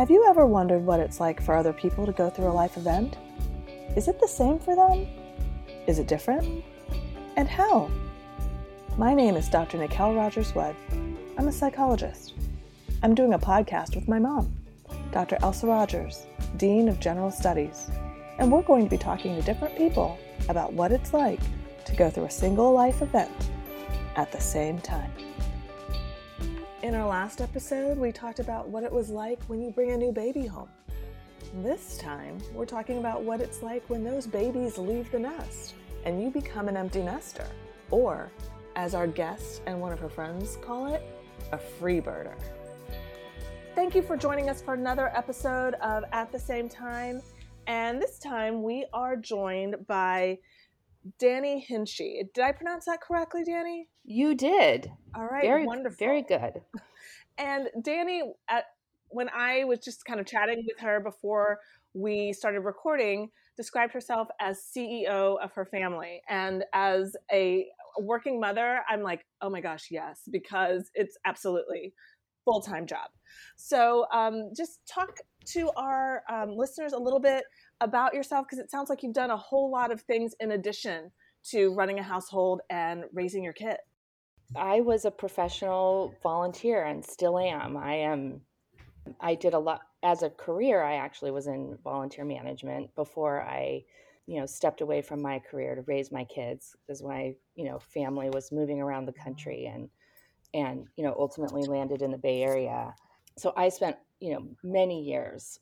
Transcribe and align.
Have 0.00 0.10
you 0.10 0.24
ever 0.30 0.46
wondered 0.46 0.86
what 0.86 0.98
it's 0.98 1.20
like 1.20 1.42
for 1.42 1.54
other 1.54 1.74
people 1.74 2.06
to 2.06 2.12
go 2.12 2.30
through 2.30 2.48
a 2.48 2.56
life 2.56 2.78
event? 2.78 3.18
Is 3.96 4.08
it 4.08 4.18
the 4.18 4.26
same 4.26 4.58
for 4.58 4.74
them? 4.74 5.06
Is 5.86 5.98
it 5.98 6.06
different? 6.06 6.64
And 7.36 7.46
how? 7.46 7.90
My 8.96 9.12
name 9.12 9.36
is 9.36 9.50
Dr. 9.50 9.76
Nicole 9.76 10.14
Rogers 10.14 10.54
Wood. 10.54 10.74
I'm 11.36 11.48
a 11.48 11.52
psychologist. 11.52 12.32
I'm 13.02 13.14
doing 13.14 13.34
a 13.34 13.38
podcast 13.38 13.94
with 13.94 14.08
my 14.08 14.18
mom, 14.18 14.50
Dr. 15.12 15.36
Elsa 15.42 15.66
Rogers, 15.66 16.24
Dean 16.56 16.88
of 16.88 16.98
General 16.98 17.30
Studies, 17.30 17.90
and 18.38 18.50
we're 18.50 18.62
going 18.62 18.84
to 18.84 18.90
be 18.90 18.96
talking 18.96 19.36
to 19.36 19.42
different 19.42 19.76
people 19.76 20.18
about 20.48 20.72
what 20.72 20.92
it's 20.92 21.12
like 21.12 21.40
to 21.84 21.94
go 21.94 22.08
through 22.08 22.24
a 22.24 22.30
single 22.30 22.72
life 22.72 23.02
event 23.02 23.50
at 24.16 24.32
the 24.32 24.40
same 24.40 24.78
time. 24.78 25.12
In 26.90 26.96
our 26.96 27.06
last 27.06 27.40
episode, 27.40 27.98
we 27.98 28.10
talked 28.10 28.40
about 28.40 28.68
what 28.68 28.82
it 28.82 28.90
was 28.90 29.10
like 29.10 29.40
when 29.44 29.62
you 29.62 29.70
bring 29.70 29.92
a 29.92 29.96
new 29.96 30.10
baby 30.10 30.44
home. 30.44 30.68
This 31.62 31.96
time, 31.98 32.38
we're 32.52 32.66
talking 32.66 32.98
about 32.98 33.22
what 33.22 33.40
it's 33.40 33.62
like 33.62 33.88
when 33.88 34.02
those 34.02 34.26
babies 34.26 34.76
leave 34.76 35.08
the 35.12 35.20
nest 35.20 35.74
and 36.04 36.20
you 36.20 36.30
become 36.30 36.66
an 36.66 36.76
empty 36.76 37.00
nester, 37.00 37.46
or, 37.92 38.32
as 38.74 38.96
our 38.96 39.06
guest 39.06 39.62
and 39.66 39.80
one 39.80 39.92
of 39.92 40.00
her 40.00 40.08
friends 40.08 40.58
call 40.62 40.92
it, 40.92 41.00
a 41.52 41.58
freebirder. 41.58 42.34
Thank 43.76 43.94
you 43.94 44.02
for 44.02 44.16
joining 44.16 44.48
us 44.48 44.60
for 44.60 44.74
another 44.74 45.12
episode 45.14 45.74
of 45.74 46.02
At 46.10 46.32
the 46.32 46.40
Same 46.40 46.68
Time. 46.68 47.22
And 47.68 48.02
this 48.02 48.18
time 48.18 48.64
we 48.64 48.84
are 48.92 49.14
joined 49.14 49.86
by 49.86 50.38
Danny 51.18 51.64
Hinchy. 51.68 52.22
Did 52.34 52.44
I 52.44 52.52
pronounce 52.52 52.84
that 52.86 53.00
correctly, 53.00 53.44
Danny? 53.44 53.88
You 54.04 54.34
did. 54.34 54.90
All 55.14 55.26
right, 55.26 55.42
very, 55.42 55.64
wonderful. 55.64 55.96
Very 55.98 56.22
good. 56.22 56.62
And 57.38 57.70
Danny, 57.80 58.22
at, 58.50 58.64
when 59.08 59.30
I 59.30 59.64
was 59.64 59.78
just 59.78 60.04
kind 60.04 60.20
of 60.20 60.26
chatting 60.26 60.62
with 60.66 60.78
her 60.80 61.00
before 61.00 61.60
we 61.94 62.34
started 62.34 62.60
recording, 62.60 63.30
described 63.56 63.94
herself 63.94 64.28
as 64.40 64.62
CEO 64.76 65.42
of 65.42 65.50
her 65.52 65.64
family. 65.64 66.20
And 66.28 66.64
as 66.74 67.16
a 67.32 67.66
working 67.98 68.38
mother, 68.38 68.80
I'm 68.88 69.02
like, 69.02 69.24
oh 69.40 69.48
my 69.48 69.62
gosh, 69.62 69.88
yes, 69.90 70.20
because 70.30 70.90
it's 70.94 71.16
absolutely 71.24 71.94
full 72.44 72.60
time 72.60 72.86
job. 72.86 73.10
So 73.56 74.06
um, 74.12 74.50
just 74.56 74.80
talk 74.86 75.16
to 75.46 75.70
our 75.76 76.22
um, 76.30 76.56
listeners 76.56 76.92
a 76.92 76.98
little 76.98 77.20
bit 77.20 77.44
about 77.80 78.14
yourself 78.14 78.46
because 78.46 78.58
it 78.58 78.70
sounds 78.70 78.90
like 78.90 79.02
you've 79.02 79.14
done 79.14 79.30
a 79.30 79.36
whole 79.36 79.70
lot 79.70 79.90
of 79.90 80.00
things 80.02 80.34
in 80.40 80.52
addition 80.52 81.10
to 81.42 81.72
running 81.74 81.98
a 81.98 82.02
household 82.02 82.60
and 82.70 83.04
raising 83.12 83.42
your 83.42 83.52
kid. 83.52 83.78
I 84.56 84.80
was 84.80 85.04
a 85.04 85.10
professional 85.10 86.14
volunteer 86.22 86.84
and 86.84 87.04
still 87.04 87.38
am. 87.38 87.76
I 87.76 87.94
am 87.94 88.40
I 89.20 89.34
did 89.34 89.54
a 89.54 89.58
lot 89.58 89.82
as 90.02 90.22
a 90.22 90.30
career 90.30 90.82
I 90.82 90.94
actually 90.94 91.30
was 91.30 91.46
in 91.46 91.76
volunteer 91.82 92.24
management 92.24 92.94
before 92.94 93.42
I 93.42 93.84
you 94.26 94.38
know 94.38 94.46
stepped 94.46 94.80
away 94.80 95.02
from 95.02 95.22
my 95.22 95.38
career 95.38 95.74
to 95.74 95.82
raise 95.82 96.12
my 96.12 96.24
kids 96.24 96.76
because 96.86 97.02
my 97.02 97.34
you 97.54 97.64
know 97.64 97.78
family 97.78 98.28
was 98.30 98.52
moving 98.52 98.80
around 98.80 99.06
the 99.06 99.12
country 99.12 99.66
and 99.66 99.88
and 100.52 100.86
you 100.96 101.04
know 101.04 101.14
ultimately 101.18 101.62
landed 101.62 102.02
in 102.02 102.10
the 102.10 102.18
Bay 102.18 102.42
Area. 102.42 102.94
So 103.38 103.52
I 103.56 103.68
spent 103.68 103.96
you 104.20 104.34
know 104.34 104.46
many 104.62 105.02
years 105.02 105.60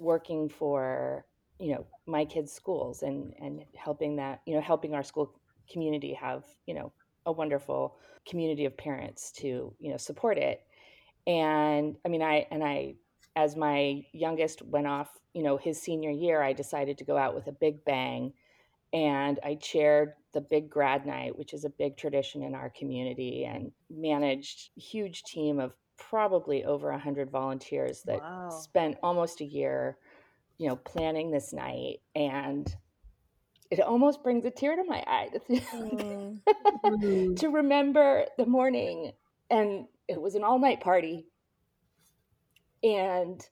working 0.00 0.48
for 0.48 1.24
you 1.58 1.72
know 1.72 1.86
my 2.06 2.24
kids 2.24 2.52
schools 2.52 3.02
and 3.02 3.32
and 3.40 3.64
helping 3.76 4.16
that 4.16 4.40
you 4.46 4.54
know 4.54 4.60
helping 4.60 4.94
our 4.94 5.02
school 5.02 5.32
community 5.70 6.12
have 6.12 6.44
you 6.66 6.74
know 6.74 6.92
a 7.26 7.32
wonderful 7.32 7.96
community 8.28 8.64
of 8.64 8.76
parents 8.76 9.30
to 9.32 9.74
you 9.78 9.90
know 9.90 9.96
support 9.96 10.38
it 10.38 10.62
and 11.26 11.96
i 12.04 12.08
mean 12.08 12.22
i 12.22 12.46
and 12.50 12.62
i 12.62 12.94
as 13.36 13.56
my 13.56 14.04
youngest 14.12 14.62
went 14.62 14.86
off 14.86 15.18
you 15.32 15.42
know 15.42 15.56
his 15.56 15.80
senior 15.80 16.10
year 16.10 16.42
i 16.42 16.52
decided 16.52 16.98
to 16.98 17.04
go 17.04 17.16
out 17.16 17.34
with 17.34 17.46
a 17.46 17.52
big 17.52 17.84
bang 17.84 18.32
and 18.92 19.38
i 19.44 19.54
chaired 19.54 20.12
the 20.32 20.40
big 20.40 20.68
grad 20.68 21.06
night 21.06 21.36
which 21.38 21.54
is 21.54 21.64
a 21.64 21.70
big 21.70 21.96
tradition 21.96 22.42
in 22.42 22.54
our 22.54 22.70
community 22.70 23.44
and 23.44 23.70
managed 23.90 24.70
a 24.76 24.80
huge 24.80 25.22
team 25.22 25.60
of 25.60 25.72
probably 25.96 26.64
over 26.64 26.90
100 26.90 27.30
volunteers 27.30 28.02
that 28.02 28.20
wow. 28.20 28.48
spent 28.50 28.96
almost 29.02 29.40
a 29.40 29.44
year 29.44 29.96
you 30.64 30.70
know, 30.70 30.76
planning 30.76 31.30
this 31.30 31.52
night 31.52 32.00
and 32.14 32.74
it 33.70 33.80
almost 33.80 34.22
brings 34.22 34.46
a 34.46 34.50
tear 34.50 34.74
to 34.74 34.84
my 34.84 35.04
eye 35.06 35.28
to, 35.30 35.38
mm. 35.60 37.36
to 37.38 37.48
remember 37.48 38.24
the 38.38 38.46
morning 38.46 39.12
and 39.50 39.84
it 40.08 40.18
was 40.18 40.34
an 40.34 40.42
all 40.42 40.58
night 40.58 40.80
party 40.80 41.26
and 42.82 43.46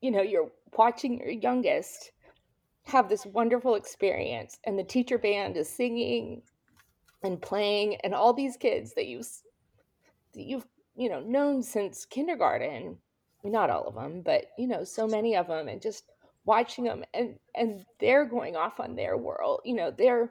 you 0.00 0.10
know 0.10 0.20
you're 0.20 0.50
watching 0.76 1.20
your 1.20 1.30
youngest 1.30 2.10
have 2.82 3.08
this 3.08 3.24
wonderful 3.24 3.76
experience 3.76 4.58
and 4.64 4.76
the 4.76 4.82
teacher 4.82 5.16
band 5.16 5.56
is 5.56 5.68
singing 5.68 6.42
and 7.22 7.40
playing 7.40 7.94
and 8.02 8.16
all 8.16 8.32
these 8.32 8.56
kids 8.56 8.94
that 8.94 9.06
you 9.06 9.22
that 10.34 10.42
you've 10.42 10.66
you 10.96 11.08
know 11.08 11.20
known 11.20 11.62
since 11.62 12.04
kindergarten 12.04 12.98
not 13.44 13.70
all 13.70 13.86
of 13.86 13.94
them, 13.94 14.22
but 14.22 14.46
you 14.58 14.66
know, 14.66 14.84
so 14.84 15.06
many 15.06 15.36
of 15.36 15.48
them, 15.48 15.68
and 15.68 15.80
just 15.80 16.04
watching 16.46 16.84
them 16.84 17.02
and 17.14 17.38
and 17.54 17.84
they're 18.00 18.26
going 18.26 18.56
off 18.56 18.80
on 18.80 18.94
their 18.94 19.16
world. 19.16 19.60
You 19.64 19.74
know, 19.74 19.90
they're 19.90 20.30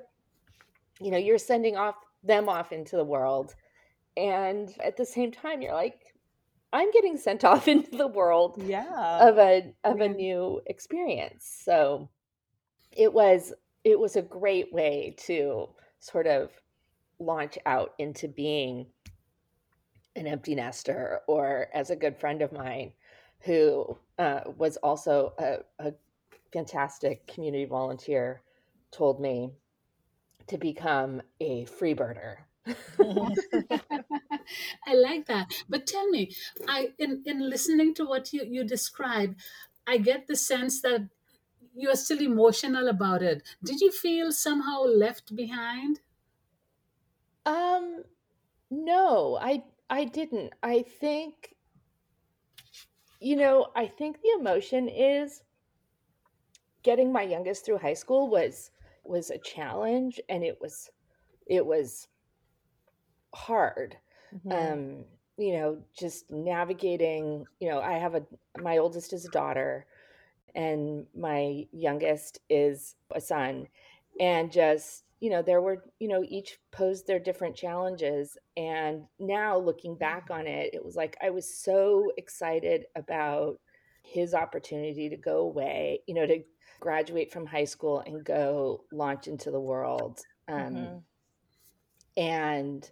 you 1.00 1.12
know, 1.12 1.18
you're 1.18 1.38
sending 1.38 1.75
off 1.75 1.96
them 2.23 2.47
off 2.47 2.72
into 2.72 2.96
the 2.96 3.03
world, 3.03 3.56
and 4.16 4.73
at 4.84 4.97
the 4.97 5.06
same 5.06 5.31
time, 5.31 5.62
you're 5.62 5.73
like, 5.73 6.16
I'm 6.72 6.91
getting 6.91 7.18
sent 7.18 7.44
off 7.44 7.68
into 7.68 7.97
the 7.97 8.07
world, 8.07 8.62
yeah, 8.63 9.28
of 9.28 9.38
a 9.38 9.73
of 9.84 10.02
a 10.02 10.09
new 10.09 10.62
experience. 10.68 11.62
So 11.63 12.09
it 12.91 13.13
was 13.13 13.53
it 13.84 14.00
was 14.00 14.16
a 14.16 14.22
great 14.22 14.72
way 14.73 15.16
to 15.25 15.68
sort 16.00 16.28
of 16.28 16.52
launch 17.19 17.57
out 17.66 17.94
into 18.00 18.28
being 18.28 18.88
an 20.16 20.28
empty 20.28 20.56
nester 20.56 21.22
or 21.28 21.68
as 21.73 21.90
a 21.90 21.96
good 21.96 22.19
friend 22.19 22.41
of 22.41 22.52
mine 22.52 22.94
who 23.46 23.98
uh, 24.18 24.42
was 24.58 24.78
also 24.78 25.34
a, 25.38 25.58
a 25.80 25.94
fantastic 26.52 27.28
community 27.28 27.66
volunteer, 27.66 28.42
told 28.92 29.20
me 29.20 29.52
to 30.48 30.58
become 30.58 31.22
a 31.40 31.66
freebirder. 31.66 32.38
I 34.88 34.94
like 34.94 35.26
that. 35.28 35.52
But 35.68 35.86
tell 35.86 36.08
me, 36.09 36.34
I 36.68 36.94
in, 36.98 37.24
in 37.26 37.50
listening 37.50 37.94
to 37.96 38.06
what 38.06 38.32
you, 38.32 38.44
you 38.50 38.64
describe, 38.64 39.36
I 39.86 39.98
get 39.98 40.28
the 40.28 40.36
sense 40.36 40.82
that 40.82 41.09
you're 41.76 41.96
still 41.96 42.22
emotional 42.22 42.88
about 42.88 43.22
it. 43.22 43.44
Did 43.64 43.82
you 43.82 43.92
feel 43.92 44.32
somehow 44.32 44.84
left 44.84 45.36
behind? 45.36 46.00
Um 47.46 48.03
no, 48.72 49.38
I 49.42 49.64
I 49.90 50.06
didn't. 50.06 50.53
I 50.64 50.84
think 50.84 51.56
you 53.23 53.38
know, 53.38 53.67
I 53.75 53.88
think 53.88 54.22
the 54.22 54.39
emotion 54.39 54.89
is 54.89 55.41
getting 56.84 57.11
my 57.11 57.22
youngest 57.22 57.66
through 57.66 57.78
high 57.78 57.94
school 57.94 58.29
was 58.29 58.72
was 59.06 59.29
a 59.29 59.38
challenge 59.38 60.19
and 60.29 60.44
it 60.44 60.59
was 60.59 60.89
it 61.47 61.66
was 61.66 62.07
hard. 63.34 63.97
Mm-hmm. 64.35 64.51
Um, 64.51 65.06
you 65.38 65.53
know, 65.53 65.78
just 65.97 66.29
navigating, 66.29 67.45
you 67.59 67.69
know, 67.69 67.79
I 67.79 67.94
have 67.94 68.16
a 68.16 68.23
my 68.59 68.78
oldest 68.78 69.13
is 69.13 69.25
a 69.25 69.31
daughter 69.31 69.85
and 70.53 71.05
my 71.16 71.66
youngest 71.72 72.40
is 72.50 72.95
a 73.16 73.22
son 73.22 73.67
and 74.19 74.51
just 74.51 75.03
you 75.19 75.29
know 75.29 75.41
there 75.41 75.62
were 75.62 75.84
you 76.00 76.07
know 76.07 76.24
each 76.28 76.57
posed 76.72 77.07
their 77.07 77.19
different 77.19 77.56
challenges 77.56 78.38
and 78.57 79.03
now 79.19 79.57
looking 79.57 79.96
back 79.96 80.28
on 80.29 80.47
it 80.47 80.74
it 80.74 80.84
was 80.84 80.96
like 80.96 81.16
i 81.24 81.29
was 81.29 81.57
so 81.57 82.12
excited 82.18 82.85
about 82.96 83.59
his 84.03 84.34
opportunity 84.34 85.08
to 85.08 85.16
go 85.16 85.38
away 85.38 85.99
you 86.08 86.14
know 86.14 86.28
to 86.28 86.43
graduate 86.82 87.32
from 87.32 87.46
high 87.46 87.64
school 87.64 88.03
and 88.05 88.26
go 88.26 88.84
launch 88.91 89.28
into 89.28 89.49
the 89.49 89.59
world 89.59 90.20
um, 90.49 90.58
mm-hmm. 90.58 90.97
and 92.17 92.91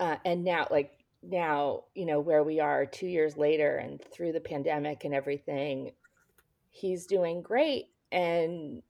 uh, 0.00 0.16
and 0.24 0.42
now 0.42 0.66
like 0.72 1.04
now 1.22 1.84
you 1.94 2.04
know 2.04 2.18
where 2.18 2.42
we 2.42 2.58
are 2.58 2.84
two 2.84 3.06
years 3.06 3.36
later 3.36 3.76
and 3.76 4.02
through 4.12 4.32
the 4.32 4.40
pandemic 4.40 5.04
and 5.04 5.14
everything 5.14 5.92
he's 6.70 7.06
doing 7.06 7.40
great 7.40 7.86
and 8.10 8.82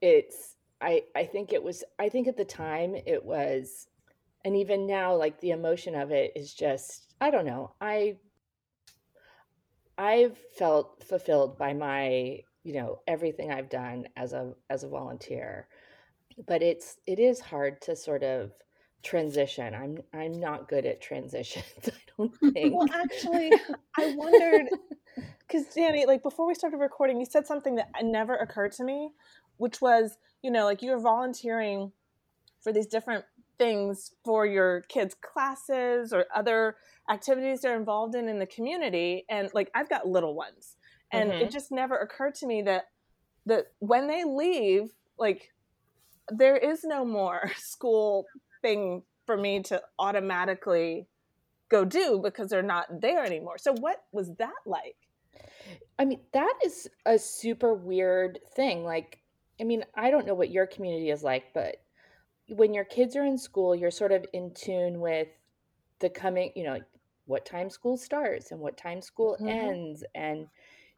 it's 0.00 0.56
I 0.80 1.04
I 1.14 1.24
think 1.24 1.52
it 1.52 1.62
was 1.62 1.84
I 1.98 2.08
think 2.08 2.28
at 2.28 2.36
the 2.36 2.44
time 2.44 2.94
it 2.94 3.24
was 3.24 3.88
and 4.44 4.56
even 4.56 4.86
now 4.86 5.16
like 5.16 5.40
the 5.40 5.50
emotion 5.50 5.94
of 5.94 6.10
it 6.12 6.32
is 6.36 6.54
just 6.54 7.14
I 7.20 7.30
don't 7.30 7.46
know. 7.46 7.72
I 7.80 8.16
I've 9.98 10.36
felt 10.58 11.02
fulfilled 11.04 11.58
by 11.58 11.72
my, 11.72 12.40
you 12.62 12.74
know, 12.74 13.00
everything 13.06 13.50
I've 13.50 13.70
done 13.70 14.08
as 14.16 14.32
a 14.32 14.54
as 14.70 14.84
a 14.84 14.88
volunteer. 14.88 15.68
But 16.46 16.62
it's 16.62 16.96
it 17.06 17.18
is 17.18 17.40
hard 17.40 17.80
to 17.82 17.96
sort 17.96 18.22
of 18.22 18.52
transition. 19.02 19.74
I'm 19.74 19.98
I'm 20.12 20.38
not 20.38 20.68
good 20.68 20.84
at 20.84 21.00
transitions, 21.00 21.64
I 21.86 21.92
don't 22.18 22.34
think. 22.52 22.74
well, 22.74 22.88
actually, 22.92 23.52
I 23.98 24.14
wondered 24.16 24.66
because 25.48 25.66
Danny, 25.74 26.06
like 26.06 26.22
before 26.22 26.46
we 26.46 26.54
started 26.54 26.78
recording, 26.78 27.18
you 27.18 27.26
said 27.26 27.46
something 27.46 27.76
that 27.76 27.88
never 28.02 28.34
occurred 28.34 28.72
to 28.72 28.84
me, 28.84 29.12
which 29.56 29.80
was, 29.80 30.18
you 30.46 30.52
know, 30.52 30.64
like 30.64 30.80
you're 30.80 31.00
volunteering 31.00 31.90
for 32.60 32.72
these 32.72 32.86
different 32.86 33.24
things 33.58 34.12
for 34.24 34.46
your 34.46 34.82
kids' 34.82 35.16
classes 35.20 36.12
or 36.12 36.26
other 36.32 36.76
activities 37.10 37.62
they're 37.62 37.76
involved 37.76 38.14
in 38.14 38.28
in 38.28 38.38
the 38.38 38.46
community. 38.46 39.24
And 39.28 39.50
like 39.54 39.72
I've 39.74 39.88
got 39.88 40.06
little 40.06 40.36
ones, 40.36 40.76
and 41.10 41.32
mm-hmm. 41.32 41.42
it 41.42 41.50
just 41.50 41.72
never 41.72 41.96
occurred 41.96 42.36
to 42.36 42.46
me 42.46 42.62
that 42.62 42.84
that 43.46 43.72
when 43.80 44.06
they 44.06 44.22
leave, 44.22 44.92
like 45.18 45.52
there 46.28 46.56
is 46.56 46.84
no 46.84 47.04
more 47.04 47.50
school 47.56 48.26
thing 48.62 49.02
for 49.24 49.36
me 49.36 49.64
to 49.64 49.82
automatically 49.98 51.08
go 51.68 51.84
do 51.84 52.20
because 52.22 52.50
they're 52.50 52.62
not 52.62 53.00
there 53.00 53.24
anymore. 53.24 53.58
So 53.58 53.72
what 53.72 54.04
was 54.12 54.32
that 54.36 54.62
like? 54.64 54.94
I 55.98 56.04
mean, 56.04 56.20
that 56.32 56.54
is 56.64 56.88
a 57.04 57.18
super 57.18 57.74
weird 57.74 58.38
thing. 58.54 58.84
Like, 58.84 59.18
I 59.60 59.64
mean, 59.64 59.84
I 59.94 60.10
don't 60.10 60.26
know 60.26 60.34
what 60.34 60.50
your 60.50 60.66
community 60.66 61.10
is 61.10 61.22
like, 61.22 61.54
but 61.54 61.76
when 62.48 62.74
your 62.74 62.84
kids 62.84 63.16
are 63.16 63.24
in 63.24 63.38
school, 63.38 63.74
you're 63.74 63.90
sort 63.90 64.12
of 64.12 64.24
in 64.32 64.52
tune 64.54 65.00
with 65.00 65.28
the 65.98 66.10
coming, 66.10 66.52
you 66.54 66.64
know, 66.64 66.78
what 67.26 67.44
time 67.44 67.70
school 67.70 67.96
starts 67.96 68.52
and 68.52 68.60
what 68.60 68.76
time 68.76 69.02
school 69.02 69.34
mm-hmm. 69.34 69.48
ends 69.48 70.04
and 70.14 70.46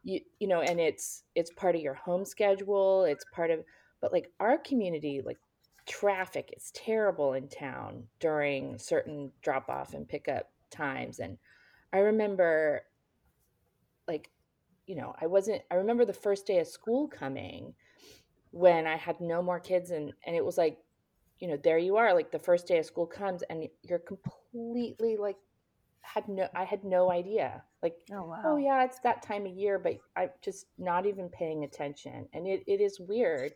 you 0.04 0.20
you 0.38 0.46
know, 0.46 0.60
and 0.60 0.78
it's 0.78 1.24
it's 1.34 1.50
part 1.52 1.74
of 1.74 1.80
your 1.80 1.94
home 1.94 2.24
schedule, 2.24 3.04
it's 3.04 3.24
part 3.32 3.50
of 3.50 3.60
but 4.00 4.12
like 4.12 4.30
our 4.40 4.58
community 4.58 5.22
like 5.24 5.38
traffic 5.86 6.52
is 6.56 6.70
terrible 6.72 7.32
in 7.32 7.48
town 7.48 8.04
during 8.20 8.78
certain 8.78 9.32
drop 9.42 9.68
off 9.70 9.94
and 9.94 10.06
pickup 10.06 10.50
times 10.70 11.18
and 11.18 11.38
I 11.92 11.98
remember 11.98 12.82
like 14.06 14.30
you 14.86 14.94
know, 14.96 15.14
I 15.20 15.26
wasn't 15.26 15.62
I 15.70 15.76
remember 15.76 16.04
the 16.04 16.12
first 16.12 16.46
day 16.46 16.58
of 16.58 16.66
school 16.66 17.08
coming 17.08 17.74
when 18.58 18.86
I 18.86 18.96
had 18.96 19.20
no 19.20 19.40
more 19.40 19.60
kids 19.60 19.90
and 19.90 20.12
and 20.26 20.34
it 20.34 20.44
was 20.44 20.58
like 20.58 20.78
you 21.38 21.46
know, 21.46 21.56
there 21.62 21.78
you 21.78 21.96
are 21.96 22.12
like 22.14 22.32
the 22.32 22.38
first 22.38 22.66
day 22.66 22.78
of 22.78 22.86
school 22.86 23.06
comes 23.06 23.42
and 23.48 23.68
you're 23.82 24.00
completely 24.00 25.16
like 25.16 25.36
had 26.00 26.26
no 26.28 26.48
I 26.54 26.64
had 26.64 26.82
no 26.82 27.12
idea. 27.12 27.62
Like 27.82 27.94
oh, 28.10 28.16
oh 28.16 28.22
wow. 28.24 28.42
oh 28.44 28.56
yeah, 28.56 28.84
it's 28.84 28.98
that 29.00 29.22
time 29.22 29.46
of 29.46 29.52
year, 29.52 29.78
but 29.78 29.98
I'm 30.16 30.30
just 30.42 30.66
not 30.78 31.06
even 31.06 31.28
paying 31.28 31.62
attention. 31.62 32.26
And 32.32 32.48
it, 32.48 32.64
it 32.66 32.80
is 32.80 32.98
weird. 32.98 33.52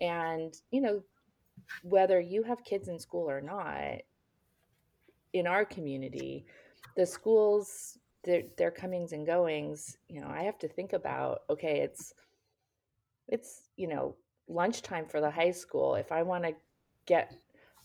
And, 0.00 0.54
you 0.70 0.80
know, 0.80 1.02
whether 1.82 2.20
you 2.20 2.44
have 2.44 2.64
kids 2.64 2.86
in 2.88 3.00
school 3.00 3.28
or 3.28 3.40
not, 3.40 4.02
in 5.32 5.48
our 5.48 5.64
community, 5.64 6.46
the 6.96 7.06
schools 7.06 7.98
their 8.24 8.42
their 8.56 8.70
comings 8.70 9.12
and 9.12 9.26
goings 9.26 9.98
you 10.08 10.20
know 10.20 10.28
i 10.28 10.42
have 10.42 10.58
to 10.58 10.66
think 10.66 10.92
about 10.92 11.42
okay 11.50 11.80
it's 11.80 12.14
it's 13.28 13.68
you 13.76 13.86
know 13.86 14.16
lunchtime 14.48 15.06
for 15.06 15.20
the 15.20 15.30
high 15.30 15.50
school 15.50 15.94
if 15.94 16.12
i 16.12 16.22
want 16.22 16.44
to 16.44 16.52
get 17.06 17.34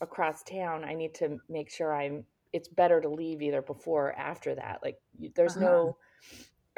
across 0.02 0.44
town 0.44 0.84
i 0.84 0.94
need 0.94 1.14
to 1.14 1.38
make 1.50 1.70
sure 1.70 1.94
i'm 1.94 2.24
it's 2.52 2.68
better 2.68 3.00
to 3.00 3.10
leave 3.10 3.42
either 3.42 3.62
before 3.62 4.10
or 4.10 4.14
after 4.14 4.56
that 4.56 4.80
like 4.84 4.98
there's 5.36 5.58
uh-huh. 5.58 5.66
no 5.66 5.98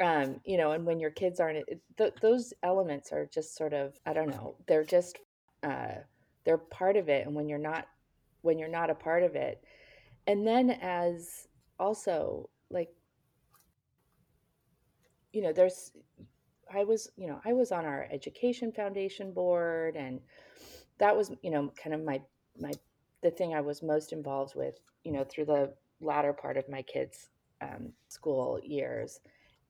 um 0.00 0.40
you 0.44 0.56
know 0.56 0.72
and 0.72 0.84
when 0.84 1.00
your 1.00 1.10
kids 1.10 1.40
aren't 1.40 1.64
it, 1.68 1.80
th- 1.96 2.14
those 2.20 2.52
elements 2.62 3.12
are 3.12 3.28
just 3.32 3.56
sort 3.56 3.72
of 3.72 3.98
i 4.06 4.12
don't 4.12 4.30
know 4.30 4.54
they're 4.66 4.84
just 4.84 5.18
uh 5.62 5.94
they're 6.44 6.58
part 6.58 6.96
of 6.96 7.08
it 7.08 7.26
and 7.26 7.34
when 7.34 7.48
you're 7.48 7.58
not 7.58 7.86
when 8.42 8.58
you're 8.58 8.68
not 8.68 8.90
a 8.90 8.94
part 8.94 9.22
of 9.22 9.36
it 9.36 9.62
and 10.26 10.46
then 10.46 10.70
as 10.70 11.48
also 11.78 12.48
like 12.70 12.88
you 15.32 15.40
know, 15.40 15.52
there's, 15.52 15.92
I 16.74 16.84
was, 16.84 17.10
you 17.16 17.26
know, 17.26 17.40
I 17.44 17.52
was 17.52 17.72
on 17.72 17.84
our 17.84 18.08
education 18.10 18.72
foundation 18.72 19.32
board, 19.32 19.96
and 19.96 20.20
that 20.98 21.16
was, 21.16 21.30
you 21.42 21.50
know, 21.50 21.72
kind 21.82 21.94
of 21.94 22.04
my 22.04 22.20
my 22.58 22.72
the 23.22 23.30
thing 23.30 23.54
I 23.54 23.60
was 23.60 23.82
most 23.82 24.12
involved 24.12 24.54
with, 24.54 24.78
you 25.04 25.12
know, 25.12 25.24
through 25.24 25.46
the 25.46 25.72
latter 26.00 26.32
part 26.32 26.56
of 26.56 26.68
my 26.68 26.82
kids' 26.82 27.30
um, 27.60 27.92
school 28.08 28.60
years, 28.62 29.20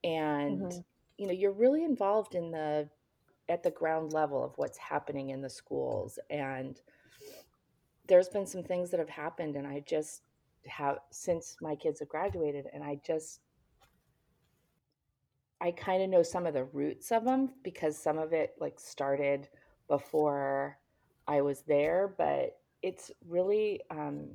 and 0.04 0.62
mm-hmm. 0.62 0.80
you 1.18 1.26
know, 1.26 1.32
you're 1.32 1.52
really 1.52 1.84
involved 1.84 2.34
in 2.34 2.50
the 2.50 2.88
at 3.48 3.62
the 3.62 3.70
ground 3.70 4.12
level 4.12 4.42
of 4.44 4.52
what's 4.56 4.78
happening 4.78 5.30
in 5.30 5.42
the 5.42 5.50
schools, 5.50 6.18
and 6.30 6.80
there's 8.08 8.28
been 8.28 8.46
some 8.46 8.62
things 8.62 8.90
that 8.90 9.00
have 9.00 9.08
happened, 9.08 9.56
and 9.56 9.66
I 9.66 9.82
just 9.86 10.22
have 10.66 10.98
since 11.10 11.56
my 11.60 11.74
kids 11.74 12.00
have 12.00 12.08
graduated, 12.08 12.66
and 12.72 12.82
I 12.82 13.00
just 13.06 13.40
I 15.62 15.70
kind 15.70 16.02
of 16.02 16.10
know 16.10 16.24
some 16.24 16.44
of 16.44 16.54
the 16.54 16.64
roots 16.64 17.12
of 17.12 17.24
them 17.24 17.50
because 17.62 17.96
some 17.96 18.18
of 18.18 18.32
it 18.32 18.54
like 18.60 18.80
started 18.80 19.48
before 19.88 20.76
I 21.28 21.40
was 21.40 21.62
there, 21.62 22.12
but 22.18 22.58
it's 22.82 23.12
really 23.28 23.80
um, 23.88 24.30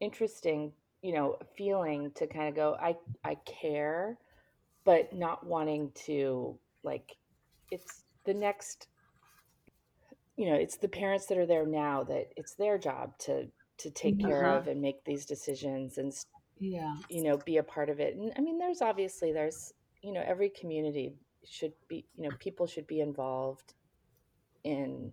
interesting, 0.00 0.72
you 1.02 1.14
know, 1.14 1.36
feeling 1.56 2.10
to 2.16 2.26
kind 2.26 2.48
of 2.48 2.56
go, 2.56 2.76
I 2.80 2.96
I 3.24 3.36
care, 3.46 4.18
but 4.84 5.12
not 5.12 5.46
wanting 5.46 5.92
to 6.06 6.58
like, 6.82 7.12
it's 7.70 8.02
the 8.24 8.34
next, 8.34 8.88
you 10.36 10.46
know, 10.46 10.56
it's 10.56 10.78
the 10.78 10.88
parents 10.88 11.26
that 11.26 11.38
are 11.38 11.46
there 11.46 11.64
now 11.64 12.02
that 12.04 12.32
it's 12.36 12.54
their 12.54 12.76
job 12.76 13.16
to 13.20 13.46
to 13.78 13.90
take 13.90 14.16
uh-huh. 14.16 14.28
care 14.28 14.46
of 14.46 14.66
and 14.66 14.80
make 14.80 15.04
these 15.04 15.26
decisions 15.26 15.98
and 15.98 16.12
yeah 16.60 16.94
you 17.08 17.24
know 17.24 17.36
be 17.38 17.56
a 17.56 17.62
part 17.62 17.88
of 17.88 17.98
it 17.98 18.14
and 18.14 18.32
i 18.38 18.40
mean 18.40 18.56
there's 18.58 18.80
obviously 18.80 19.32
there's 19.32 19.72
you 20.02 20.12
know 20.12 20.22
every 20.26 20.50
community 20.50 21.14
should 21.48 21.72
be 21.88 22.04
you 22.16 22.28
know 22.28 22.36
people 22.38 22.66
should 22.66 22.86
be 22.86 23.00
involved 23.00 23.74
in 24.64 25.12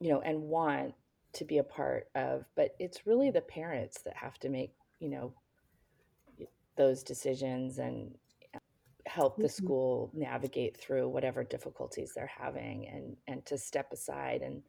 you 0.00 0.10
know 0.10 0.20
and 0.20 0.40
want 0.40 0.94
to 1.32 1.44
be 1.44 1.58
a 1.58 1.64
part 1.64 2.08
of 2.14 2.44
but 2.56 2.74
it's 2.78 3.06
really 3.06 3.30
the 3.30 3.40
parents 3.40 4.02
that 4.02 4.16
have 4.16 4.38
to 4.38 4.48
make 4.48 4.72
you 4.98 5.08
know 5.08 5.32
those 6.76 7.02
decisions 7.02 7.78
and 7.78 8.14
help 9.06 9.36
the 9.36 9.42
mm-hmm. 9.42 9.64
school 9.64 10.10
navigate 10.14 10.76
through 10.76 11.08
whatever 11.08 11.42
difficulties 11.42 12.12
they're 12.14 12.30
having 12.38 12.86
and 12.88 13.16
and 13.26 13.44
to 13.44 13.58
step 13.58 13.92
aside 13.92 14.42
and 14.42 14.62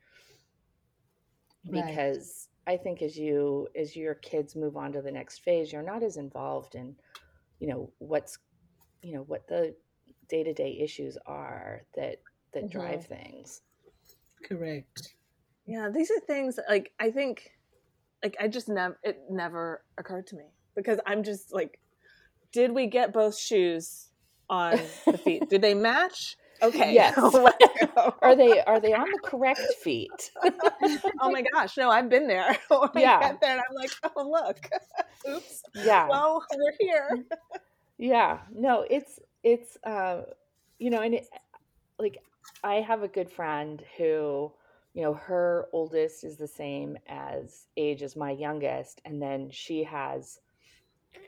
because 1.69 2.49
right. 2.67 2.73
i 2.73 2.77
think 2.77 3.01
as 3.01 3.17
you 3.17 3.67
as 3.75 3.95
your 3.95 4.15
kids 4.15 4.55
move 4.55 4.75
on 4.75 4.91
to 4.91 5.01
the 5.01 5.11
next 5.11 5.39
phase 5.39 5.71
you're 5.71 5.83
not 5.83 6.03
as 6.03 6.17
involved 6.17 6.75
in 6.75 6.95
you 7.59 7.67
know 7.67 7.91
what's 7.99 8.39
you 9.03 9.13
know 9.13 9.23
what 9.23 9.47
the 9.47 9.75
day-to-day 10.29 10.79
issues 10.81 11.17
are 11.25 11.81
that 11.95 12.17
that 12.53 12.65
mm-hmm. 12.65 12.79
drive 12.79 13.05
things. 13.05 13.61
Correct. 14.43 15.13
Yeah 15.65 15.89
these 15.93 16.11
are 16.11 16.19
things 16.19 16.59
like 16.67 16.91
i 16.99 17.09
think 17.09 17.51
like 18.21 18.35
i 18.39 18.49
just 18.49 18.67
never 18.67 18.99
it 19.01 19.21
never 19.29 19.81
occurred 19.97 20.27
to 20.27 20.35
me 20.35 20.43
because 20.75 20.99
i'm 21.05 21.23
just 21.23 21.53
like 21.53 21.79
did 22.53 22.71
we 22.71 22.87
get 22.87 23.11
both 23.11 23.37
shoes 23.37 24.09
on 24.49 24.79
the 25.05 25.17
feet? 25.17 25.49
Did 25.49 25.61
they 25.61 25.73
match? 25.73 26.37
Okay. 26.61 26.93
Yes. 26.93 27.17
Are 28.21 28.35
they 28.35 28.61
are 28.61 28.79
they 28.79 28.93
on 28.93 29.07
the 29.11 29.19
correct 29.23 29.61
feet? 29.81 30.31
Oh 31.21 31.29
my 31.29 31.43
gosh 31.53 31.77
no 31.77 31.89
i've 31.89 32.09
been 32.09 32.27
there. 32.27 32.57
Yeah 32.95 33.17
I 33.17 33.21
get 33.21 33.41
there 33.41 33.51
and 33.51 33.61
i'm 33.69 33.75
like 33.75 33.91
oh 34.15 34.29
look. 34.29 34.69
Oops. 35.29 35.63
Yeah. 35.75 36.07
Well 36.07 36.43
we're 36.55 36.73
here 36.79 37.25
yeah. 37.97 38.39
No 38.53 38.85
it's 38.89 39.19
it's 39.43 39.77
uh 39.83 40.23
you 40.79 40.89
know 40.89 41.01
and 41.01 41.15
it 41.15 41.27
like 41.99 42.17
i 42.63 42.75
have 42.75 43.03
a 43.03 43.07
good 43.07 43.29
friend 43.29 43.83
who 43.97 44.51
you 44.93 45.01
know 45.01 45.13
her 45.13 45.67
oldest 45.73 46.23
is 46.23 46.37
the 46.37 46.47
same 46.47 46.97
as 47.07 47.67
age 47.77 48.01
as 48.01 48.15
my 48.15 48.31
youngest 48.31 49.01
and 49.05 49.21
then 49.21 49.49
she 49.51 49.83
has 49.83 50.39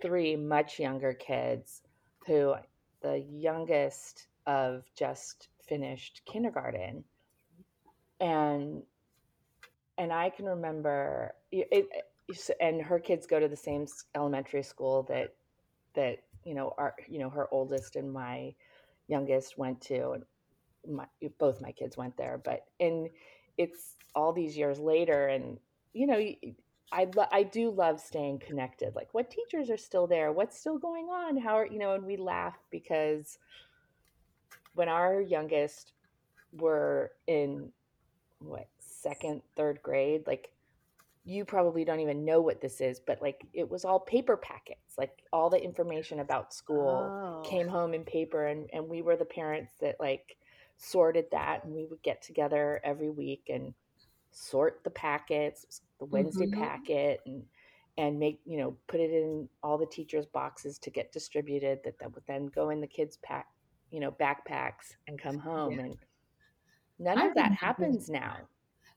three 0.01 0.36
much 0.36 0.79
younger 0.79 1.13
kids 1.13 1.81
who 2.25 2.55
the 3.01 3.24
youngest 3.29 4.27
of 4.48 4.84
just 4.95 5.50
finished 5.67 6.22
kindergarten. 6.25 7.03
And 8.19 8.84
and 9.98 10.12
i 10.12 10.29
can 10.29 10.45
remember 10.45 11.34
it, 11.51 11.67
it 11.72 12.55
and 12.60 12.81
her 12.81 13.00
kids 13.00 13.27
go 13.27 13.39
to 13.39 13.48
the 13.48 13.55
same 13.55 13.86
elementary 14.15 14.63
school 14.63 15.03
that 15.03 15.34
that 15.93 16.19
you 16.46 16.54
know 16.54 16.74
our 16.78 16.96
you 17.10 17.20
know 17.20 17.30
her 17.30 17.48
oldest 17.52 17.96
and 17.96 18.12
my 18.12 18.54
youngest 19.08 19.58
went 19.58 19.82
to 19.82 20.12
and 20.12 20.24
my, 20.88 21.06
both 21.38 21.62
my 21.62 21.72
kids 21.72 21.98
went 21.98 22.16
there 22.16 22.40
but 22.44 22.66
and 22.80 23.10
it's 23.58 23.96
all 24.14 24.32
these 24.32 24.56
years 24.56 24.80
later 24.80 25.28
and 25.28 25.58
you 25.94 26.08
know 26.08 26.24
I, 26.92 27.08
I 27.32 27.44
do 27.44 27.72
love 27.72 28.00
staying 28.00 28.40
connected 28.40 28.96
like 28.96 29.10
what 29.14 29.32
teachers 29.32 29.70
are 29.70 29.78
still 29.78 30.08
there? 30.08 30.32
What's 30.32 30.58
still 30.58 30.78
going 30.78 31.08
on? 31.08 31.36
How 31.36 31.58
are 31.58 31.66
you 31.66 31.80
know 31.80 31.94
and 31.94 32.06
we 32.06 32.16
laugh 32.16 32.58
because 32.70 33.40
when 34.75 34.88
our 34.88 35.20
youngest 35.20 35.94
were 36.54 37.12
in 37.28 37.72
what 38.40 38.68
second 38.80 39.42
third 39.56 39.80
grade 39.82 40.24
like 40.28 40.50
you 41.25 41.44
probably 41.46 41.84
don't 41.86 42.00
even 42.01 42.24
know 42.25 42.41
what 42.41 42.62
this 42.62 42.82
is, 42.82 43.00
but 43.00 43.22
like 43.22 43.46
it 43.53 43.70
was 43.70 43.84
all 43.86 44.00
paper 44.00 44.38
packets. 44.38 44.98
Like 44.98 45.24
all 45.34 45.50
the 45.50 45.62
information 45.63 46.20
about 46.20 46.53
school 46.53 47.17
Oh. 47.17 47.44
came 47.44 47.67
home 47.67 47.94
in 47.94 48.03
paper 48.05 48.48
and, 48.48 48.70
and 48.74 48.88
we 48.88 49.01
were 49.01 49.17
the 49.17 49.25
parents 49.25 49.74
that 49.82 50.00
like 50.00 50.38
sorted 50.77 51.25
that 51.32 51.63
and 51.63 51.74
we 51.74 51.86
would 51.86 52.01
get 52.03 52.22
together 52.22 52.79
every 52.84 53.10
week 53.10 53.46
and 53.50 53.74
sort 54.32 54.84
the 54.84 54.89
packets, 54.91 55.82
the 56.00 56.05
Wednesday 56.05 56.48
Mhm. 56.48 56.60
packet 56.60 57.22
and 57.25 57.46
and 57.98 58.20
make, 58.20 58.41
you 58.46 58.58
know, 58.58 58.77
put 58.88 59.00
it 59.00 59.12
in 59.12 59.50
all 59.63 59.77
the 59.77 59.86
teachers' 59.86 60.25
boxes 60.25 60.77
to 60.79 60.89
get 60.91 61.13
distributed 61.13 61.79
that 61.86 61.98
that 62.00 62.13
would 62.13 62.25
then 62.27 62.48
go 62.48 62.70
in 62.70 62.82
the 62.82 62.88
kids' 62.88 63.17
pack, 63.24 63.48
you 63.91 64.00
know, 64.01 64.12
backpacks 64.12 64.96
and 65.08 65.17
come 65.20 65.39
home 65.39 65.79
Yeah. 65.79 65.86
and 65.86 65.98
none 67.00 67.17
I 67.20 67.27
of 67.27 67.34
that 67.36 67.53
happens 67.53 68.10
now. 68.10 68.50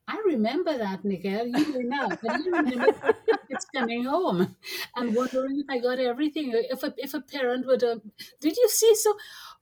I 0.08 0.22
remember 0.26 0.76
that, 0.78 1.04
Nicole. 1.04 1.46
You 1.46 1.72
may 1.74 1.84
not, 1.84 2.18
but 2.22 2.32
I 2.32 2.38
remember 2.38 3.14
it's 3.50 3.66
coming 3.66 4.04
home 4.04 4.56
and 4.96 5.14
wondering 5.14 5.60
if 5.60 5.66
I 5.70 5.78
got 5.78 6.00
everything. 6.00 6.52
If 6.54 6.82
a 6.82 6.94
if 6.96 7.14
a 7.14 7.20
parent 7.20 7.66
would, 7.66 7.84
um, 7.84 8.02
did 8.40 8.56
you 8.56 8.68
see 8.70 8.94
so? 8.96 9.14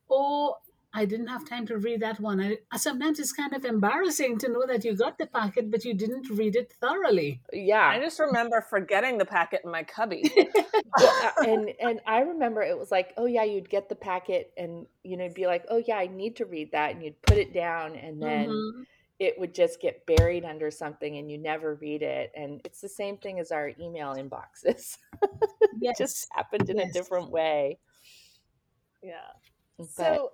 Oh, 0.09 0.55
I 0.93 1.05
didn't 1.05 1.27
have 1.27 1.47
time 1.47 1.67
to 1.67 1.77
read 1.77 2.01
that 2.01 2.19
one. 2.21 2.41
I, 2.41 2.77
sometimes 2.77 3.19
it's 3.19 3.33
kind 3.33 3.53
of 3.53 3.65
embarrassing 3.65 4.39
to 4.39 4.49
know 4.49 4.65
that 4.67 4.85
you 4.85 4.95
got 4.95 5.17
the 5.19 5.27
packet, 5.27 5.69
but 5.69 5.85
you 5.85 5.93
didn't 5.93 6.29
read 6.29 6.55
it 6.55 6.71
thoroughly. 6.81 7.41
Yeah. 7.53 7.85
I 7.85 7.99
just 7.99 8.19
remember 8.19 8.61
forgetting 8.61 9.17
the 9.19 9.25
packet 9.25 9.61
in 9.65 9.71
my 9.71 9.83
cubby. 9.83 10.31
Yeah, 10.99 11.31
and 11.45 11.69
and 11.79 11.99
I 12.07 12.21
remember 12.21 12.61
it 12.63 12.77
was 12.77 12.89
like, 12.91 13.13
oh 13.17 13.25
yeah, 13.25 13.43
you'd 13.43 13.69
get 13.69 13.89
the 13.89 13.95
packet 13.95 14.51
and 14.57 14.87
you 15.03 15.17
know, 15.17 15.25
you'd 15.25 15.35
be 15.35 15.45
like, 15.45 15.65
oh 15.69 15.83
yeah, 15.85 15.97
I 15.97 16.07
need 16.07 16.37
to 16.37 16.45
read 16.45 16.71
that, 16.71 16.91
and 16.91 17.03
you'd 17.03 17.21
put 17.21 17.37
it 17.37 17.53
down, 17.53 17.95
and 17.95 18.21
then 18.21 18.49
Mhm. 18.49 18.85
It 19.19 19.39
would 19.39 19.55
just 19.55 19.81
get 19.81 20.05
buried 20.05 20.45
under 20.45 20.69
something, 20.69 21.17
and 21.17 21.31
you 21.31 21.37
never 21.37 21.75
read 21.75 22.03
it. 22.03 22.31
And 22.35 22.61
it's 22.65 22.81
the 22.81 22.89
same 22.89 23.17
thing 23.17 23.39
as 23.39 23.51
our 23.51 23.71
email 23.79 24.13
inboxes. 24.13 24.97
it 25.81 25.97
just 25.97 26.27
happened 26.33 26.69
in 26.69 26.79
a 26.79 26.91
different 26.91 27.31
way. 27.31 27.79
yeah. 29.01 29.31
But 29.77 29.89
So, 29.89 30.31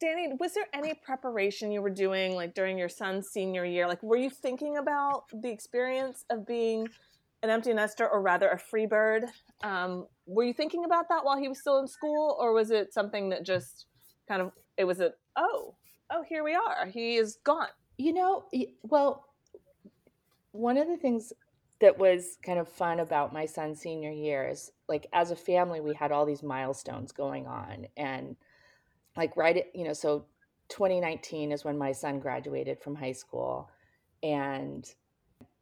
Danny, 0.00 0.32
was 0.38 0.54
there 0.54 0.66
any 0.72 0.94
preparation 0.94 1.72
you 1.72 1.82
were 1.82 1.90
doing 1.90 2.34
like 2.34 2.54
during 2.54 2.78
your 2.78 2.88
son's 2.88 3.28
senior 3.28 3.64
year? 3.64 3.88
Like, 3.88 4.02
were 4.02 4.16
you 4.16 4.30
thinking 4.30 4.78
about 4.78 5.24
the 5.32 5.50
experience 5.50 6.24
of 6.30 6.46
being 6.46 6.88
an 7.42 7.50
empty 7.50 7.72
nester 7.74 8.08
or 8.08 8.22
rather 8.22 8.50
a 8.50 8.58
free 8.58 8.86
bird? 8.86 9.24
Um, 9.64 10.06
were 10.26 10.44
you 10.44 10.54
thinking 10.54 10.84
about 10.84 11.08
that 11.08 11.24
while 11.24 11.38
he 11.38 11.48
was 11.48 11.60
still 11.60 11.78
in 11.78 11.88
school, 11.88 12.36
or 12.40 12.52
was 12.52 12.70
it 12.70 12.94
something 12.94 13.30
that 13.30 13.44
just 13.44 13.86
kind 14.28 14.42
of 14.42 14.52
it 14.76 14.84
was 14.84 15.00
a 15.00 15.12
oh 15.36 15.74
oh 16.12 16.22
here 16.28 16.44
we 16.44 16.54
are. 16.54 16.86
He 16.86 17.16
is 17.16 17.38
gone. 17.44 17.68
You 17.96 18.12
know, 18.12 18.44
well, 18.82 19.26
one 20.52 20.76
of 20.76 20.86
the 20.86 20.96
things 20.96 21.32
that 21.80 21.98
was 21.98 22.38
kind 22.44 22.58
of 22.58 22.68
fun 22.68 23.00
about 23.00 23.32
my 23.32 23.44
son's 23.44 23.80
senior 23.80 24.10
year 24.10 24.48
is 24.48 24.70
like 24.88 25.06
as 25.12 25.30
a 25.30 25.36
family 25.36 25.80
we 25.80 25.94
had 25.94 26.12
all 26.12 26.24
these 26.24 26.42
milestones 26.42 27.10
going 27.10 27.46
on. 27.46 27.86
And 27.96 28.36
like 29.16 29.36
right 29.36 29.56
at, 29.56 29.74
you 29.74 29.84
know 29.84 29.92
so 29.92 30.26
2019 30.68 31.50
is 31.50 31.64
when 31.64 31.76
my 31.76 31.92
son 31.92 32.20
graduated 32.20 32.78
from 32.78 32.94
high 32.94 33.12
school. 33.12 33.68
And 34.22 34.88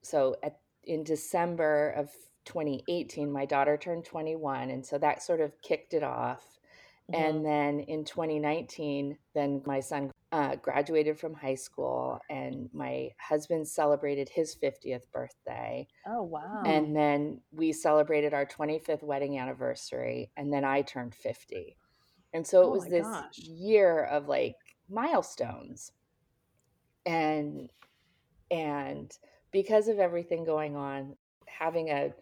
so 0.02 0.36
at 0.42 0.58
in 0.84 1.04
December 1.04 1.90
of 1.90 2.10
2018 2.44 3.30
my 3.30 3.44
daughter 3.46 3.76
turned 3.76 4.04
21 4.04 4.70
and 4.70 4.84
so 4.84 4.98
that 4.98 5.22
sort 5.22 5.40
of 5.40 5.52
kicked 5.62 5.94
it 5.94 6.02
off. 6.02 6.44
Mm-hmm. 7.10 7.24
and 7.24 7.44
then 7.44 7.80
in 7.80 8.04
2019 8.04 9.16
then 9.34 9.62
my 9.66 9.80
son 9.80 10.12
uh, 10.32 10.54
graduated 10.56 11.18
from 11.18 11.34
high 11.34 11.54
school 11.56 12.20
and 12.30 12.68
my 12.72 13.10
husband 13.18 13.66
celebrated 13.66 14.28
his 14.28 14.54
50th 14.62 15.02
birthday 15.12 15.86
oh 16.06 16.22
wow. 16.22 16.62
and 16.64 16.94
then 16.94 17.40
we 17.50 17.72
celebrated 17.72 18.32
our 18.32 18.46
25th 18.46 19.02
wedding 19.02 19.38
anniversary 19.38 20.30
and 20.36 20.52
then 20.52 20.64
i 20.64 20.82
turned 20.82 21.14
50 21.14 21.76
and 22.32 22.46
so 22.46 22.62
it 22.62 22.66
Oh 22.66 22.70
was 22.70 22.84
this 22.86 23.06
gosh. 23.06 23.38
year 23.38 24.04
of 24.04 24.28
like 24.28 24.56
milestones. 24.88 25.92
And 27.06 27.70
and 28.50 29.10
because 29.52 29.88
of 29.88 29.98
everything 29.98 30.44
going 30.44 30.76
on 30.76 31.16
having 31.46 31.90
a 31.90 32.12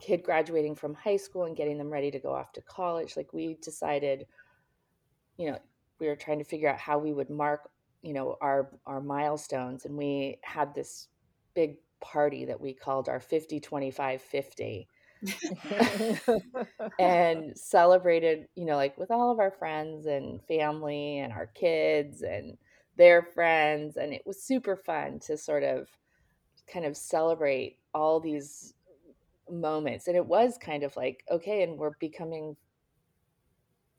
kid 0.00 0.22
graduating 0.22 0.74
from 0.74 0.94
high 0.94 1.16
school 1.16 1.44
and 1.44 1.56
getting 1.56 1.78
them 1.78 1.90
ready 1.90 2.10
to 2.10 2.18
go 2.18 2.32
off 2.32 2.52
to 2.52 2.60
college 2.62 3.16
like 3.16 3.32
we 3.32 3.56
decided 3.62 4.26
you 5.36 5.50
know 5.50 5.58
we 5.98 6.06
were 6.06 6.16
trying 6.16 6.38
to 6.38 6.44
figure 6.44 6.68
out 6.68 6.78
how 6.78 6.98
we 6.98 7.12
would 7.12 7.30
mark 7.30 7.70
you 8.02 8.12
know 8.12 8.36
our 8.40 8.70
our 8.86 9.00
milestones 9.00 9.84
and 9.84 9.96
we 9.96 10.38
had 10.42 10.74
this 10.74 11.08
big 11.54 11.76
party 12.00 12.44
that 12.44 12.60
we 12.60 12.72
called 12.72 13.08
our 13.08 13.20
50 13.20 13.60
25 13.60 14.20
50 14.20 14.88
and 16.98 17.56
celebrated 17.56 18.48
you 18.56 18.64
know 18.64 18.74
like 18.74 18.98
with 18.98 19.12
all 19.12 19.30
of 19.30 19.38
our 19.38 19.52
friends 19.52 20.06
and 20.06 20.42
family 20.46 21.20
and 21.20 21.32
our 21.32 21.46
kids 21.46 22.22
and 22.22 22.58
their 22.96 23.22
friends 23.22 23.96
and 23.96 24.12
it 24.12 24.22
was 24.26 24.42
super 24.42 24.76
fun 24.76 25.20
to 25.20 25.36
sort 25.36 25.62
of 25.62 25.88
kind 26.66 26.84
of 26.84 26.96
celebrate 26.96 27.78
all 27.94 28.20
these 28.20 28.74
moments. 29.50 30.08
And 30.08 30.16
it 30.16 30.26
was 30.26 30.58
kind 30.58 30.82
of 30.82 30.96
like 30.96 31.24
okay 31.30 31.62
and 31.62 31.78
we're 31.78 31.96
becoming 31.98 32.56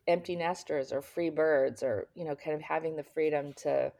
empty 0.07 0.36
nesters 0.36 0.91
or 0.91 1.01
free 1.01 1.29
birds 1.29 1.83
or 1.83 2.07
you 2.15 2.25
know 2.25 2.36
kind 2.36 2.55
of 2.55 2.62
having 2.62 2.95
the 2.95 3.03
freedom 3.03 3.53
to 3.53 3.91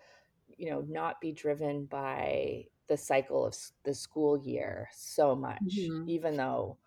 you 0.58 0.70
know 0.70 0.82
not 0.88 1.22
be 1.22 1.32
driven 1.32 1.86
by 1.86 2.64
the 2.88 2.98
cycle 2.98 3.46
of 3.46 3.56
the 3.86 3.94
school 3.94 4.38
year 4.38 4.90
so 4.94 5.36
much 5.36 5.92
Mhm. 5.92 6.08
even 6.08 6.36
though 6.38 6.78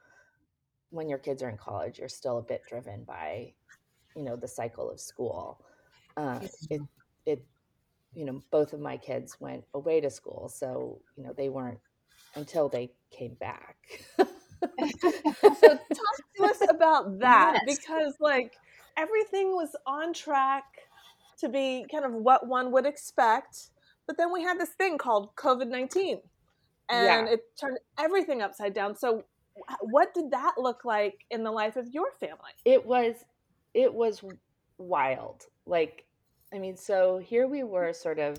when 0.91 1.09
your 1.09 1.19
kids 1.19 1.43
are 1.43 1.49
in 1.49 1.57
college 1.57 1.99
you're 1.99 2.09
still 2.09 2.39
a 2.39 2.43
bit 2.43 2.65
driven 2.67 3.05
by 3.05 3.53
you 4.15 4.23
know 4.23 4.37
the 4.37 4.49
cycle 4.49 4.91
of 4.91 5.01
school 5.01 5.61
uh, 6.17 6.41
it 6.71 6.83
it 7.27 7.45
you 8.15 8.25
know 8.25 8.43
both 8.51 8.73
of 8.73 8.81
my 8.81 8.97
kids 8.97 9.39
went 9.41 9.65
away 9.75 10.01
to 10.01 10.11
school 10.11 10.49
so 10.49 11.01
you 11.17 11.25
know 11.25 11.33
they 11.37 11.49
weren't 11.49 11.81
until 12.37 12.69
they 12.69 12.91
came 13.11 13.35
back 13.35 13.77
so 15.53 15.69
talk 15.69 16.19
to 16.37 16.45
us 16.45 16.65
about 16.69 17.19
that 17.21 17.59
Yes. 17.67 17.67
because 17.67 18.15
like 18.21 18.59
everything 18.97 19.53
was 19.53 19.75
on 19.87 20.13
track 20.13 20.65
to 21.39 21.49
be 21.49 21.85
kind 21.91 22.05
of 22.05 22.13
what 22.13 22.47
one 22.47 22.71
would 22.73 22.87
expect 22.87 23.69
but 24.07 24.17
then 24.17 24.33
we 24.33 24.43
had 24.43 24.59
this 24.59 24.71
thing 24.71 24.97
called 24.99 25.35
covid-19 25.37 26.21
and 26.89 27.27
Yeah. 27.27 27.33
it 27.35 27.41
turned 27.59 27.79
everything 27.99 28.43
upside 28.43 28.75
down. 28.75 28.95
So 28.95 29.25
what 29.81 30.15
did 30.15 30.31
that 30.31 30.55
look 30.59 30.85
like 30.85 31.25
in 31.31 31.43
the 31.43 31.51
life 31.51 31.77
of 31.77 31.89
your 31.93 32.13
family? 32.13 32.53
It 32.65 32.85
was 32.85 33.25
it 33.75 33.93
was 33.93 34.23
wild. 34.79 35.47
Like 35.67 36.05
i 36.55 36.59
mean 36.61 36.77
so 36.77 37.19
here 37.19 37.49
we 37.49 37.65
were 37.65 37.93
sort 37.93 38.21
of 38.21 38.39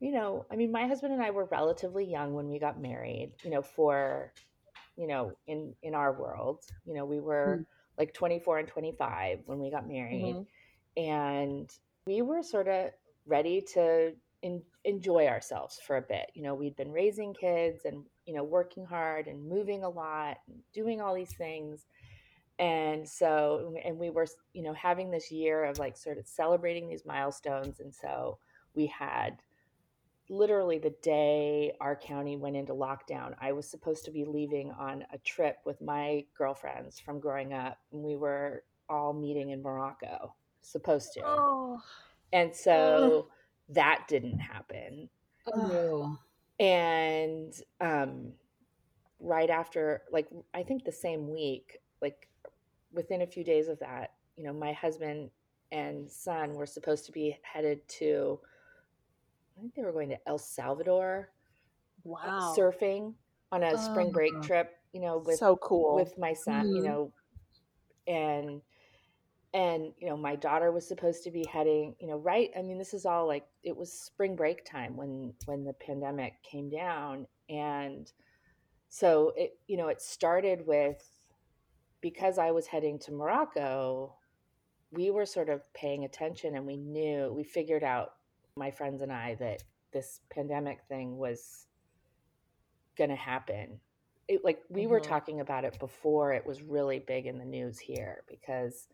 you 0.00 0.10
know 0.10 0.44
i 0.50 0.56
mean 0.56 0.72
my 0.72 0.88
husband 0.88 1.12
and 1.12 1.22
i 1.22 1.30
were 1.30 1.44
relatively 1.44 2.04
young 2.04 2.34
when 2.34 2.48
we 2.48 2.58
got 2.58 2.80
married 2.80 3.30
you 3.44 3.50
know 3.50 3.62
for 3.62 4.32
you 4.96 5.06
know 5.06 5.30
in 5.46 5.72
in 5.84 5.94
our 5.94 6.12
world. 6.12 6.64
You 6.84 6.94
know 6.94 7.04
we 7.04 7.20
were 7.20 7.58
hmm. 7.58 7.62
Like 7.98 8.14
24 8.14 8.60
and 8.60 8.68
25 8.68 9.40
when 9.46 9.58
we 9.58 9.70
got 9.70 9.86
married. 9.88 10.36
Mhm. 10.36 10.46
and 10.96 11.70
we 12.06 12.22
were 12.22 12.42
sort 12.42 12.68
of 12.68 12.90
ready 13.26 13.60
to 13.60 14.14
in, 14.42 14.62
enjoy 14.84 15.26
ourselves 15.26 15.78
for 15.80 15.96
a 15.96 16.02
bit. 16.02 16.30
You 16.34 16.42
know 16.44 16.54
we'd 16.54 16.76
been 16.76 16.90
raising 16.92 17.34
kids 17.34 17.84
and 17.84 18.04
you 18.24 18.34
know 18.34 18.44
working 18.44 18.84
hard 18.84 19.26
and 19.26 19.48
moving 19.48 19.82
a 19.84 19.88
lot 19.88 20.38
and 20.46 20.62
doing 20.72 21.00
all 21.00 21.14
these 21.14 21.34
things. 21.36 21.86
And 22.58 23.08
so 23.08 23.74
and 23.84 23.98
we 23.98 24.10
were 24.10 24.26
you 24.52 24.62
know 24.62 24.72
having 24.72 25.10
this 25.10 25.30
year 25.30 25.64
of 25.64 25.78
like 25.78 25.96
sort 25.96 26.18
of 26.18 26.26
celebrating 26.26 26.88
these 26.88 27.04
milestones. 27.04 27.80
And 27.80 27.94
so 27.94 28.38
we 28.74 28.86
had 28.86 29.42
literally 30.28 30.78
the 30.78 30.94
day 31.02 31.72
our 31.80 31.96
county 31.96 32.36
went 32.36 32.54
into 32.54 32.74
lockdown 32.74 33.34
i 33.40 33.50
was 33.50 33.66
supposed 33.66 34.04
to 34.04 34.10
be 34.10 34.24
leaving 34.26 34.70
on 34.72 35.02
a 35.12 35.18
trip 35.18 35.56
with 35.64 35.80
my 35.80 36.22
girlfriends 36.36 37.00
from 37.00 37.18
growing 37.18 37.54
up 37.54 37.78
and 37.92 38.02
we 38.02 38.14
were 38.14 38.62
all 38.90 39.12
meeting 39.12 39.50
in 39.50 39.62
morocco 39.62 40.34
supposed 40.68 41.12
to. 41.14 41.22
Oh. 41.24 41.80
And 42.32 42.54
so 42.54 43.28
that 43.70 44.04
didn't 44.08 44.38
happen. 44.38 45.08
Oh, 45.52 46.18
and 46.60 47.54
um 47.80 48.32
right 49.20 49.48
after 49.48 50.02
like 50.10 50.28
i 50.54 50.62
think 50.62 50.84
the 50.84 50.92
same 50.92 51.30
week 51.30 51.78
like 52.02 52.28
within 52.92 53.22
a 53.22 53.26
few 53.26 53.44
days 53.44 53.68
of 53.68 53.78
that 53.78 54.14
you 54.36 54.42
know 54.42 54.52
my 54.52 54.72
husband 54.72 55.30
and 55.70 56.10
son 56.10 56.54
were 56.54 56.66
supposed 56.66 57.06
to 57.06 57.12
be 57.12 57.38
headed 57.42 57.80
to 57.86 58.40
i 59.58 59.60
think 59.60 59.74
they 59.74 59.82
were 59.82 59.92
going 59.92 60.08
to 60.08 60.18
el 60.28 60.38
salvador 60.38 61.30
uh, 62.24 62.30
wow 62.30 62.54
surfing 62.56 63.14
on 63.52 63.62
a 63.64 63.76
spring 63.78 64.12
break 64.12 64.34
Oh. 64.36 64.42
trip 64.42 64.70
you 64.92 65.00
know 65.00 65.18
with 65.18 65.38
so 65.38 65.56
cool 65.56 65.94
with 65.96 66.16
my 66.18 66.32
son 66.32 66.64
you 66.72 66.82
Mhm. 66.82 66.88
know 66.88 67.12
and 68.06 68.62
and 69.54 69.92
you 69.98 70.08
know 70.08 70.16
my 70.16 70.36
daughter 70.36 70.72
was 70.72 70.86
supposed 70.86 71.24
to 71.24 71.30
be 71.30 71.44
heading 71.44 71.94
you 72.00 72.06
know 72.08 72.18
right 72.18 72.50
i 72.58 72.62
mean 72.62 72.78
this 72.78 72.94
is 72.94 73.06
all 73.06 73.26
like 73.26 73.46
it 73.62 73.76
was 73.76 73.92
spring 73.92 74.36
break 74.36 74.64
time 74.64 74.96
when 74.96 75.32
when 75.46 75.64
the 75.64 75.72
pandemic 75.74 76.34
came 76.42 76.68
down 76.70 77.26
and 77.48 78.12
so 78.90 79.32
it 79.36 79.58
you 79.66 79.76
know 79.76 79.88
it 79.88 80.00
started 80.02 80.66
with 80.66 81.02
because 82.00 82.38
I 82.38 82.50
was 82.52 82.66
heading 82.66 82.98
to 83.00 83.12
Morocco, 83.12 84.14
we 84.92 85.10
were 85.10 85.26
sort 85.26 85.48
of 85.48 85.62
paying 85.74 86.04
attention 86.04 86.56
and 86.56 86.66
we 86.66 86.76
knew 86.76 87.32
we 87.34 87.44
figured 87.44 87.84
out 87.84 88.10
my 88.58 88.70
friends 88.70 89.02
and 89.02 89.12
I 89.12 89.34
that 89.36 89.62
this 89.92 90.20
pandemic 90.30 90.80
thing 90.88 91.16
was 91.16 91.66
going 92.96 93.10
to 93.10 93.16
happen. 93.16 93.80
It, 94.28 94.44
like 94.44 94.62
we 94.68 94.86
were 94.86 95.00
Mhm. 95.00 95.04
talking 95.04 95.40
about 95.40 95.64
it 95.64 95.78
before 95.78 96.32
it 96.32 96.46
was 96.46 96.62
really 96.62 96.98
big 96.98 97.26
in 97.26 97.38
the 97.38 97.44
news 97.44 97.78
here 97.78 98.24
because 98.28 98.88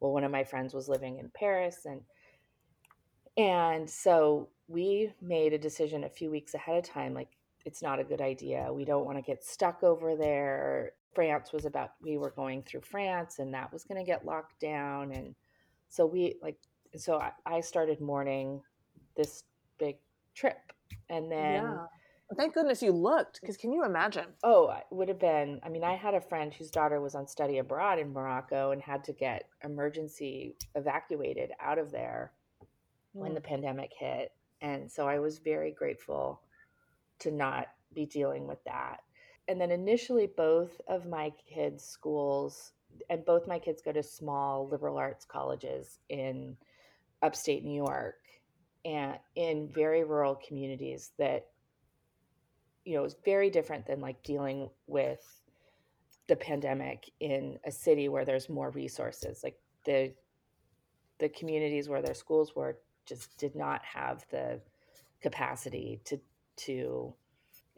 well 0.00 0.12
one 0.12 0.24
of 0.24 0.32
my 0.32 0.44
friends 0.44 0.74
was 0.74 0.88
living 0.88 1.18
in 1.18 1.30
Paris 1.30 1.86
and 1.86 2.02
and 3.36 3.88
so 3.88 4.48
we 4.68 5.12
made 5.20 5.52
a 5.52 5.58
decision 5.58 6.04
a 6.04 6.08
few 6.08 6.30
weeks 6.30 6.54
ahead 6.54 6.76
of 6.78 6.84
time 6.84 7.14
like 7.14 7.30
it's 7.64 7.82
not 7.82 8.00
a 8.00 8.04
good 8.04 8.20
idea. 8.20 8.72
We 8.72 8.84
don't 8.84 9.04
want 9.06 9.18
to 9.18 9.22
get 9.22 9.44
stuck 9.44 9.84
over 9.84 10.16
there. 10.16 10.94
France 11.14 11.52
was 11.52 11.64
about 11.64 11.90
we 12.02 12.16
were 12.18 12.30
going 12.30 12.62
through 12.62 12.80
France 12.82 13.38
and 13.38 13.54
that 13.54 13.72
was 13.72 13.84
going 13.84 13.98
to 13.98 14.04
get 14.04 14.24
locked 14.24 14.58
down 14.60 15.12
and 15.12 15.34
so 15.88 16.06
we 16.06 16.36
like 16.42 16.58
so 16.96 17.18
I, 17.20 17.32
I 17.46 17.60
started 17.60 18.00
mourning 18.00 18.62
this 19.16 19.44
big 19.78 19.96
trip. 20.34 20.72
And 21.08 21.30
then 21.30 21.64
yeah. 21.64 21.86
Thank 22.36 22.54
goodness 22.54 22.82
you 22.82 22.92
looked, 22.92 23.40
because 23.40 23.58
can 23.58 23.72
you 23.72 23.84
imagine? 23.84 24.26
oh 24.42 24.70
it 24.70 24.84
would 24.90 25.08
have 25.08 25.18
been 25.18 25.60
i 25.62 25.68
mean 25.68 25.84
i 25.84 25.94
had 25.94 26.14
a 26.14 26.20
friend 26.20 26.52
whose 26.54 26.70
daughter 26.70 27.00
was 27.00 27.14
on 27.14 27.26
study 27.26 27.58
abroad 27.58 27.98
in 27.98 28.12
morocco 28.12 28.70
and 28.70 28.80
had 28.80 29.04
to 29.04 29.12
get 29.12 29.48
emergency 29.64 30.56
evacuated 30.74 31.50
out 31.60 31.78
of 31.78 31.90
there 31.90 32.32
when 33.12 33.30
hmm. 33.30 33.34
the 33.34 33.40
pandemic 33.40 33.90
hit. 33.98 34.32
And 34.60 34.90
so 34.90 35.06
i 35.06 35.18
was 35.18 35.38
very 35.38 35.72
grateful 35.72 36.40
to 37.20 37.30
not 37.30 37.68
be 37.94 38.06
dealing 38.06 38.46
with 38.46 38.62
that. 38.64 38.98
And 39.48 39.60
then 39.60 39.70
initially 39.70 40.26
both 40.26 40.80
of 40.88 41.06
my 41.06 41.32
kids 41.52 41.84
schools 41.84 42.72
and 43.10 43.24
both 43.24 43.46
my 43.46 43.58
kids 43.58 43.82
go 43.82 43.92
to 43.92 44.02
small 44.02 44.68
liberal 44.68 44.96
arts 44.96 45.24
colleges 45.24 45.98
in 46.08 46.56
upstate 47.22 47.64
new 47.64 47.74
york 47.74 48.16
and 48.84 49.18
in 49.36 49.68
very 49.68 50.04
rural 50.04 50.34
communities 50.46 51.12
that 51.18 51.46
you 52.84 52.96
know 52.96 53.04
is 53.04 53.16
very 53.24 53.50
different 53.50 53.86
than 53.86 54.00
like 54.00 54.22
dealing 54.22 54.68
with 54.86 55.20
the 56.28 56.36
pandemic 56.36 57.10
in 57.20 57.58
a 57.64 57.70
city 57.70 58.08
where 58.08 58.24
there's 58.24 58.48
more 58.48 58.70
resources. 58.70 59.42
Like 59.42 59.58
the 59.84 60.12
the 61.18 61.28
communities 61.28 61.88
where 61.88 62.02
their 62.02 62.14
schools 62.14 62.54
were 62.56 62.78
just 63.06 63.36
did 63.38 63.54
not 63.54 63.82
have 63.84 64.24
the 64.30 64.60
capacity 65.20 66.00
to 66.04 66.18
to 66.56 67.14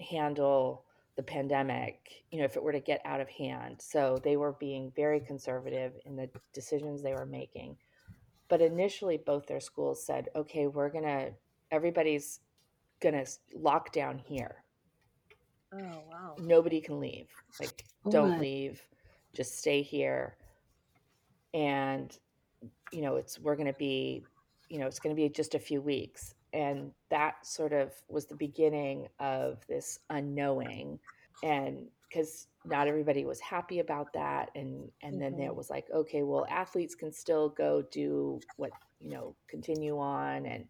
handle 0.00 0.84
the 1.16 1.22
pandemic 1.22 2.24
you 2.30 2.38
know 2.38 2.44
if 2.44 2.56
it 2.56 2.62
were 2.62 2.72
to 2.72 2.80
get 2.80 3.00
out 3.04 3.20
of 3.20 3.28
hand. 3.28 3.76
So 3.80 4.18
they 4.22 4.36
were 4.36 4.52
being 4.52 4.92
very 4.96 5.20
conservative 5.20 5.92
in 6.04 6.16
the 6.16 6.28
decisions 6.52 7.02
they 7.02 7.14
were 7.14 7.26
making 7.26 7.76
but 8.48 8.60
initially 8.60 9.16
both 9.16 9.46
their 9.46 9.60
schools 9.60 10.04
said 10.04 10.28
okay 10.36 10.66
we're 10.66 10.88
going 10.88 11.04
to 11.04 11.32
everybody's 11.70 12.40
going 13.00 13.14
to 13.14 13.30
lock 13.54 13.92
down 13.92 14.18
here. 14.18 14.62
Oh 15.72 16.02
wow. 16.10 16.36
nobody 16.38 16.80
can 16.80 17.00
leave. 17.00 17.28
Like 17.60 17.84
Oh 18.06 18.10
don't 18.10 18.30
my. 18.30 18.38
leave. 18.38 18.80
Just 19.34 19.58
stay 19.58 19.82
here. 19.82 20.36
And 21.52 22.16
you 22.92 23.02
know 23.02 23.16
it's 23.16 23.38
we're 23.40 23.56
going 23.56 23.72
to 23.72 23.78
be 23.78 24.24
you 24.68 24.78
know 24.78 24.86
it's 24.86 25.00
going 25.00 25.14
to 25.14 25.20
be 25.20 25.28
just 25.28 25.54
a 25.54 25.58
few 25.58 25.80
weeks. 25.80 26.34
And 26.52 26.92
that 27.10 27.44
sort 27.44 27.72
of 27.72 27.92
was 28.08 28.26
the 28.26 28.36
beginning 28.36 29.08
of 29.18 29.66
this 29.66 29.98
unknowing. 30.10 31.00
And 31.42 31.88
because 32.08 32.46
not 32.64 32.88
everybody 32.88 33.24
was 33.24 33.40
happy 33.40 33.78
about 33.80 34.12
that 34.12 34.50
and 34.54 34.90
and 35.02 35.20
then 35.20 35.36
there 35.36 35.52
Mhm. 35.52 35.56
was 35.56 35.70
like 35.70 35.90
okay 35.90 36.22
well 36.22 36.46
athletes 36.48 36.94
can 36.94 37.12
still 37.12 37.50
go 37.50 37.82
do 37.90 38.40
what 38.56 38.72
you 39.00 39.10
know 39.10 39.36
continue 39.48 39.98
on 39.98 40.46
and 40.46 40.66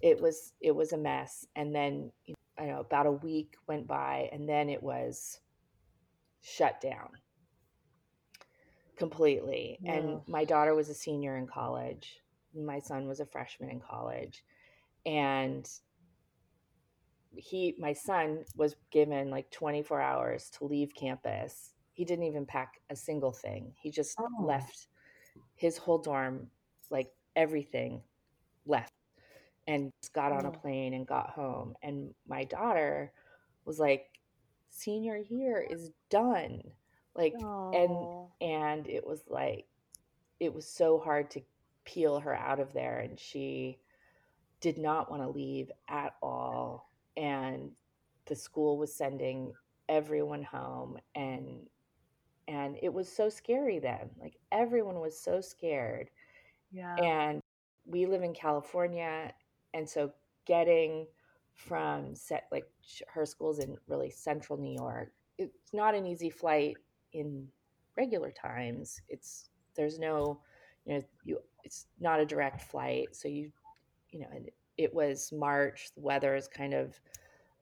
it 0.00 0.20
was 0.20 0.54
it 0.60 0.74
was 0.74 0.92
a 0.92 0.98
mess 0.98 1.46
and 1.56 1.74
then 1.74 2.10
you 2.24 2.34
know, 2.58 2.64
i 2.64 2.66
know 2.66 2.80
about 2.80 3.06
a 3.06 3.12
week 3.12 3.56
went 3.66 3.86
by 3.86 4.28
and 4.32 4.48
then 4.48 4.68
it 4.68 4.82
was 4.82 5.40
shut 6.40 6.80
down 6.80 7.10
completely 8.96 9.78
and 9.86 10.20
my 10.26 10.44
daughter 10.44 10.74
was 10.74 10.88
a 10.88 10.94
senior 10.94 11.36
in 11.36 11.46
college 11.46 12.20
my 12.54 12.78
son 12.78 13.06
was 13.06 13.20
a 13.20 13.26
freshman 13.26 13.70
in 13.70 13.80
college 13.80 14.44
and 15.06 15.68
he 17.36 17.74
my 17.78 17.92
son 17.92 18.44
was 18.56 18.76
given 18.90 19.30
like 19.30 19.50
24 19.50 20.00
hours 20.00 20.50
to 20.50 20.64
leave 20.64 20.94
campus. 20.94 21.74
He 21.92 22.04
didn't 22.04 22.24
even 22.26 22.46
pack 22.46 22.80
a 22.90 22.96
single 22.96 23.32
thing. 23.32 23.74
He 23.80 23.90
just 23.90 24.18
Oh. 24.18 24.44
left 24.44 24.88
his 25.56 25.78
whole 25.78 25.98
dorm 25.98 26.50
like 26.90 27.10
everything 27.36 28.02
left 28.66 28.92
and 29.66 29.92
got 30.14 30.32
on 30.32 30.46
a 30.46 30.50
plane 30.50 30.94
and 30.94 31.06
got 31.06 31.30
home. 31.30 31.74
And 31.82 32.14
my 32.26 32.44
daughter 32.44 33.12
was 33.64 33.78
like 33.78 34.06
senior 34.70 35.16
year 35.16 35.60
is 35.68 35.90
done. 36.10 36.62
Like 37.14 37.34
and 37.72 37.90
Oh. 37.92 38.32
and 38.40 38.86
it 38.88 39.06
was 39.06 39.22
like 39.28 39.66
it 40.40 40.54
was 40.54 40.66
so 40.66 40.98
hard 40.98 41.30
to 41.32 41.42
peel 41.84 42.20
her 42.20 42.34
out 42.34 42.60
of 42.60 42.72
there 42.72 43.00
and 43.00 43.18
she 43.18 43.78
did 44.60 44.78
not 44.78 45.10
want 45.10 45.22
to 45.22 45.28
leave 45.28 45.70
at 45.88 46.14
all 46.22 46.87
and 47.18 47.72
the 48.26 48.36
school 48.36 48.78
was 48.78 48.94
sending 48.94 49.52
everyone 49.88 50.42
home 50.44 50.98
and 51.16 51.66
and 52.46 52.78
it 52.82 52.92
was 52.92 53.10
so 53.10 53.28
scary 53.28 53.78
then 53.78 54.08
like 54.20 54.36
everyone 54.52 55.00
was 55.00 55.18
so 55.18 55.40
scared 55.40 56.10
Yeah. 56.70 56.94
and 56.96 57.42
we 57.86 58.06
live 58.06 58.22
in 58.22 58.34
California 58.34 59.32
and 59.74 59.88
so 59.88 60.12
getting 60.46 61.06
from 61.54 62.14
set 62.14 62.44
like 62.52 62.66
her 63.08 63.26
school's 63.26 63.58
in 63.58 63.76
really 63.88 64.10
central 64.10 64.58
New 64.58 64.74
York 64.74 65.12
it's 65.38 65.72
not 65.72 65.94
an 65.94 66.06
easy 66.06 66.30
flight 66.30 66.76
in 67.12 67.48
regular 67.96 68.30
times 68.30 69.00
it's 69.08 69.50
there's 69.74 69.98
no 69.98 70.40
you 70.84 70.94
know 70.94 71.02
you 71.24 71.38
it's 71.64 71.86
not 72.00 72.20
a 72.20 72.26
direct 72.26 72.60
flight 72.62 73.08
so 73.12 73.28
you 73.28 73.50
you 74.10 74.20
know 74.20 74.28
and 74.34 74.50
it 74.78 74.94
was 74.94 75.32
March 75.32 75.90
the 75.94 76.00
weather 76.00 76.34
is 76.36 76.48
kind 76.48 76.72
of 76.72 76.98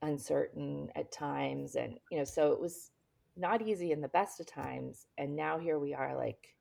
uncertain 0.02 0.88
at 0.94 1.10
times 1.10 1.74
and 1.74 1.98
you 2.10 2.18
know 2.18 2.24
so 2.24 2.52
it 2.52 2.60
was 2.60 2.90
not 3.36 3.62
easy 3.62 3.92
in 3.92 4.00
the 4.00 4.08
best 4.08 4.38
of 4.40 4.46
times 4.46 5.06
and 5.18 5.34
now 5.34 5.58
here 5.58 5.78
we 5.78 5.94
are 5.94 6.14
like 6.16 6.54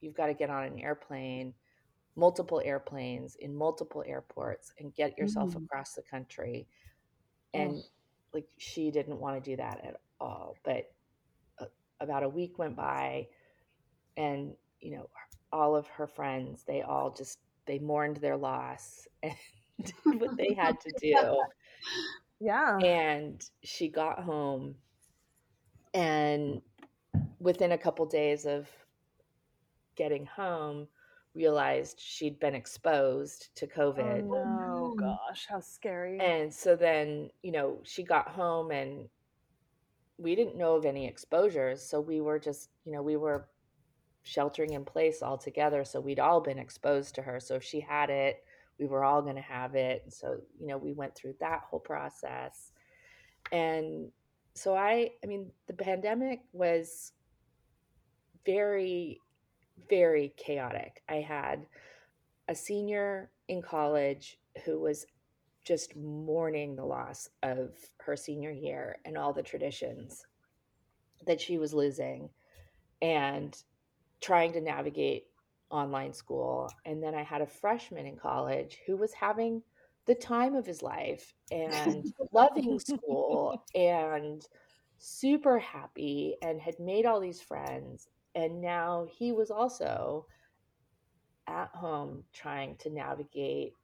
you've 0.00 0.14
got 0.14 0.26
to 0.26 0.34
get 0.34 0.50
on 0.50 0.64
an 0.64 0.78
airplane 0.80 1.54
multiple 2.16 2.60
airplanes 2.64 3.36
in 3.36 3.54
multiple 3.54 4.02
airports 4.06 4.72
and 4.78 4.94
get 4.94 5.16
yourself 5.16 5.52
Mm. 5.52 5.64
across 5.64 5.94
the 5.94 6.02
country 6.02 6.66
Oh. 7.54 7.60
and 7.60 7.82
like 8.34 8.46
she 8.58 8.90
didn't 8.90 9.18
want 9.20 9.42
to 9.42 9.50
do 9.50 9.56
that 9.56 9.80
at 9.84 10.00
all 10.20 10.56
but 10.64 10.92
uh, 11.60 11.66
about 12.00 12.22
a 12.24 12.28
week 12.28 12.58
went 12.58 12.76
by 12.76 13.28
and 14.16 14.52
you 14.80 14.96
know 14.96 15.08
all 15.52 15.76
of 15.76 15.86
her 15.88 16.06
friends 16.06 16.64
they 16.64 16.82
all 16.82 17.10
just 17.10 17.38
they 17.66 17.78
mourned 17.78 18.16
their 18.16 18.36
loss 18.36 19.06
and 19.22 19.34
did 19.84 19.94
what 20.20 20.36
they 20.36 20.54
had 20.54 20.80
to 20.80 20.92
do 21.00 21.42
Yeah. 22.40 22.78
and 22.78 23.42
she 23.62 23.88
got 23.88 24.20
home 24.20 24.74
and 25.94 26.62
within 27.40 27.72
a 27.72 27.78
couple 27.78 28.06
days 28.06 28.46
of 28.46 28.68
getting 29.96 30.26
home 30.26 30.86
realized 31.34 32.00
she'd 32.00 32.38
been 32.40 32.54
exposed 32.54 33.54
to 33.56 33.66
Oh 33.66 33.68
covid 33.92 34.24
no. 34.24 34.44
no. 34.44 34.94
Gosh, 34.98 35.46
how 35.48 35.60
scary. 35.60 36.18
and 36.20 36.52
so 36.52 36.74
then 36.76 37.30
you 37.42 37.52
know 37.52 37.78
she 37.84 38.02
got 38.02 38.28
home 38.28 38.70
and 38.72 39.08
we 40.18 40.34
didn't 40.34 40.56
know 40.56 40.74
of 40.74 40.84
any 40.84 41.06
exposures 41.06 41.82
so 41.82 42.00
we 42.00 42.20
were 42.20 42.38
just 42.38 42.68
you 42.84 42.92
know 42.92 43.02
we 43.02 43.16
were 43.16 43.48
sheltering 44.22 44.74
in 44.74 44.84
place 44.84 45.22
all 45.22 45.38
together 45.38 45.82
so 45.84 45.98
we'd 46.00 46.18
all 46.20 46.40
been 46.40 46.58
exposed 46.58 47.14
to 47.14 47.22
her 47.22 47.40
so 47.40 47.54
if 47.54 47.62
she 47.64 47.80
had 47.80 48.10
it 48.10 48.44
we 48.80 48.86
were 48.86 49.04
all 49.04 49.22
going 49.22 49.36
to 49.36 49.42
have 49.42 49.74
it 49.74 50.04
so 50.08 50.38
you 50.58 50.66
know 50.66 50.78
we 50.78 50.92
went 50.92 51.14
through 51.14 51.34
that 51.38 51.60
whole 51.68 51.80
process. 51.80 52.72
And 53.52 54.10
so 54.54 54.74
i 54.74 55.10
i 55.22 55.26
mean 55.26 55.50
the 55.68 55.72
pandemic 55.72 56.40
was 56.52 57.12
very 58.44 59.20
very 59.88 60.32
chaotic. 60.36 61.02
I 61.08 61.16
had 61.16 61.66
a 62.48 62.54
senior 62.54 63.30
in 63.48 63.62
college 63.62 64.38
who 64.64 64.80
was 64.80 65.06
just 65.64 65.96
mourning 65.96 66.74
the 66.74 66.84
loss 66.84 67.28
of 67.42 67.70
her 67.98 68.16
senior 68.16 68.50
year 68.50 68.98
and 69.04 69.16
all 69.16 69.32
the 69.32 69.42
traditions 69.42 70.26
that 71.26 71.40
she 71.40 71.58
was 71.58 71.74
losing 71.74 72.30
and 73.02 73.56
trying 74.20 74.52
to 74.52 74.60
navigate 74.60 75.26
online 75.70 76.12
school. 76.12 76.76
And 76.84 77.02
then 77.02 77.14
I 77.14 77.22
had 77.22 77.42
a 77.42 77.46
freshman 77.46 78.06
in 78.06 78.16
college 78.16 78.78
who 78.86 78.96
was 78.96 79.12
having 79.14 79.62
the 80.06 80.14
time 80.14 80.54
of 80.54 80.66
his 80.66 80.82
life 80.82 81.34
and 81.50 82.06
loving 82.32 82.78
school 82.80 83.66
and 83.74 84.46
super 84.98 85.58
happy 85.58 86.36
and 86.42 86.60
had 86.60 86.78
made 86.80 87.06
all 87.06 87.20
these 87.20 87.40
friends. 87.40 88.08
And 88.34 88.60
now 88.60 89.06
he 89.10 89.32
was 89.32 89.50
also 89.50 90.26
at 91.46 91.74
home 91.74 92.24
trying 92.32 92.76
to 92.78 92.90
navigate 92.90 93.76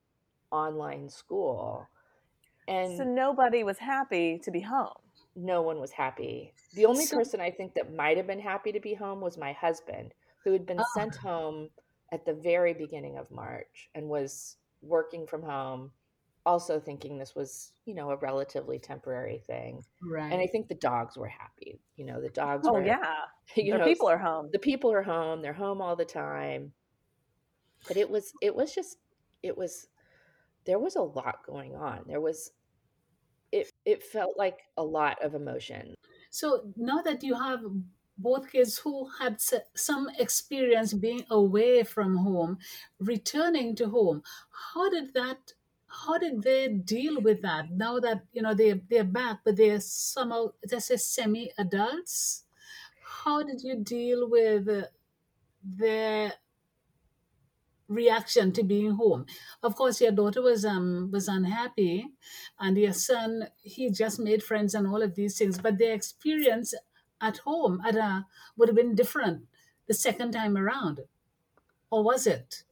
online 0.51 1.09
school. 1.09 1.90
And 2.68 2.96
So 2.96 3.05
nobody 3.05 3.64
was 3.64 3.79
happy 3.79 4.38
to 4.38 4.51
be 4.51 4.61
home. 4.61 5.12
no 5.37 5.62
one 5.62 5.79
was 5.81 5.92
happy. 5.92 6.55
The 6.72 6.87
only 6.87 7.07
So, 7.07 7.18
person 7.18 7.40
I 7.40 7.51
think 7.51 7.75
that 7.75 7.92
might 7.94 8.16
have 8.16 8.27
been 8.27 8.40
happy 8.40 8.72
to 8.72 8.81
be 8.81 8.94
home 8.94 9.20
was 9.20 9.37
my 9.38 9.53
husband, 9.53 10.14
who 10.47 10.53
had 10.53 10.65
been 10.65 10.79
oh, 10.79 10.85
sent 10.95 11.17
ah. 11.19 11.29
home 11.29 11.69
at 12.13 12.25
the 12.25 12.33
very 12.35 12.73
beginning 12.73 13.19
of 13.19 13.29
March 13.33 13.91
and 13.97 14.09
was 14.09 14.57
working 14.81 15.27
from 15.27 15.43
home, 15.43 15.91
also 16.47 16.79
thinking 16.79 17.19
this 17.19 17.35
was, 17.35 17.73
you 17.85 17.95
know, 17.95 18.11
a 18.11 18.17
relatively 18.19 18.79
temporary 18.79 19.43
thing. 19.45 19.83
Right. 20.01 20.33
And 20.33 20.41
I 20.41 20.47
think 20.47 20.69
the 20.69 20.77
dogs 20.77 21.17
were 21.17 21.27
happy. 21.27 21.81
You 21.97 22.07
know, 22.07 22.21
the 22.21 22.29
dogs 22.29 22.65
Oh 22.69 22.75
were, 22.75 22.87
yeah. 22.87 23.03
you 23.57 23.73
Their 23.73 23.81
know, 23.81 23.85
people 23.87 24.09
are 24.09 24.17
home. 24.19 24.49
the 24.53 24.61
people 24.61 24.93
are 24.93 25.03
home, 25.03 25.43
they're 25.43 25.53
home 25.53 25.83
all 25.83 25.97
the 25.97 26.05
time. 26.05 26.73
But 27.89 27.97
it 27.97 28.09
was, 28.09 28.33
it 28.41 28.55
was 28.55 28.73
just, 28.73 28.99
it 29.43 29.59
was, 29.59 29.89
there 30.65 30.79
was 30.79 30.95
a 30.95 31.03
lot 31.03 31.45
going 31.45 31.75
on. 31.75 32.05
There 32.07 32.21
was, 32.21 32.53
it, 33.51 33.73
it 33.85 34.05
felt 34.05 34.39
like 34.39 34.61
a 34.77 34.85
lot 34.85 35.21
of 35.25 35.35
emotion. 35.35 35.97
So 36.31 36.73
now 36.77 37.03
that 37.03 37.25
you 37.25 37.35
have 37.35 37.63
both 38.18 38.50
kids 38.52 38.79
who 38.79 39.09
had 39.18 39.40
some 39.74 40.09
experience 40.18 40.92
being 40.94 41.24
away 41.31 41.83
from 41.85 42.16
home, 42.16 42.59
returning 42.98 43.74
to 43.76 43.88
home, 43.90 44.22
how 44.74 44.88
did 44.90 45.14
that? 45.14 45.52
How 45.88 46.18
did 46.18 46.42
they 46.42 46.68
deal 46.68 47.20
with 47.20 47.42
that? 47.42 47.70
Now 47.70 48.00
that 48.00 48.24
you 48.33 48.42
know 48.42 48.55
they 48.55 48.72
they're 48.74 49.05
back, 49.05 49.40
but 49.44 49.57
they're 49.57 49.81
somehow 49.81 50.52
let's 50.70 50.87
say 50.87 50.96
semi-adults. 50.96 52.44
How 53.24 53.42
did 53.42 53.62
you 53.62 53.76
deal 53.76 54.29
with 54.29 54.68
uh, 54.68 54.87
their 55.62 56.35
reaction 57.88 58.52
to 58.52 58.62
being 58.62 58.92
home. 58.92 59.26
Of 59.62 59.76
course, 59.76 60.00
your 60.00 60.12
daughter 60.12 60.42
was 60.42 60.64
um 60.64 61.11
was 61.12 61.29
unhappy, 61.29 62.09
and 62.59 62.76
your 62.76 62.92
son 62.92 63.48
he 63.62 63.90
just 63.90 64.18
made 64.18 64.42
friends 64.42 64.74
and 64.74 64.87
all 64.87 65.02
of 65.02 65.14
these 65.14 65.38
things. 65.38 65.59
But 65.59 65.79
their 65.79 65.94
experience 65.94 66.74
at 67.20 67.38
home 67.38 67.83
at 67.87 67.96
a 67.96 68.26
would 68.57 68.68
have 68.68 68.76
been 68.76 68.94
different 68.94 69.46
the 69.87 69.94
second 69.94 70.33
time 70.33 70.57
around, 70.57 71.00
or 71.90 72.02
was 72.02 72.26
it? 72.26 72.64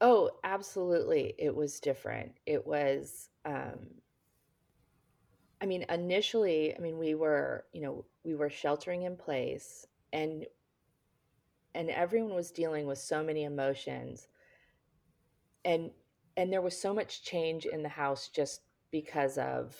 Oh, 0.00 0.30
absolutely. 0.44 1.34
It 1.38 1.54
was 1.54 1.78
different. 1.78 2.32
It 2.46 2.66
was, 2.66 3.28
um, 3.44 3.78
I 5.60 5.66
mean, 5.66 5.84
initially, 5.90 6.74
I 6.74 6.80
mean, 6.80 6.98
we 6.98 7.14
were, 7.14 7.66
you 7.72 7.82
know, 7.82 8.06
we 8.24 8.34
were 8.34 8.48
sheltering 8.48 9.02
in 9.02 9.16
place 9.16 9.86
and 10.12 10.46
and 11.74 11.88
everyone 11.90 12.34
was 12.34 12.50
dealing 12.50 12.86
with 12.86 12.98
so 12.98 13.22
many 13.22 13.44
emotions 13.44 14.26
and 15.64 15.90
and 16.36 16.52
there 16.52 16.62
was 16.62 16.80
so 16.80 16.94
much 16.94 17.22
change 17.22 17.66
in 17.66 17.82
the 17.82 17.88
house 17.88 18.28
just 18.28 18.62
because 18.90 19.38
of 19.38 19.76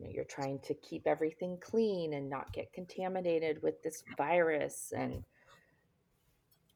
you 0.00 0.06
know, 0.06 0.12
you're 0.14 0.24
trying 0.24 0.58
to 0.60 0.74
keep 0.74 1.06
everything 1.06 1.58
clean 1.60 2.14
and 2.14 2.30
not 2.30 2.52
get 2.52 2.72
contaminated 2.72 3.62
with 3.62 3.82
this 3.82 4.02
virus 4.16 4.92
and 4.96 5.22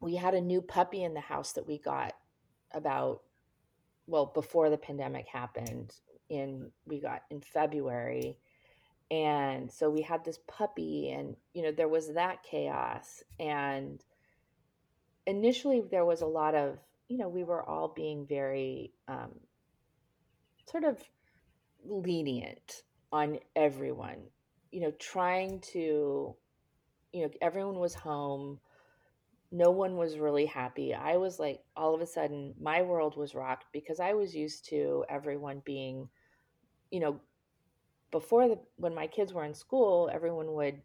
we 0.01 0.15
had 0.15 0.35
a 0.35 0.41
new 0.41 0.61
puppy 0.61 1.03
in 1.03 1.15
the 1.15 1.21
house 1.21 1.53
that 1.53 1.67
we 1.67 1.79
got 1.79 2.13
about 2.73 3.23
well 4.07 4.27
before 4.27 4.69
the 4.69 4.77
pandemic 4.77 5.27
happened 5.27 5.95
in 6.29 6.71
we 6.87 7.01
got 7.01 7.23
in 7.31 7.41
February 7.41 8.37
and 9.11 9.71
so 9.71 9.89
we 9.89 10.03
had 10.03 10.25
this 10.25 10.39
puppy 10.47 11.11
and 11.11 11.35
you 11.55 11.63
know 11.63 11.73
there 11.73 11.89
was 11.89 12.13
that 12.13 12.43
chaos 12.43 13.23
and 13.41 14.05
initially 15.27 15.83
there 15.91 16.05
was 16.05 16.21
a 16.21 16.27
lot 16.27 16.55
of 16.55 16.79
you 17.09 17.17
know 17.17 17.29
we 17.29 17.45
were 17.45 17.63
all 17.63 17.89
being 17.89 18.27
very 18.27 18.93
um, 19.09 19.31
sort 20.67 20.85
of 20.85 21.03
lenient 21.87 22.83
on 23.15 23.39
everyone 23.57 24.19
you 24.73 24.81
know 24.83 24.93
trying 25.01 25.61
to 25.61 26.37
you 27.13 27.23
know 27.23 27.31
everyone 27.43 27.79
was 27.79 27.95
home 27.95 28.61
no 29.53 29.71
one 29.71 29.97
was 29.97 30.19
really 30.19 30.47
happy 30.47 30.95
i 30.95 31.17
was 31.17 31.39
like 31.39 31.61
all 31.77 31.95
of 31.95 32.01
a 32.03 32.07
sudden 32.07 32.55
my 32.61 32.83
world 32.83 33.17
was 33.17 33.35
rocked 33.35 33.67
because 33.73 34.01
i 34.01 34.15
was 34.15 34.35
used 34.35 34.67
to 34.69 35.05
everyone 35.11 35.63
being 35.65 36.09
you 36.91 37.01
know 37.01 37.21
before 38.11 38.49
the 38.49 38.59
when 38.77 38.95
my 38.95 39.07
kids 39.07 39.33
were 39.33 39.45
in 39.45 39.55
school 39.55 40.11
everyone 40.13 40.53
would 40.55 40.83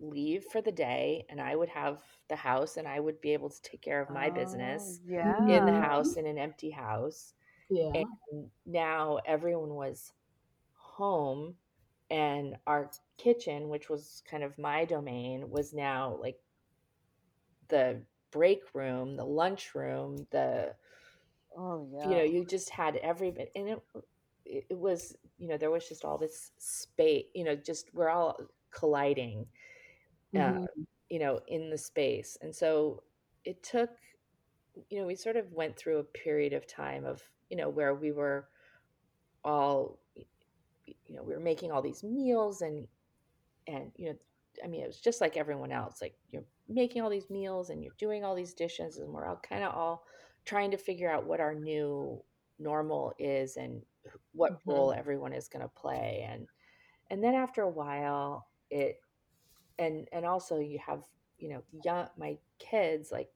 leave 0.00 0.44
for 0.44 0.60
the 0.62 0.72
day 0.72 1.24
and 1.30 1.40
I 1.40 1.56
would 1.56 1.70
have 1.70 2.02
the 2.28 2.36
house 2.36 2.76
and 2.76 2.88
I 2.88 3.00
would 3.00 3.20
be 3.20 3.32
able 3.32 3.50
to 3.50 3.62
take 3.62 3.82
care 3.82 4.00
of 4.00 4.10
my 4.10 4.30
Oh, 4.30 4.30
business 4.30 5.00
in 5.46 5.64
the 5.64 5.72
house 5.72 6.16
in 6.16 6.26
an 6.26 6.38
empty 6.38 6.70
house. 6.70 7.34
Yeah. 7.70 8.08
And 8.32 8.48
now 8.66 9.20
everyone 9.26 9.74
was 9.74 10.12
home 11.00 11.56
and 12.10 12.56
our 12.66 12.90
kitchen, 13.18 13.68
which 13.70 13.88
was 13.90 14.22
kind 14.30 14.44
of 14.44 14.58
my 14.58 14.84
domain, 14.84 15.50
was 15.50 15.72
now 15.74 16.16
like 16.20 16.40
the 17.68 18.02
break 18.30 18.62
room, 18.74 19.16
the 19.16 19.24
lunch 19.24 19.74
room, 19.74 20.26
the 20.30 20.74
Oh, 21.56 21.86
yeah 21.92 22.04
you 22.04 22.16
know, 22.16 22.22
you 22.24 22.44
just 22.44 22.70
had 22.70 22.96
every 22.96 23.30
bit 23.30 23.52
and 23.54 23.68
it 23.68 23.82
it 24.46 24.78
was, 24.78 25.16
you 25.38 25.48
know, 25.48 25.56
there 25.56 25.70
was 25.70 25.88
just 25.88 26.04
all 26.04 26.18
this 26.18 26.52
space, 26.58 27.26
you 27.34 27.44
know, 27.44 27.54
just 27.56 27.92
we're 27.94 28.08
all 28.10 28.36
colliding 28.72 29.46
uh, 30.38 30.52
hmm 30.54 30.84
you 31.10 31.18
know, 31.20 31.40
in 31.48 31.70
the 31.70 31.78
space. 31.78 32.38
And 32.42 32.54
so 32.54 33.02
it 33.44 33.62
took, 33.62 33.90
you 34.90 35.00
know, 35.00 35.06
we 35.06 35.16
sort 35.16 35.36
of 35.36 35.52
went 35.52 35.76
through 35.76 35.98
a 35.98 36.04
period 36.04 36.52
of 36.54 36.66
time 36.66 37.04
of, 37.06 37.22
you 37.50 37.56
know, 37.56 37.70
where 37.70 37.94
we 37.94 38.12
were 38.12 38.48
all, 39.44 39.99
you 41.10 41.16
know, 41.16 41.24
we 41.24 41.34
were 41.34 41.40
making 41.40 41.72
all 41.72 41.82
these 41.82 42.04
meals 42.04 42.62
and, 42.62 42.86
and, 43.66 43.90
you 43.96 44.06
know, 44.10 44.16
I 44.64 44.68
mean, 44.68 44.82
it 44.82 44.86
was 44.86 45.00
just 45.00 45.20
like 45.20 45.36
everyone 45.36 45.72
else. 45.72 46.00
Like 46.00 46.14
you're 46.30 46.44
making 46.68 47.02
all 47.02 47.10
these 47.10 47.30
meals 47.30 47.70
and 47.70 47.82
you're 47.82 47.94
doing 47.98 48.24
all 48.24 48.34
these 48.34 48.54
dishes, 48.54 48.98
and 48.98 49.08
we're 49.12 49.26
all 49.26 49.40
kind 49.48 49.64
of 49.64 49.74
all 49.74 50.04
trying 50.44 50.70
to 50.72 50.76
figure 50.76 51.10
out 51.10 51.26
what 51.26 51.40
our 51.40 51.54
new 51.54 52.22
normal 52.58 53.12
is 53.18 53.56
and 53.56 53.82
wh- 54.04 54.36
what 54.36 54.60
hmm 54.66 54.66
role 54.66 54.92
everyone 54.92 55.32
is 55.32 55.48
going 55.48 55.62
to 55.62 55.68
play. 55.68 56.26
And 56.30 56.46
and 57.10 57.22
then 57.22 57.34
after 57.34 57.62
a 57.62 57.70
while, 57.70 58.48
it 58.70 58.96
and 59.78 60.08
and 60.12 60.26
also 60.26 60.58
you 60.58 60.78
have 60.84 61.02
you 61.38 61.48
know 61.50 61.62
young 61.84 62.08
my 62.18 62.38
kids 62.58 63.10
like 63.10 63.30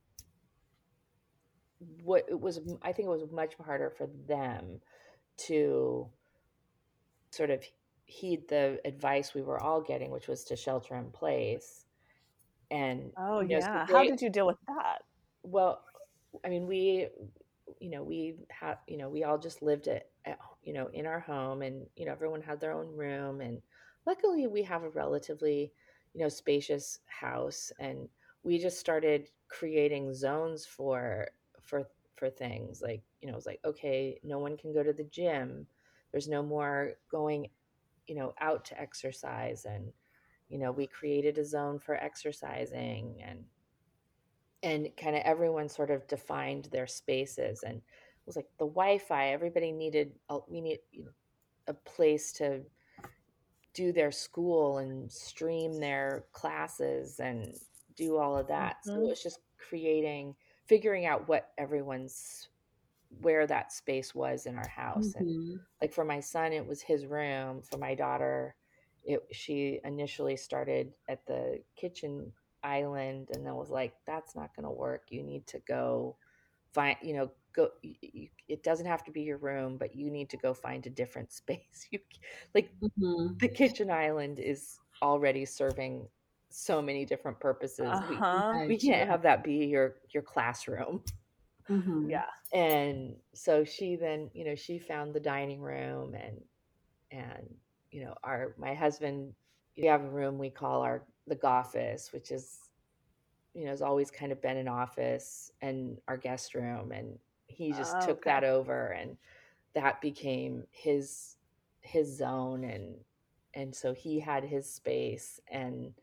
what 2.03 2.25
it 2.29 2.41
was 2.41 2.61
i 2.83 2.93
think 2.93 3.07
it 3.07 3.11
was 3.11 3.31
much 3.33 3.55
harder 3.65 3.91
for 3.91 4.09
them 4.29 4.81
to 5.37 6.09
sort 7.35 7.51
of 7.51 7.65
heed 8.07 8.49
the 8.49 8.81
advice 8.85 9.35
we 9.35 9.43
were 9.43 9.61
all 9.61 9.81
getting 9.81 10.11
which 10.11 10.29
was 10.29 10.45
to 10.45 10.57
shelter 10.57 10.95
in 10.97 11.11
place. 11.11 11.87
And 12.71 13.13
Oh, 13.17 13.41
you 13.41 13.49
know 13.49 13.61
so 13.61 13.69
yeah. 13.69 13.87
How 13.87 14.05
did 14.05 14.21
you 14.23 14.31
deal 14.31 14.47
with 14.47 14.59
that? 14.67 15.01
well 15.43 15.85
i 16.45 16.49
mean 16.49 16.67
we 16.67 17.09
you 17.81 17.91
know 17.91 18.03
we 18.03 18.37
had 18.51 18.77
you 18.87 18.97
know 18.97 19.09
we 19.09 19.25
all 19.25 19.39
just 19.39 19.63
lived 19.63 19.89
at, 19.89 20.09
at 20.25 20.39
you 20.63 20.73
know 20.73 20.89
in 20.93 21.07
our 21.07 21.21
home 21.21 21.63
and 21.63 21.87
you 21.97 22.07
know 22.07 22.13
everyone 22.13 22.43
had 22.43 22.61
their 22.61 22.73
own 22.73 22.89
room. 22.97 23.41
And 23.41 23.61
luckily 24.07 24.47
we 24.47 24.63
have 24.63 24.83
a 24.83 24.89
relatively 24.91 25.73
you 26.15 26.21
know 26.21 26.29
spacious 26.29 27.01
house. 27.07 27.73
And 27.79 28.09
we 28.43 28.59
just 28.59 28.79
started 28.79 29.29
creating 29.49 30.15
zones 30.15 30.67
for 30.67 31.29
for 31.63 31.85
for 32.17 32.31
things. 32.31 32.83
Like 32.83 33.03
you 33.21 33.31
know 33.31 33.37
it's 33.37 33.47
like 33.47 33.61
okay 33.65 34.19
no 34.23 34.39
one 34.39 34.57
can 34.57 34.73
go 34.73 34.83
to 34.83 34.93
the 34.93 35.05
gym 35.05 35.67
there's 36.15 36.29
no 36.29 36.45
more 36.45 36.93
going 37.11 37.49
you 38.07 38.15
know 38.15 38.33
out 38.41 38.65
to 38.65 38.81
exercise 38.81 39.65
and 39.65 39.93
you 40.49 40.59
know 40.59 40.71
we 40.71 40.87
created 40.87 41.39
a 41.39 41.45
zone 41.45 41.81
for 41.81 41.97
exercising 41.97 43.21
and 43.27 43.45
and 44.63 44.89
kind 44.97 45.17
of 45.17 45.23
everyone 45.25 45.69
sort 45.69 45.91
of 45.91 46.07
defined 46.07 46.69
their 46.73 46.87
spaces 46.87 47.65
and 47.65 47.77
it 47.79 48.27
was 48.27 48.37
like 48.37 48.49
the 48.59 48.67
wi-fi 48.67 49.31
everybody 49.31 49.73
needed 49.73 50.13
a, 50.31 50.39
we 50.49 50.61
need 50.61 50.79
you 50.93 51.05
know, 51.05 51.11
a 51.67 51.75
place 51.75 52.33
to 52.33 52.63
do 53.75 53.93
their 53.93 54.13
school 54.13 54.79
and 54.79 55.11
stream 55.11 55.81
their 55.81 56.27
classes 56.33 57.21
and 57.21 57.55
do 57.97 58.17
all 58.19 58.37
of 58.37 58.49
that. 58.49 58.85
So 58.87 59.01
it 59.01 59.07
hmm 59.07 59.09
was 59.09 59.23
just 59.23 59.41
creating 59.59 60.35
figuring 60.67 61.07
out 61.07 61.29
what 61.29 61.53
everyone's 61.59 62.49
where 63.21 63.47
that 63.47 63.73
space 63.73 64.15
was 64.15 64.47
in 64.47 64.57
our 64.57 64.69
house 64.69 65.15
and 65.15 65.27
hmm 65.27 65.57
like 65.81 65.93
for 65.93 66.05
my 66.05 66.21
son 66.21 66.53
it 66.53 66.67
was 66.67 66.83
his 66.83 67.07
room 67.07 67.63
for 67.63 67.79
my 67.79 67.95
daughter 67.95 68.55
it 69.05 69.21
she 69.33 69.81
initially 69.85 70.37
started 70.37 70.93
at 71.09 71.25
the 71.27 71.59
kitchen 71.77 72.33
island 72.63 73.29
and 73.33 73.47
then 73.47 73.55
was 73.55 73.71
like 73.71 73.95
that's 74.07 74.35
not 74.35 74.55
going 74.57 74.65
to 74.65 74.71
work 74.71 75.05
you 75.11 75.23
need 75.23 75.47
to 75.47 75.59
go 75.69 76.17
find 76.73 76.97
you 77.03 77.15
know 77.15 77.31
go 77.55 77.69
y- 77.85 77.95
y- 78.15 78.31
it 78.49 78.63
doesn't 78.63 78.87
have 78.87 79.05
to 79.05 79.11
be 79.11 79.23
your 79.23 79.39
room 79.39 79.77
but 79.79 79.95
you 79.95 80.11
need 80.11 80.29
to 80.31 80.37
go 80.37 80.53
find 80.55 80.87
a 80.87 80.91
different 80.91 81.33
space 81.33 81.87
you 81.91 81.99
like 82.55 82.75
hmm 82.81 83.35
the 83.41 83.49
kitchen 83.49 83.91
island 83.91 84.39
is 84.39 84.79
already 85.03 85.45
serving 85.45 86.07
so 86.51 86.81
many 86.81 87.05
different 87.05 87.39
purposes. 87.41 88.03
We, 88.09 88.25
Uh-huh. 88.29 88.69
we 88.69 88.77
can't 88.79 89.09
have 89.09 89.23
that 89.23 89.43
be 89.45 89.67
your 89.67 89.97
your 90.13 90.23
classroom. 90.23 91.03
Mhm. 91.69 92.11
Yeah. 92.11 92.27
And 92.53 93.17
so 93.35 93.65
she 93.65 93.97
then, 93.97 94.31
you 94.35 94.45
know, 94.45 94.55
she 94.55 94.79
found 94.79 95.15
the 95.15 95.21
dining 95.21 95.61
room 95.61 96.15
and 96.15 96.41
and 97.13 97.57
you 97.93 98.05
know, 98.05 98.15
our 98.25 98.55
my 98.59 98.75
husband 98.75 99.35
we 99.77 99.87
have 99.89 100.03
a 100.05 100.11
room 100.11 100.39
we 100.39 100.51
call 100.51 100.83
our 100.83 101.07
the 101.27 101.39
office, 101.47 102.13
which 102.13 102.31
is 102.33 102.71
you 103.55 103.65
know, 103.65 103.71
has 103.71 103.83
always 103.83 104.11
kind 104.11 104.33
of 104.33 104.43
been 104.43 104.57
an 104.59 104.69
office 104.69 105.53
and 105.63 105.99
our 106.09 106.17
guest 106.17 106.55
room 106.55 106.93
and 106.93 107.19
he 107.49 107.73
just 107.75 108.01
Oh, 108.01 108.03
took 108.03 108.25
okay. 108.25 108.25
that 108.25 108.45
over 108.45 108.89
and 108.89 109.17
that 109.75 110.01
became 110.01 110.65
his 110.73 111.37
his 111.83 112.17
zone 112.19 112.65
and 112.65 112.97
and 113.55 113.75
so 113.75 113.95
he 113.95 114.21
had 114.21 114.45
his 114.45 114.71
space 114.73 115.41
and 115.49 115.95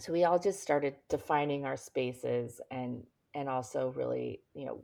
so 0.00 0.12
we 0.12 0.24
all 0.24 0.38
just 0.38 0.60
started 0.60 0.96
defining 1.08 1.64
our 1.66 1.76
spaces 1.76 2.60
and 2.70 3.06
and 3.38 3.48
also 3.48 3.92
really 3.96 4.40
you 4.54 4.66
know 4.66 4.82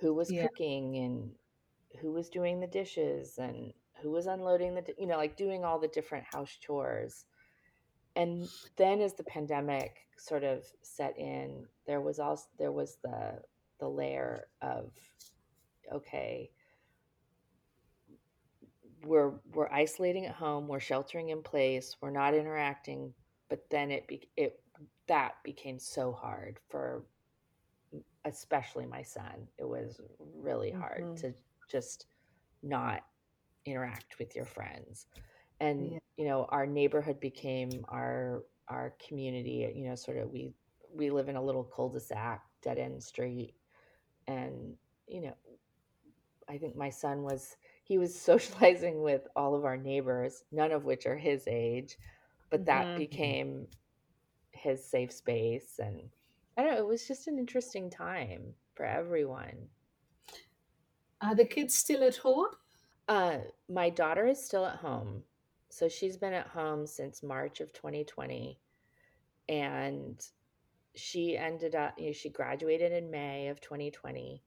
who 0.00 0.14
was 0.14 0.30
Yeah. 0.30 0.42
cooking 0.42 0.96
and 0.96 1.30
who 2.00 2.12
was 2.12 2.28
doing 2.30 2.58
the 2.58 2.66
dishes 2.66 3.38
and 3.38 3.72
who 4.00 4.10
was 4.10 4.26
unloading 4.26 4.74
the 4.74 4.82
you 4.98 5.06
know 5.06 5.16
like 5.16 5.36
doing 5.36 5.64
all 5.64 5.78
the 5.78 5.88
different 5.88 6.24
house 6.24 6.56
chores 6.60 7.26
and 8.16 8.48
then 8.76 9.00
as 9.00 9.14
the 9.14 9.24
pandemic 9.24 9.96
sort 10.16 10.42
of 10.42 10.64
set 10.82 11.16
in 11.18 11.66
there 11.86 12.00
was 12.00 12.18
also 12.18 12.46
there 12.58 12.72
was 12.72 12.96
the 13.02 13.40
the 13.78 13.88
layer 13.88 14.48
of 14.62 14.90
okay 15.92 16.50
we're 19.04 19.34
we're 19.52 19.70
isolating 19.70 20.26
at 20.26 20.34
home 20.34 20.66
we're 20.66 20.80
sheltering 20.80 21.28
in 21.28 21.42
place 21.42 21.96
we're 22.00 22.10
not 22.10 22.34
interacting 22.34 23.12
but 23.48 23.64
then 23.70 23.90
it 23.90 24.06
be, 24.06 24.28
it 24.36 24.60
that 25.06 25.34
became 25.44 25.78
so 25.78 26.12
hard 26.12 26.58
for 26.68 27.04
especially 28.24 28.86
my 28.86 29.02
son 29.02 29.48
it 29.58 29.68
was 29.68 30.00
really 30.34 30.70
hard 30.70 31.06
Mhm. 31.06 31.16
to 31.16 31.32
just 31.70 32.06
not 32.62 33.02
interact 33.66 34.18
with 34.18 34.34
your 34.34 34.44
friends 34.44 35.06
and 35.60 35.92
Yeah. 35.92 35.98
you 36.16 36.24
know 36.26 36.46
our 36.50 36.66
neighborhood 36.66 37.20
became 37.20 37.84
our 37.88 38.44
our 38.68 38.94
community 39.06 39.70
you 39.74 39.88
know 39.88 39.94
sort 39.94 40.16
of 40.18 40.30
we 40.30 40.52
we 40.94 41.10
live 41.10 41.28
in 41.28 41.36
a 41.36 41.42
little 41.42 41.64
cul-de-sac 41.64 42.42
dead 42.62 42.78
end 42.78 43.02
street 43.02 43.54
and 44.26 44.74
you 45.06 45.20
know 45.22 45.34
i 46.48 46.56
think 46.58 46.76
my 46.76 46.90
son 46.90 47.22
was 47.22 47.56
he 47.84 47.98
was 47.98 48.18
socializing 48.20 49.02
with 49.02 49.26
all 49.36 49.54
of 49.54 49.64
our 49.64 49.76
neighbors 49.76 50.44
none 50.52 50.72
of 50.72 50.84
which 50.84 51.06
are 51.06 51.16
his 51.16 51.44
age 51.48 51.96
but 52.50 52.64
that 52.66 52.94
Mhm. 52.94 52.96
became 52.96 53.66
his 54.52 54.84
safe 54.84 55.12
space 55.12 55.78
and 55.78 56.10
i 56.58 56.62
don't 56.62 56.72
know 56.72 56.78
it 56.78 56.86
was 56.86 57.08
just 57.08 57.28
an 57.28 57.38
interesting 57.38 57.88
time 57.90 58.54
for 58.74 58.84
everyone 58.84 59.68
Are 61.20 61.34
the 61.34 61.44
kids 61.44 61.74
still 61.74 62.04
at 62.04 62.16
home? 62.16 62.46
Uh, 63.08 63.38
my 63.68 63.90
daughter 63.90 64.26
is 64.26 64.44
still 64.44 64.66
at 64.66 64.76
home. 64.76 65.22
So 65.70 65.88
she's 65.88 66.16
been 66.16 66.32
at 66.32 66.46
home 66.48 66.86
since 66.86 67.22
March 67.22 67.60
of 67.60 67.72
2020. 67.72 68.58
And 69.48 70.24
she 70.94 71.36
ended 71.36 71.74
up, 71.74 71.94
you 71.98 72.06
know, 72.06 72.12
she 72.12 72.30
graduated 72.30 72.92
in 72.92 73.10
May 73.10 73.48
of 73.48 73.60
2020 73.60 74.42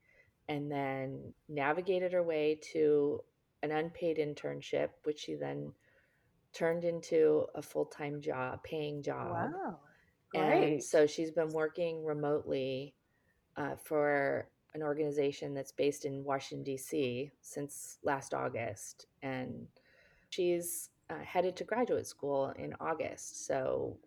and 0.50 0.72
then 0.72 1.34
navigated 1.50 2.14
her 2.14 2.24
way 2.24 2.60
to 2.74 3.22
an 3.64 3.72
unpaid 3.72 4.18
internship, 4.18 4.90
which 5.04 5.20
she 5.20 5.36
then 5.36 5.74
turned 6.54 6.84
into 6.84 7.46
a 7.56 7.62
full 7.62 7.86
time 7.86 8.22
job, 8.22 8.64
paying 8.64 9.02
job. 9.02 9.52
Wow. 9.54 9.80
And 10.34 10.60
Great. 10.60 10.84
so 10.84 11.06
she's 11.06 11.32
been 11.32 11.50
working 11.50 12.06
remotely 12.06 12.96
uh, 13.58 13.76
for 13.76 14.48
an 14.74 14.82
organization 14.82 15.54
that's 15.54 15.72
based 15.72 16.06
in 16.06 16.24
Washington, 16.24 16.64
D.C. 16.64 17.32
since 17.42 17.98
last 18.04 18.34
August. 18.34 19.08
And 19.22 19.68
she's 20.30 20.90
uh, 21.10 21.24
headed 21.24 21.56
to 21.58 21.64
graduate 21.66 22.08
school 22.08 22.54
in 22.58 22.74
August. 22.80 23.46
So 23.46 23.98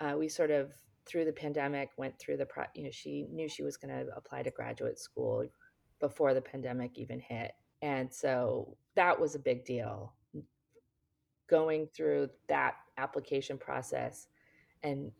uh, 0.00 0.14
we 0.18 0.28
sort 0.28 0.50
of, 0.50 0.72
through 1.04 1.26
the 1.26 1.32
pandemic, 1.32 1.90
went 1.98 2.18
through 2.18 2.38
the, 2.38 2.46
pro- 2.46 2.64
you 2.74 2.84
know, 2.84 2.90
she 2.90 3.26
knew 3.30 3.48
she 3.48 3.62
was 3.62 3.76
going 3.76 3.94
to 3.94 4.10
apply 4.16 4.42
to 4.42 4.50
graduate 4.50 4.98
school 4.98 5.44
before 6.00 6.32
the 6.32 6.40
pandemic 6.40 6.98
even 6.98 7.20
hit. 7.20 7.52
And 7.82 8.12
so 8.12 8.76
that 8.94 9.18
was 9.18 9.34
a 9.34 9.38
big 9.38 9.64
deal 9.64 10.14
going 11.48 11.88
through 11.94 12.30
that 12.48 12.76
application 12.96 13.58
process 13.58 14.28
and 14.82 15.10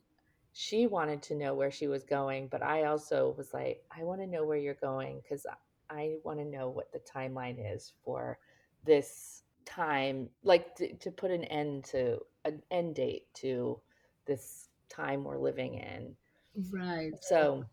she 0.53 0.87
wanted 0.87 1.23
to 1.23 1.35
know 1.35 1.55
where 1.55 1.71
she 1.71 1.87
was 1.87 2.05
going, 2.05 2.49
but 2.49 2.63
I 2.63 2.85
also 2.85 3.35
was 3.37 3.55
like, 3.55 3.83
I 3.97 4.03
want 4.05 4.21
to 4.21 4.27
know 4.27 4.45
where 4.45 4.57
you're 4.57 4.75
going 4.75 5.21
because 5.23 5.47
I 5.89 6.17
want 6.25 6.39
to 6.39 6.45
know 6.45 6.69
what 6.69 6.93
the 6.93 7.01
timeline 7.01 7.75
is 7.75 7.93
for 8.05 8.39
this 8.85 9.43
time, 9.65 10.29
like 10.43 10.75
to, 10.77 10.93
to 10.95 11.11
put 11.11 11.31
an 11.31 11.45
end 11.45 11.85
to 11.85 12.19
an 12.45 12.63
end 12.71 12.95
date 12.97 13.33
to 13.35 13.79
this 14.27 14.69
time 14.89 15.25
we're 15.25 15.39
living 15.39 15.75
in. 15.75 16.17
Right. 16.71 17.13
So, 17.21 17.65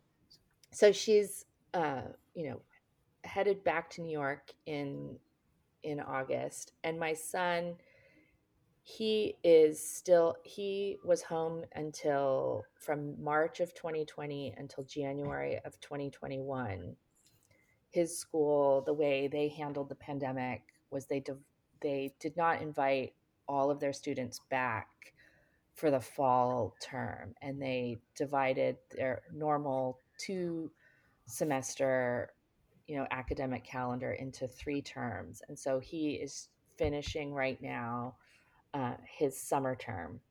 so 0.71 0.91
she's, 0.91 1.45
uh, 1.73 2.01
you 2.35 2.49
know, 2.49 2.61
headed 3.23 3.63
back 3.63 3.89
to 3.91 4.01
New 4.01 4.11
York 4.11 4.53
in 4.65 5.17
in 5.83 5.99
August, 5.99 6.73
and 6.83 6.99
my 6.99 7.13
son 7.13 7.75
he 8.89 9.35
is 9.43 9.85
still 9.85 10.37
he 10.43 10.97
was 11.03 11.21
home 11.21 11.65
until 11.75 12.63
from 12.79 13.21
march 13.21 13.59
of 13.59 13.73
2020 13.73 14.53
until 14.57 14.81
january 14.85 15.59
of 15.65 15.77
2021 15.81 16.95
his 17.89 18.17
school 18.17 18.81
the 18.83 18.93
way 18.93 19.27
they 19.27 19.49
handled 19.49 19.89
the 19.89 19.95
pandemic 19.95 20.61
was 20.89 21.05
they 21.05 21.21
they 21.81 22.13
did 22.21 22.37
not 22.37 22.61
invite 22.61 23.11
all 23.45 23.69
of 23.69 23.81
their 23.81 23.91
students 23.91 24.39
back 24.49 24.87
for 25.73 25.91
the 25.91 25.99
fall 25.99 26.73
term 26.81 27.35
and 27.41 27.61
they 27.61 27.97
divided 28.15 28.77
their 28.95 29.21
normal 29.33 29.99
two 30.17 30.71
semester 31.25 32.31
you 32.87 32.95
know 32.95 33.05
academic 33.11 33.65
calendar 33.65 34.13
into 34.13 34.47
three 34.47 34.81
terms 34.81 35.41
and 35.49 35.59
so 35.59 35.77
he 35.77 36.11
is 36.11 36.47
finishing 36.77 37.33
right 37.33 37.61
now 37.61 38.15
uh, 38.77 38.93
his 39.05 39.39
summer 39.39 39.75
term, 39.75 40.21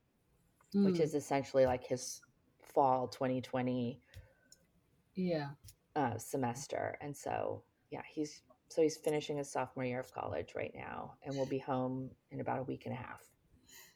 which 0.82 1.00
Mm, 1.00 1.00
is 1.00 1.14
essentially 1.14 1.66
like 1.66 1.85
his 1.85 2.22
fall 2.62 3.09
2020 3.09 4.00
yeah. 5.14 5.50
uh, 5.96 6.18
semester. 6.18 6.96
And 7.00 7.16
so, 7.16 7.62
yeah, 7.90 8.02
he's 8.09 8.42
so 8.68 8.82
he's 8.82 8.96
finishing 8.96 9.38
his 9.38 9.50
sophomore 9.50 9.85
year 9.85 10.00
of 10.00 10.12
college 10.12 10.54
right 10.56 10.72
now, 10.74 11.14
and 11.24 11.37
will 11.37 11.46
be 11.46 11.59
home 11.59 12.11
in 12.30 12.40
about 12.40 12.61
a 12.61 12.64
week 12.64 12.87
and 12.87 12.94
a 12.94 12.98
half. 12.98 13.22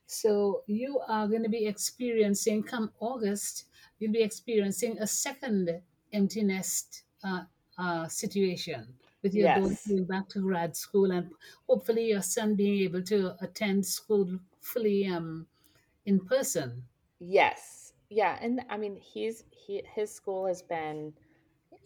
So 0.07 0.63
you 0.67 1.01
are 1.09 1.29
going 1.29 1.43
to 1.45 1.49
be 1.49 1.67
experiencing, 1.67 2.65
come 2.65 2.91
August, 3.01 3.67
you'll 3.99 4.13
be 4.13 4.23
experiencing 4.23 4.99
a 4.99 5.07
second 5.07 5.71
empty 6.13 6.43
nest 6.45 7.05
uh, 7.25 7.43
uh, 7.79 8.09
situation 8.09 8.95
with 9.23 9.35
your 9.35 9.49
daughter 9.49 9.77
Yes, 9.77 9.89
going 9.89 10.05
back 10.07 10.29
to 10.31 10.41
grad 10.41 10.77
school 10.77 11.11
and 11.11 11.31
hopefully 11.69 12.09
your 12.11 12.23
son 12.23 12.55
being 12.57 12.81
able 12.83 13.03
to 13.03 13.37
attend 13.45 13.87
school 13.87 14.41
fully 14.61 15.07
um, 15.07 15.47
in 16.07 16.21
person. 16.21 16.85
yes, 17.19 17.93
yeah, 18.09 18.39
and 18.41 18.61
I 18.69 18.77
mean 18.77 18.97
he's 18.97 19.45
he 19.51 19.83
his 19.95 20.13
school 20.15 20.47
has 20.47 20.63
been 20.63 21.15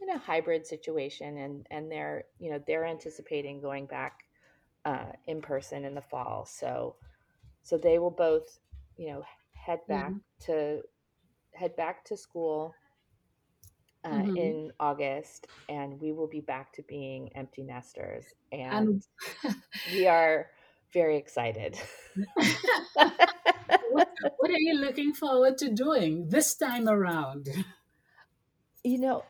in 0.02 0.10
a 0.10 0.18
hybrid 0.18 0.66
situation, 0.66 1.38
and 1.38 1.66
and 1.70 1.90
they're 1.90 2.24
you 2.38 2.50
know 2.50 2.62
they're 2.66 2.86
anticipating 2.86 3.60
going 3.60 3.86
back 3.86 4.24
uh, 4.84 5.12
in 5.26 5.42
person 5.42 5.84
in 5.84 5.94
the 5.94 6.02
fall. 6.02 6.46
So 6.46 6.96
so 7.62 7.78
they 7.78 7.98
will 7.98 8.10
both 8.12 8.60
you 8.96 9.08
know 9.12 9.24
head 9.54 9.80
back 9.88 10.12
Yeah. 10.12 10.18
to 10.42 10.82
head 11.54 11.76
back 11.76 12.04
to 12.06 12.16
school 12.16 12.74
uh, 14.04 14.22
hmm 14.22 14.36
in 14.36 14.72
August, 14.80 15.46
and 15.68 16.00
we 16.00 16.12
will 16.12 16.28
be 16.28 16.40
back 16.40 16.72
to 16.74 16.82
being 16.82 17.30
empty 17.34 17.62
nesters, 17.62 18.24
and 18.52 18.72
And 18.72 19.02
we 19.94 20.06
are 20.06 20.46
very 20.92 21.16
excited. 21.16 21.78
what, 23.90 24.08
what 24.38 24.50
are 24.50 24.58
you 24.58 24.74
looking 24.74 25.14
forward 25.14 25.58
to 25.58 25.70
doing 25.70 26.28
this 26.28 26.54
time 26.54 26.88
around? 26.88 27.48
you 28.84 28.98
know, 28.98 29.24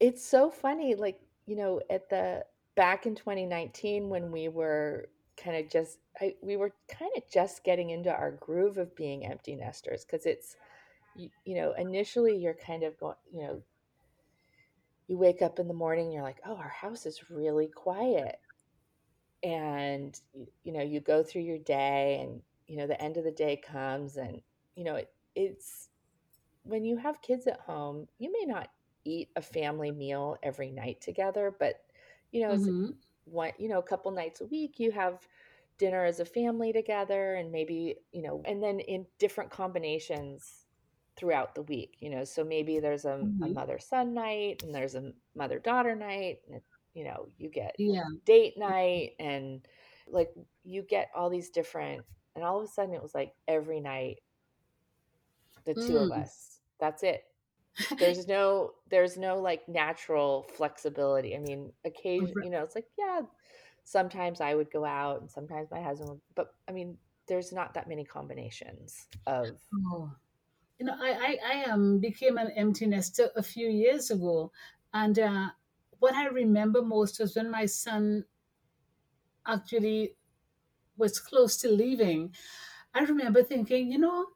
it's 0.00 0.24
so 0.24 0.50
funny. 0.50 0.94
Like 0.94 1.20
you 1.46 1.56
know, 1.56 1.80
at 1.90 2.08
the 2.10 2.44
back 2.76 3.06
in 3.06 3.14
2019 3.14 4.08
when 4.08 4.30
we 4.30 4.48
were 4.48 5.08
kind 5.36 5.56
of 5.56 5.70
just 5.70 5.98
I, 6.20 6.34
we 6.42 6.56
were 6.56 6.74
kind 6.88 7.10
of 7.16 7.22
just 7.32 7.64
getting 7.64 7.90
into 7.90 8.10
our 8.10 8.32
groove 8.32 8.78
of 8.78 8.94
being 8.94 9.26
empty 9.26 9.54
nesters 9.54 10.04
because 10.04 10.26
it's 10.26 10.56
you, 11.14 11.30
you 11.44 11.56
know 11.56 11.72
initially 11.76 12.36
you're 12.36 12.54
kind 12.54 12.82
of 12.82 12.98
going 12.98 13.16
you 13.30 13.42
know 13.42 13.62
you 15.08 15.18
wake 15.18 15.42
up 15.42 15.58
in 15.58 15.68
the 15.68 15.74
morning 15.74 16.10
you're 16.12 16.22
like 16.22 16.40
oh 16.46 16.56
our 16.56 16.68
house 16.68 17.06
is 17.06 17.30
really 17.30 17.68
quiet 17.68 18.36
and 19.42 20.20
you 20.64 20.72
know 20.72 20.82
you 20.82 21.00
go 21.00 21.22
through 21.22 21.42
your 21.42 21.58
day 21.58 22.20
and 22.22 22.40
you 22.66 22.76
know 22.76 22.86
the 22.86 23.00
end 23.02 23.16
of 23.16 23.24
the 23.24 23.30
day 23.32 23.56
comes 23.56 24.16
and 24.16 24.40
you 24.76 24.84
know 24.84 24.96
it, 24.96 25.10
it's 25.34 25.88
when 26.64 26.84
you 26.84 26.96
have 26.96 27.22
kids 27.22 27.46
at 27.46 27.60
home 27.60 28.06
you 28.18 28.32
may 28.32 28.52
not 28.52 28.68
eat 29.04 29.28
a 29.36 29.42
family 29.42 29.90
meal 29.92 30.36
every 30.42 30.70
night 30.70 31.00
together 31.00 31.54
but 31.58 31.76
you 32.32 32.42
know 32.42 32.56
Mm-hmm. 32.56 32.90
one 33.24 33.52
you 33.58 33.68
know 33.68 33.78
a 33.78 33.82
couple 33.82 34.10
nights 34.12 34.40
a 34.40 34.46
week 34.46 34.78
you 34.78 34.92
have 34.92 35.26
dinner 35.78 36.04
as 36.04 36.20
a 36.20 36.24
family 36.26 36.72
together 36.72 37.34
and 37.34 37.52
maybe 37.52 37.96
you 38.12 38.22
know 38.22 38.42
and 38.46 38.62
then 38.62 38.80
in 38.80 39.06
different 39.18 39.50
combinations 39.50 40.65
throughout 41.16 41.54
the 41.54 41.62
week 41.62 41.96
you 42.00 42.10
know 42.10 42.24
so 42.24 42.44
maybe 42.44 42.78
there's 42.80 43.04
a, 43.04 43.28
a 43.42 43.48
Mm-hmm. 43.48 43.52
mother 43.54 43.78
son 43.78 44.14
night 44.14 44.60
and 44.62 44.74
there's 44.74 44.94
a 44.94 45.12
mother 45.34 45.58
daughter 45.58 45.94
night 45.94 46.38
and 46.50 46.60
you 46.94 47.04
know 47.04 47.28
you 47.38 47.48
get 47.48 47.76
Yeah. 47.78 48.04
date 48.24 48.58
night 48.58 49.12
and 49.18 49.66
like 50.08 50.30
you 50.64 50.82
get 50.82 51.10
all 51.14 51.30
these 51.30 51.50
different 51.50 52.02
and 52.34 52.44
all 52.44 52.58
of 52.58 52.64
a 52.64 52.68
sudden 52.68 52.94
it 52.94 53.02
was 53.02 53.14
like 53.14 53.34
every 53.48 53.80
night 53.80 54.18
the 55.64 55.74
two 55.74 55.98
of 55.98 56.10
Mm. 56.10 56.12
us 56.12 56.60
that's 56.80 57.02
it 57.02 57.24
there's 57.98 58.26
no 58.26 58.72
there's 58.90 59.16
no 59.16 59.38
like 59.40 59.68
natural 59.68 60.46
flexibility 60.56 61.34
i 61.36 61.38
mean 61.38 61.72
occasion 61.84 62.36
you 62.42 62.50
know 62.50 62.62
it's 62.62 62.74
like 62.74 62.86
yeah 62.98 63.20
sometimes 63.84 64.40
i 64.40 64.54
would 64.54 64.70
go 64.70 64.84
out 64.84 65.20
and 65.20 65.30
sometimes 65.30 65.70
my 65.70 65.80
husband 65.80 66.10
would 66.10 66.20
but 66.34 66.54
i 66.68 66.72
mean 66.72 66.96
there's 67.28 67.52
not 67.52 67.74
that 67.74 67.88
many 67.88 68.04
combinations 68.04 69.06
of 69.26 69.58
Oh. 69.74 70.10
You 70.78 70.86
know, 70.86 70.96
I, 70.98 71.38
I, 71.42 71.60
I 71.60 71.64
um, 71.70 71.98
became 71.98 72.36
an 72.38 72.50
empty 72.52 72.86
nester 72.86 73.30
a 73.36 73.42
few 73.42 73.68
years 73.68 74.10
ago. 74.10 74.52
And 74.92 75.18
uh, 75.18 75.50
what 75.98 76.14
I 76.14 76.26
remember 76.26 76.82
most 76.82 77.18
was 77.20 77.36
when 77.36 77.50
my 77.50 77.66
son 77.66 78.24
actually 79.46 80.16
was 80.96 81.20
close 81.20 81.56
to 81.58 81.70
leaving. 81.70 82.34
I 82.94 83.00
remember 83.04 83.42
thinking, 83.42 83.92
you 83.92 83.98
know, 83.98 84.28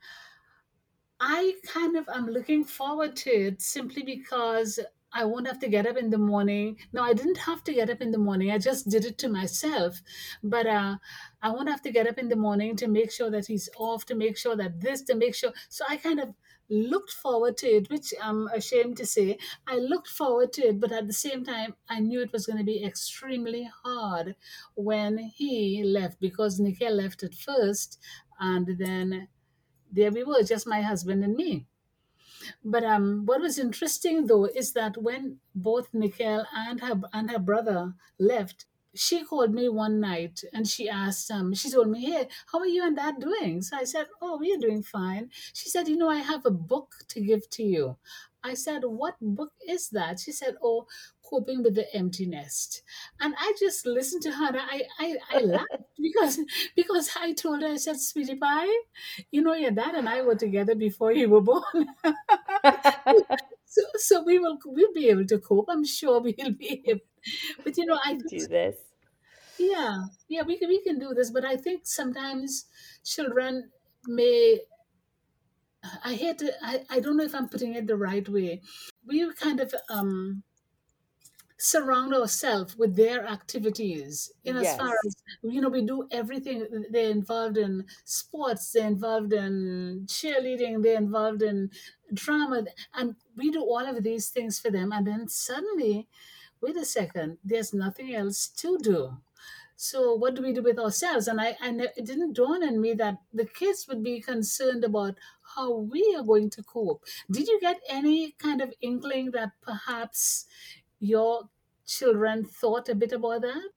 I 1.21 1.57
kind 1.65 1.97
of 1.97 2.09
am 2.09 2.27
looking 2.27 2.65
forward 2.65 3.15
to 3.17 3.31
it 3.31 3.63
simply 3.63 4.03
because 4.03 4.81
I 5.13 5.25
won't 5.25 5.47
have 5.47 5.59
to 5.61 5.69
get 5.69 5.87
up 5.87 5.97
in 5.97 6.11
the 6.11 6.19
morning. 6.19 6.79
No, 6.93 7.03
I 7.03 7.13
didn't 7.15 7.39
have 7.39 7.65
to 7.65 7.73
get 7.73 7.91
up 7.91 8.01
in 8.01 8.13
the 8.13 8.19
morning. 8.19 8.51
I 8.51 8.59
just 8.59 8.89
did 8.89 9.05
it 9.05 9.19
to 9.19 9.29
myself. 9.29 10.03
But 10.43 10.67
uh, 10.67 10.97
I 11.43 11.51
won't 11.51 11.69
have 11.69 11.83
to 11.83 11.91
get 11.91 12.07
up 12.07 12.19
in 12.19 12.29
the 12.29 12.37
morning 12.37 12.77
to 12.77 12.87
make 12.89 13.11
sure 13.11 13.31
that 13.31 13.47
he's 13.47 13.69
off, 13.77 14.07
to 14.07 14.15
make 14.15 14.37
sure 14.37 14.57
that 14.57 14.81
this, 14.81 15.03
to 15.03 15.15
make 15.17 15.35
sure. 15.35 15.53
So 15.69 15.85
I 15.89 15.97
kind 15.97 16.21
of 16.21 16.35
looked 16.69 17.11
forward 17.11 17.57
to 17.59 17.67
it, 17.67 17.91
which 17.91 18.15
I'm 18.23 18.47
ashamed 18.49 18.97
to 18.99 19.07
say. 19.07 19.39
I 19.67 19.79
looked 19.79 20.09
forward 20.09 20.53
to 20.55 20.69
it, 20.69 20.81
but 20.81 20.93
at 20.93 21.09
the 21.09 21.13
same 21.13 21.45
time, 21.45 21.75
I 21.89 21.99
knew 21.99 22.21
it 22.23 22.33
was 22.33 22.47
going 22.47 22.59
to 22.59 22.65
be 22.65 22.85
extremely 22.85 23.69
hard 23.83 24.37
when 24.75 25.19
he 25.19 25.83
left 25.85 26.21
because 26.21 26.61
Nicole 26.61 26.95
left 26.95 27.25
at 27.25 27.35
first. 27.35 27.99
And 28.39 28.79
then 28.79 29.29
there 29.91 30.13
we 30.13 30.23
were, 30.23 30.45
just 30.45 30.67
my 30.69 30.83
husband 30.83 31.25
and 31.25 31.35
me. 31.35 31.67
But 32.65 32.85
um, 32.85 33.27
what 33.27 33.41
was 33.41 33.59
interesting 33.59 34.27
though 34.27 34.45
is 34.47 34.73
that 34.73 34.97
when 34.97 35.41
both 35.55 35.93
Nicole 35.93 36.47
and 36.55 36.81
her 36.81 37.01
and 37.13 37.31
her 37.31 37.39
brother 37.39 37.95
left, 38.19 38.67
she 38.95 39.25
called 39.25 39.53
me 39.55 39.69
one 39.69 40.01
night 40.01 40.43
and 40.53 40.67
she 40.67 40.89
asked, 40.89 41.31
um, 41.31 41.55
she 41.55 41.71
told 41.71 41.89
me, 41.89 42.05
"Hey, 42.11 42.29
how 42.51 42.59
are 42.59 42.67
you 42.67 42.85
and 42.85 42.97
Dad 42.97 43.21
doing?" 43.21 43.63
So 43.63 43.77
I 43.77 43.85
said, 43.85 44.09
"Oh, 44.21 44.39
we 44.39 44.53
are 44.55 44.59
doing 44.59 44.83
fine." 44.83 45.31
She 45.53 45.69
said, 45.69 45.87
"You 45.89 45.97
know, 45.97 46.09
I 46.11 46.17
have 46.17 46.45
a 46.47 46.51
book 46.51 46.95
to 47.09 47.21
give 47.21 47.49
to 47.51 47.63
you." 47.63 47.97
I 48.43 48.55
said, 48.55 48.85
"What 48.85 49.17
book 49.21 49.53
is 49.69 49.91
that?" 49.91 50.21
She 50.21 50.33
said, 50.33 50.57
"Oh, 50.63 50.87
coping 51.31 51.63
with 51.63 51.75
the 51.77 51.87
empty 51.95 52.27
nest." 52.27 52.83
And 53.21 53.35
I 53.39 53.55
just 53.59 53.87
listened 53.87 54.23
to 54.23 54.33
her 54.33 54.49
and 54.49 54.59
I 54.59 54.83
I, 54.99 55.17
I 55.31 55.41
laughed 55.41 55.77
because 56.03 56.41
because 56.77 57.11
I 57.17 57.33
told 57.33 57.63
her, 57.63 57.69
I 57.69 57.77
said, 57.77 58.01
"Sweetie 58.01 58.37
pie, 58.37 58.75
you 59.31 59.43
know, 59.43 59.55
your 59.55 59.71
dad 59.71 59.95
and 59.95 60.09
I 60.09 60.23
were 60.23 60.37
together 60.37 60.75
before 60.75 61.13
you 61.13 61.29
were 61.31 61.41
born." 61.43 61.87
so, 63.65 63.83
so 63.97 64.23
we 64.25 64.39
will 64.39 64.59
we'll 64.65 64.93
be 64.93 65.09
able 65.09 65.27
to 65.27 65.39
cope. 65.39 65.67
I'm 65.69 65.85
sure 65.85 66.21
we'll 66.23 66.53
be 66.53 66.83
able. 66.87 67.01
But 67.65 67.77
you 67.77 67.87
know, 67.87 67.99
I 68.05 68.15
do 68.15 68.47
this 68.49 68.77
yeah, 69.59 70.05
yeah, 70.29 70.43
we 70.43 70.59
can 70.59 70.69
we 70.69 70.83
can 70.83 70.99
do 70.99 71.15
this. 71.15 71.31
But 71.31 71.45
I 71.45 71.57
think 71.57 71.87
sometimes 71.87 72.67
children 73.05 73.71
may. 74.07 74.61
I 76.05 76.15
hate 76.15 76.39
to, 76.39 76.53
I, 76.63 76.85
I 76.91 77.01
don't 77.01 77.17
know 77.17 77.25
if 77.25 77.35
I'm 77.35 77.49
putting 77.49 77.75
it 77.75 77.87
the 77.87 77.97
right 77.97 78.29
way. 78.29 78.61
We 79.07 79.33
kind 79.35 79.61
of 79.61 79.75
um 79.89 80.43
surround 81.61 82.15
ourselves 82.15 82.77
with 82.77 82.97
their 82.97 83.27
activities. 83.27 84.33
In 84.45 84.57
as 84.57 84.75
far 84.75 84.95
as 85.07 85.15
you 85.43 85.61
know 85.61 85.69
we 85.69 85.83
do 85.83 86.09
everything 86.11 86.87
they're 86.91 87.11
involved 87.11 87.59
in 87.59 87.87
sports 88.05 88.73
they're 88.73 88.87
involved 88.87 89.33
in 89.33 90.07
cheerleading 90.07 90.83
they're 90.83 90.97
involved 90.97 91.43
in 91.43 91.71
drama 92.15 92.65
and 92.95 93.15
we 93.37 93.51
do 93.51 93.61
all 93.61 93.87
of 93.87 94.03
these 94.03 94.31
things 94.31 94.59
for 94.59 94.71
them 94.71 94.91
and 94.93 95.07
then 95.07 95.29
suddenly 95.29 96.09
wait 96.61 96.77
a 96.77 96.85
second 96.85 97.39
there's 97.45 97.75
nothing 97.75 98.15
else 98.15 98.49
to 98.49 98.79
do. 98.79 99.19
So 99.77 100.15
what 100.15 100.35
do 100.35 100.43
we 100.43 100.53
do 100.53 100.63
with 100.63 100.79
ourselves? 100.79 101.27
And 101.27 101.41
i, 101.41 101.57
ne- 101.71 101.89
it 101.97 102.05
didn't 102.05 102.35
dawn 102.35 102.63
on 102.63 102.81
me 102.81 102.93
that 102.95 103.17
the 103.33 103.47
kids 103.47 103.89
would 103.89 104.03
be 104.05 104.21
concerned 104.21 104.85
about 104.85 105.17
how 105.57 105.75
we 105.75 106.15
are 106.19 106.23
going 106.23 106.51
to 106.51 106.63
cope. 106.63 107.05
Did 107.31 107.49
you 107.49 107.59
get 107.61 107.81
any 107.89 108.33
kind 108.33 108.61
of 108.61 108.75
inkling 108.83 109.31
that 109.31 109.53
perhaps 109.63 110.47
your 111.01 111.49
children 111.87 112.45
thought 112.45 112.89
a 112.89 112.95
bit 112.95 113.13
about 113.13 113.43
that? 113.43 113.71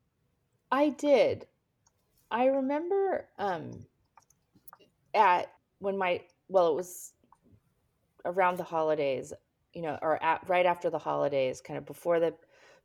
i 0.71 0.89
did 0.89 1.47
i 2.31 2.45
remember 2.45 3.29
um 3.39 3.85
at 5.13 5.51
when 5.79 5.97
my 5.97 6.21
well 6.49 6.67
it 6.69 6.75
was 6.75 7.13
around 8.25 8.57
the 8.57 8.63
holidays 8.63 9.33
you 9.73 9.81
know 9.81 9.97
or 10.01 10.21
at 10.23 10.47
right 10.49 10.65
after 10.65 10.89
the 10.89 10.97
holidays 10.99 11.61
kind 11.61 11.77
of 11.77 11.85
before 11.85 12.19
the 12.19 12.33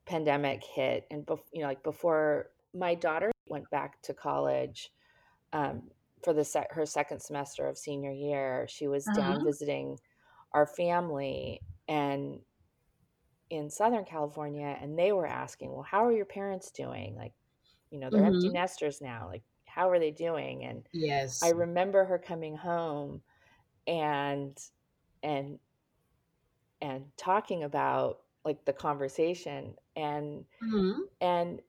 pandemic 0.07 0.63
hit 0.65 1.07
and 1.11 1.27
bef- 1.27 1.41
you 1.53 1.61
know 1.63 1.69
like 1.69 1.83
before 1.83 2.51
my 2.75 2.95
daughter 2.95 3.31
went 3.49 3.69
back 3.71 4.01
to 4.03 4.15
college 4.15 4.91
um, 5.53 5.83
for 6.23 6.33
the 6.33 6.45
sec- 6.45 6.73
her 6.73 6.87
second 6.87 7.21
semester 7.21 7.67
of 7.67 7.79
senior 7.79 8.13
year 8.13 8.67
she 8.69 8.89
was 8.89 9.09
down 9.11 9.35
Uh-huh. 9.35 9.45
visiting 9.45 9.99
our 10.53 10.67
family 10.67 11.63
and 11.89 12.41
in 13.51 13.71
southern 13.71 14.05
california 14.05 14.77
and 14.81 14.99
they 14.99 15.13
were 15.13 15.27
asking 15.27 15.73
well 15.73 15.83
how 15.83 16.05
are 16.05 16.13
your 16.13 16.25
parents 16.27 16.71
doing 16.71 17.15
like 17.17 17.33
you 17.91 17.99
know 17.99 18.11
they're 18.11 18.25
empty 18.25 18.49
Mm-hmm. 18.49 18.55
nesters 18.55 19.01
now 19.01 19.29
like 19.31 19.43
how 19.67 19.89
are 19.91 19.99
they 19.99 20.11
doing 20.11 20.65
and 20.65 20.89
yes, 20.93 21.43
i 21.43 21.49
remember 21.49 22.05
her 22.05 22.19
coming 22.19 22.57
home 22.57 23.23
and 23.87 24.59
and 25.23 25.59
and 26.81 27.05
talking 27.17 27.65
about 27.65 28.21
like 28.45 28.65
the 28.65 28.73
conversation 28.73 29.75
and 29.97 30.45
Mm-hmm. 30.63 31.01
and 31.21 31.61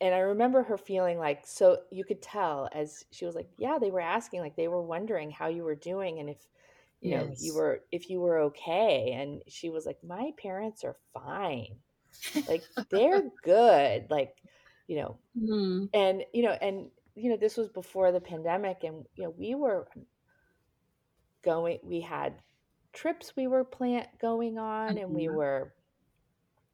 and 0.00 0.14
I 0.14 0.18
remember 0.18 0.62
her 0.62 0.76
feeling 0.78 1.18
like 1.18 1.46
so 1.46 1.78
you 1.90 2.04
could 2.04 2.22
tell 2.22 2.68
as 2.72 3.04
she 3.10 3.24
was 3.26 3.34
like, 3.34 3.48
yeah, 3.58 3.78
they 3.80 3.90
were 3.90 4.00
asking, 4.00 4.40
like 4.40 4.56
they 4.56 4.68
were 4.68 4.82
wondering 4.82 5.30
how 5.30 5.48
you 5.48 5.64
were 5.64 5.74
doing 5.74 6.18
and 6.20 6.30
if 6.30 6.38
you 7.00 7.10
know 7.10 7.34
you 7.38 7.54
were 7.54 7.82
if 7.92 8.10
you 8.10 8.20
were 8.20 8.38
okay. 8.40 9.12
And 9.12 9.42
she 9.48 9.70
was 9.70 9.86
like, 9.86 9.98
my 10.04 10.32
parents 10.38 10.84
are 10.84 10.96
fine, 11.14 11.78
like 12.46 12.68
they're 12.90 13.30
good, 13.42 14.10
like 14.10 14.36
you 14.88 14.96
know, 14.98 15.18
Mm-hmm. 15.36 15.86
and 15.94 16.24
you 16.34 16.42
know, 16.44 16.52
and 16.60 16.90
you 17.16 17.30
know, 17.30 17.36
this 17.38 17.56
was 17.58 17.68
before 17.70 18.12
the 18.12 18.20
pandemic, 18.20 18.84
and 18.84 19.06
you 19.16 19.24
know, 19.24 19.30
we 19.30 19.54
were 19.54 19.88
going, 21.42 21.80
we 21.82 22.00
had 22.00 22.42
trips 22.92 23.34
we 23.36 23.46
were 23.48 23.64
plan 23.64 24.06
going 24.20 24.56
on, 24.58 24.98
and 24.98 25.12
we 25.14 25.28
Uh-huh. 25.28 25.28
were 25.28 25.74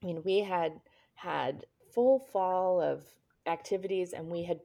I 0.03 0.07
mean, 0.07 0.23
we 0.23 0.39
had 0.39 0.81
had 1.15 1.67
full 1.93 2.21
fall 2.21 2.81
of 2.81 3.05
activities 3.47 4.13
and 4.13 4.31
we 4.31 4.45
had 4.45 4.61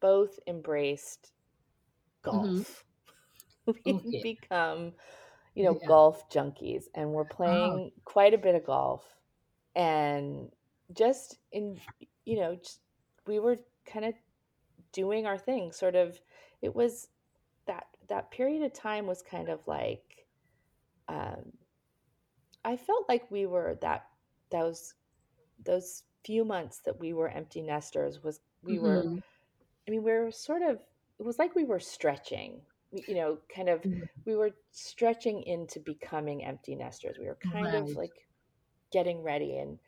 both 0.00 0.38
embraced 0.46 1.32
Mm-hmm. 2.32 2.62
golf. 2.62 2.84
We've 3.84 4.00
Okay. 4.10 4.22
become, 4.22 4.92
you 5.54 5.64
know, 5.64 5.74
Yeah. 5.80 5.88
golf 5.88 6.28
junkies 6.30 6.84
and 6.94 7.12
we're 7.12 7.24
Oh. 7.46 7.80
playing 7.80 7.92
quite 8.04 8.34
a 8.34 8.38
bit 8.38 8.54
of 8.54 8.64
golf. 8.64 9.18
And 9.74 10.50
just 10.92 11.38
in, 11.52 11.80
you 12.24 12.36
know, 12.40 12.56
just, 12.56 12.80
we 13.26 13.38
were 13.38 13.58
kind 13.86 14.04
of 14.06 14.14
doing 14.92 15.26
our 15.26 15.38
thing. 15.38 15.72
Sort 15.72 15.96
of, 15.96 16.20
it 16.62 16.74
was 16.74 17.08
that 17.66 17.86
that 18.08 18.30
period 18.30 18.62
of 18.62 18.72
time 18.72 19.06
was 19.06 19.22
kind 19.22 19.48
of 19.48 19.66
like, 19.66 20.26
um, 21.08 21.52
I 22.64 22.76
felt 22.76 23.08
like 23.08 23.30
we 23.30 23.46
were 23.46 23.76
that 23.80 24.08
those 24.50 24.94
those 25.64 26.04
few 26.24 26.44
months 26.44 26.80
that 26.80 26.98
we 26.98 27.12
were 27.12 27.28
empty 27.28 27.62
nesters 27.62 28.22
was 28.22 28.40
we 28.62 28.78
were 28.78 29.06
Mm-hmm. 29.06 29.18
I 29.86 29.90
mean 29.90 30.02
we 30.04 30.12
were 30.12 30.30
sort 30.30 30.62
of 30.62 30.80
it 31.18 31.22
was 31.24 31.38
like 31.38 31.54
we 31.54 31.64
were 31.64 31.80
stretching 31.80 32.62
we- 32.64 32.73
you 33.06 33.14
know 33.14 33.38
kind 33.54 33.68
of 33.68 33.82
we 34.24 34.36
were 34.36 34.50
stretching 34.72 35.42
into 35.42 35.80
becoming 35.80 36.44
empty 36.44 36.74
nesters. 36.76 37.18
We 37.18 37.26
were 37.26 37.38
kind 37.52 37.74
of 37.74 37.94
like 37.96 38.26
getting 38.92 39.22
ready 39.22 39.56
and 39.58 39.78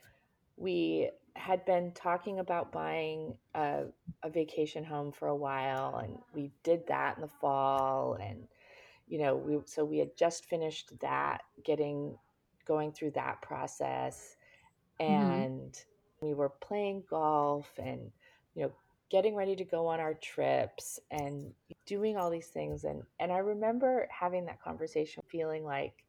we 0.56 1.10
had 1.36 1.64
been 1.64 1.92
talking 1.92 2.38
about 2.38 2.72
buying 2.72 3.34
a, 3.54 3.84
a 4.22 4.30
vacation 4.30 4.84
home 4.84 5.12
for 5.12 5.28
a 5.28 5.36
while 5.36 5.96
and 6.02 6.18
we 6.34 6.50
did 6.64 6.86
that 6.88 7.16
in 7.16 7.22
the 7.22 7.28
fall 7.28 8.14
and 8.20 8.46
you 9.06 9.18
know 9.18 9.36
we 9.36 9.58
so 9.66 9.84
we 9.84 9.98
had 9.98 10.16
just 10.16 10.44
finished 10.46 10.92
that 11.00 11.42
getting 11.64 12.16
going 12.66 12.92
through 12.92 13.10
that 13.12 13.40
process 13.42 14.36
Mm-hmm. 15.08 15.44
and 15.44 15.78
we 16.20 16.34
were 16.34 16.50
playing 16.50 17.02
golf 17.08 17.70
and 17.78 18.10
you 18.54 18.62
know 18.62 18.72
getting 19.10 19.34
ready 19.34 19.56
to 19.56 19.64
go 19.64 19.86
on 19.86 20.00
our 20.00 20.14
trips 20.14 20.98
and 21.10 21.52
doing 21.86 22.16
all 22.16 22.30
these 22.30 22.48
things 22.48 22.84
and 22.84 23.02
and 23.20 23.32
I 23.32 23.38
remember 23.38 24.08
having 24.10 24.46
that 24.46 24.62
conversation 24.62 25.22
feeling 25.28 25.64
like 25.64 26.04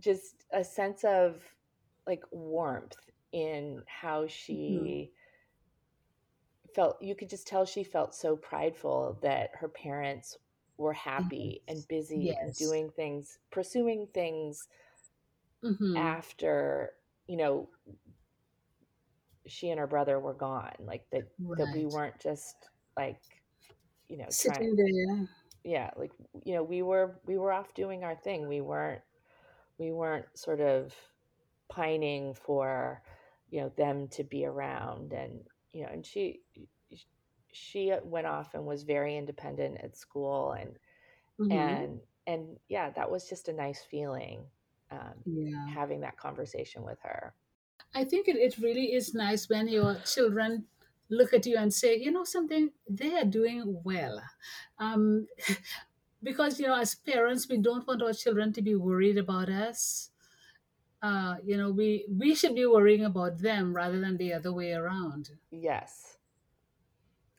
just 0.00 0.44
a 0.52 0.64
sense 0.64 1.04
of 1.04 1.42
like 2.06 2.22
warmth 2.30 2.96
in 3.32 3.82
how 3.86 4.26
Mm-hmm. 4.52 4.86
she 4.88 5.10
felt 6.74 7.00
you 7.02 7.14
could 7.14 7.30
just 7.30 7.46
tell 7.46 7.64
she 7.64 7.84
felt 7.84 8.14
so 8.14 8.36
prideful 8.36 9.18
that 9.22 9.50
her 9.54 9.68
parents 9.68 10.36
were 10.78 10.92
happy 10.92 11.62
and 11.68 11.86
Yes. 12.14 12.28
busy 12.28 12.34
and 12.40 12.54
doing 12.56 12.90
things 12.90 13.38
pursuing 13.50 14.06
things 14.14 14.68
Mm-hmm. 15.64 16.04
after 16.04 16.92
you 17.26 17.36
know 17.36 17.68
she 19.46 19.70
and 19.70 19.78
her 19.80 19.86
brother 19.86 20.18
were 20.20 20.34
gone 20.34 20.74
like 20.80 21.04
that 21.12 21.28
that 21.56 21.68
we 21.74 21.86
weren't 21.86 22.18
just 22.20 22.56
like 22.96 23.20
you 24.08 24.16
know 24.18 24.32
trying 24.38 24.66
Sitting 24.66 24.76
there. 24.76 25.28
yeah 25.64 25.90
like 25.96 26.12
you 26.44 26.54
know 26.54 26.62
we 26.62 26.82
were 26.82 27.20
we 27.26 27.38
were 27.38 27.52
off 27.52 27.74
doing 27.74 28.04
our 28.04 28.16
thing 28.16 28.48
we 28.48 28.60
weren't 28.60 29.02
we 29.78 29.92
weren't 29.92 30.26
sort 30.34 30.60
of 30.60 30.94
pining 31.68 32.34
for 32.34 33.02
you 33.50 33.60
know 33.60 33.72
them 33.76 34.08
to 34.08 34.24
be 34.24 34.44
around 34.44 35.12
and 35.12 35.40
you 35.72 35.82
know 35.82 35.88
and 35.92 36.06
she 36.06 36.40
she 37.52 37.92
went 38.04 38.26
off 38.26 38.54
and 38.54 38.66
was 38.66 38.82
very 38.82 39.16
independent 39.16 39.78
at 39.82 39.96
school 39.96 40.52
and 40.52 40.78
Mm-hmm. 41.40 41.56
and 41.56 42.00
and 42.26 42.56
yeah 42.68 42.90
that 42.90 43.10
was 43.10 43.28
just 43.28 43.48
a 43.48 43.52
nice 43.52 43.82
feeling 43.90 44.44
um, 44.90 45.24
Yeah. 45.24 45.66
having 45.74 46.00
that 46.00 46.16
conversation 46.16 46.82
with 46.82 46.98
her 47.02 47.34
I 47.96 48.04
think 48.04 48.28
it, 48.28 48.36
it 48.36 48.58
really 48.58 48.92
is 48.92 49.14
nice 49.14 49.48
when 49.48 49.68
your 49.68 49.96
children 50.04 50.66
look 51.08 51.32
at 51.32 51.46
you 51.46 51.56
and 51.56 51.72
say, 51.72 51.96
you 51.96 52.10
know, 52.10 52.24
something, 52.24 52.70
they 52.88 53.14
are 53.14 53.24
doing 53.24 53.80
well. 53.82 54.20
Um, 54.78 55.26
because, 56.22 56.60
you 56.60 56.66
know, 56.66 56.78
as 56.78 56.94
parents, 56.94 57.48
we 57.48 57.56
don't 57.56 57.86
want 57.86 58.02
our 58.02 58.12
children 58.12 58.52
to 58.52 58.60
be 58.60 58.74
worried 58.74 59.16
about 59.16 59.48
us. 59.48 60.10
Uh, 61.00 61.36
you 61.42 61.56
know, 61.56 61.70
we, 61.70 62.04
we 62.10 62.34
should 62.34 62.54
be 62.54 62.66
worrying 62.66 63.06
about 63.06 63.38
them 63.38 63.74
rather 63.74 63.98
than 63.98 64.18
the 64.18 64.34
other 64.34 64.52
way 64.52 64.72
around. 64.72 65.30
yes 65.50 66.18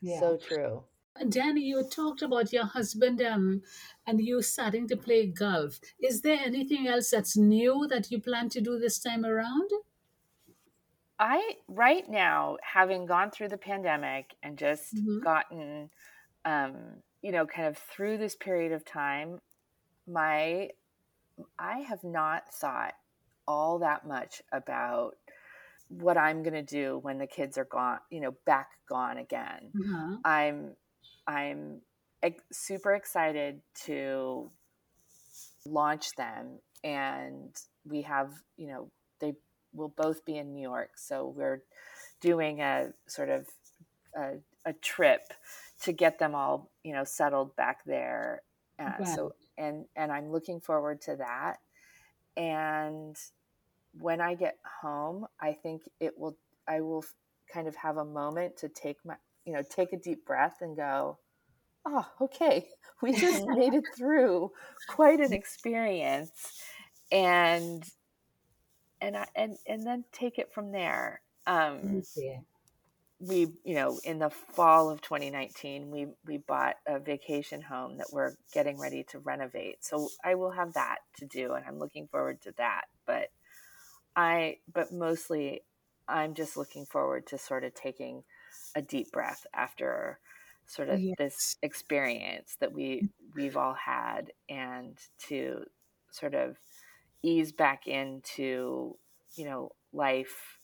Yeah. 0.01 0.19
so 0.19 0.37
true 0.37 0.83
Danny, 1.29 1.61
you 1.61 1.83
talked 1.83 2.21
about 2.21 2.53
your 2.53 2.65
husband 2.65 3.21
um, 3.23 3.63
and 4.05 4.21
you 4.21 4.41
starting 4.43 4.87
to 4.87 4.95
play 4.95 5.25
golf. 5.25 5.79
Is 5.99 6.21
there 6.21 6.39
anything 6.39 6.87
else 6.87 7.09
that's 7.09 7.35
new 7.35 7.87
that 7.89 8.11
you 8.11 8.21
plan 8.21 8.49
to 8.49 8.61
do 8.61 8.77
this 8.77 8.99
time 8.99 9.25
around? 9.25 9.69
I 11.19 11.55
right 11.67 12.07
now, 12.07 12.57
having 12.63 13.05
gone 13.05 13.31
through 13.31 13.49
the 13.49 13.57
pandemic 13.57 14.35
and 14.43 14.57
just 14.57 15.01
Mhm. 15.01 15.19
gotten, 15.21 15.89
um, 16.45 17.03
you 17.21 17.31
know, 17.31 17.47
kind 17.47 17.67
of 17.67 17.77
through 17.77 18.17
this 18.19 18.35
period 18.35 18.71
of 18.73 18.85
time, 18.85 19.41
my 20.07 20.71
I 21.59 21.79
have 21.81 22.03
not 22.03 22.53
thought 22.53 22.95
all 23.47 23.79
that 23.79 24.07
much 24.07 24.41
about 24.51 25.17
what 25.89 26.17
I'm 26.17 26.43
going 26.43 26.53
to 26.53 26.63
do 26.63 26.97
when 26.99 27.17
the 27.19 27.27
kids 27.27 27.57
are 27.57 27.65
gone, 27.65 27.99
you 28.11 28.21
know, 28.21 28.33
back 28.45 28.69
gone 28.89 29.17
again. 29.17 29.75
Uh-huh. 29.75 30.17
I'm 30.25 30.75
I'm 31.27 31.81
ex- 32.23 32.43
super 32.51 32.95
excited 32.95 33.61
to 33.85 34.51
launch 35.65 36.15
them 36.15 36.59
and 36.83 37.55
we 37.85 38.03
have, 38.03 38.33
you 38.55 38.67
know, 38.67 38.91
will 39.77 39.93
both 39.95 40.25
be 40.25 40.37
in 40.37 40.53
New 40.53 40.61
York, 40.61 40.91
so 40.95 41.33
we're 41.35 41.61
doing 42.19 42.61
a 42.61 42.89
sort 43.05 43.29
of 43.29 43.47
a, 44.15 44.33
a 44.65 44.73
trip 44.73 45.33
to 45.83 45.91
get 45.91 46.19
them 46.19 46.35
all, 46.35 46.71
you 46.83 46.93
know, 46.93 47.03
settled 47.03 47.55
back 47.55 47.85
there. 47.85 48.41
Uh. 48.79 49.05
So 49.05 49.33
and 49.57 49.85
and 49.95 50.11
I'm 50.11 50.31
looking 50.31 50.59
forward 50.59 51.01
to 51.03 51.15
that. 51.17 51.57
And 52.35 53.15
when 53.99 54.21
I 54.21 54.35
get 54.35 54.57
home, 54.81 55.25
I 55.39 55.53
think 55.53 55.83
it 55.99 56.17
will 56.17 56.37
I 56.67 56.81
will 56.81 57.05
kind 57.51 57.67
of 57.67 57.75
have 57.75 57.97
a 57.97 58.05
moment 58.05 58.57
to 58.57 58.69
take 58.69 58.97
my 59.05 59.15
you 59.45 59.53
know 59.53 59.63
take 59.67 59.93
a 59.93 59.97
deep 59.97 60.25
breath 60.25 60.57
and 60.61 60.75
go 60.75 61.17
oh 61.85 62.05
okay 62.21 62.67
we 63.01 63.13
just 63.13 63.45
made 63.47 63.73
it 63.73 63.85
through 63.95 64.51
quite 64.89 65.19
an 65.19 65.33
experience 65.33 66.31
and 67.11 67.83
and 69.01 69.17
I, 69.17 69.27
and 69.35 69.57
and 69.67 69.85
then 69.85 70.05
take 70.11 70.39
it 70.39 70.53
from 70.53 70.71
there 70.71 71.21
um 71.45 72.01
we 73.19 73.47
you 73.63 73.73
know 73.75 73.99
in 74.03 74.19
the 74.19 74.29
fall 74.29 74.89
of 74.89 75.01
2019 75.01 75.89
we 75.89 76.07
we 76.25 76.37
bought 76.37 76.75
a 76.87 76.99
vacation 76.99 77.61
home 77.61 77.97
that 77.97 78.07
we're 78.11 78.35
getting 78.53 78.79
ready 78.79 79.03
to 79.03 79.19
renovate. 79.19 79.83
So 79.83 80.09
i 80.23 80.35
will 80.35 80.51
have 80.51 80.73
that 80.73 80.99
to 81.17 81.25
do 81.25 81.53
and 81.53 81.65
i'm 81.65 81.79
looking 81.79 82.07
forward 82.07 82.41
to 82.41 82.53
that 82.57 82.85
but 83.05 83.29
i 84.15 84.57
but 84.73 84.91
mostly 84.91 85.61
i'm 86.07 86.33
just 86.35 86.57
looking 86.57 86.85
forward 86.85 87.25
to 87.27 87.37
sort 87.37 87.63
of 87.63 87.73
taking 87.73 88.23
a 88.75 88.81
deep 88.81 89.11
breath 89.11 89.45
after 89.53 90.19
sort 90.67 90.89
of 90.89 91.01
this 91.17 91.57
experience 91.63 92.57
that 92.59 92.73
we 92.73 93.09
we've 93.35 93.57
all 93.57 93.73
had 93.73 94.31
and 94.49 94.97
to 95.17 95.63
sort 96.11 96.35
of 96.35 96.57
ease 97.23 97.51
back 97.51 97.87
into 97.87 98.97
you 99.35 99.45
know 99.45 99.71
life 99.93 100.59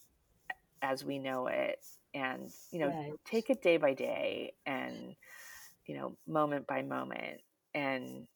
as 0.82 1.04
we 1.06 1.20
know 1.20 1.48
it 1.48 1.86
and 2.14 2.52
you 2.72 2.80
know 2.80 2.94
Right. 2.94 3.20
take 3.26 3.50
it 3.50 3.62
day 3.62 3.78
by 3.78 3.94
day 3.94 4.54
and 4.66 5.16
you 5.86 5.96
know 5.98 6.18
moment 6.28 6.68
by 6.68 6.82
moment 6.82 7.42
and 7.74 8.28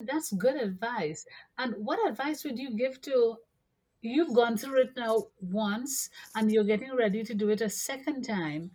That's 0.00 0.32
good 0.34 0.56
advice. 0.56 1.26
And 1.58 1.86
what 1.86 2.00
advice 2.08 2.44
would 2.44 2.58
you 2.58 2.70
give 2.76 3.00
to 3.08 3.38
you've 4.02 4.34
gone 4.34 4.56
through 4.56 4.80
it 4.82 4.92
now 4.96 5.28
once 5.40 6.10
and 6.34 6.52
you're 6.52 6.64
getting 6.68 6.94
ready 6.96 7.22
to 7.24 7.34
do 7.34 7.50
it 7.50 7.60
a 7.62 7.70
second 7.70 8.22
time? 8.24 8.72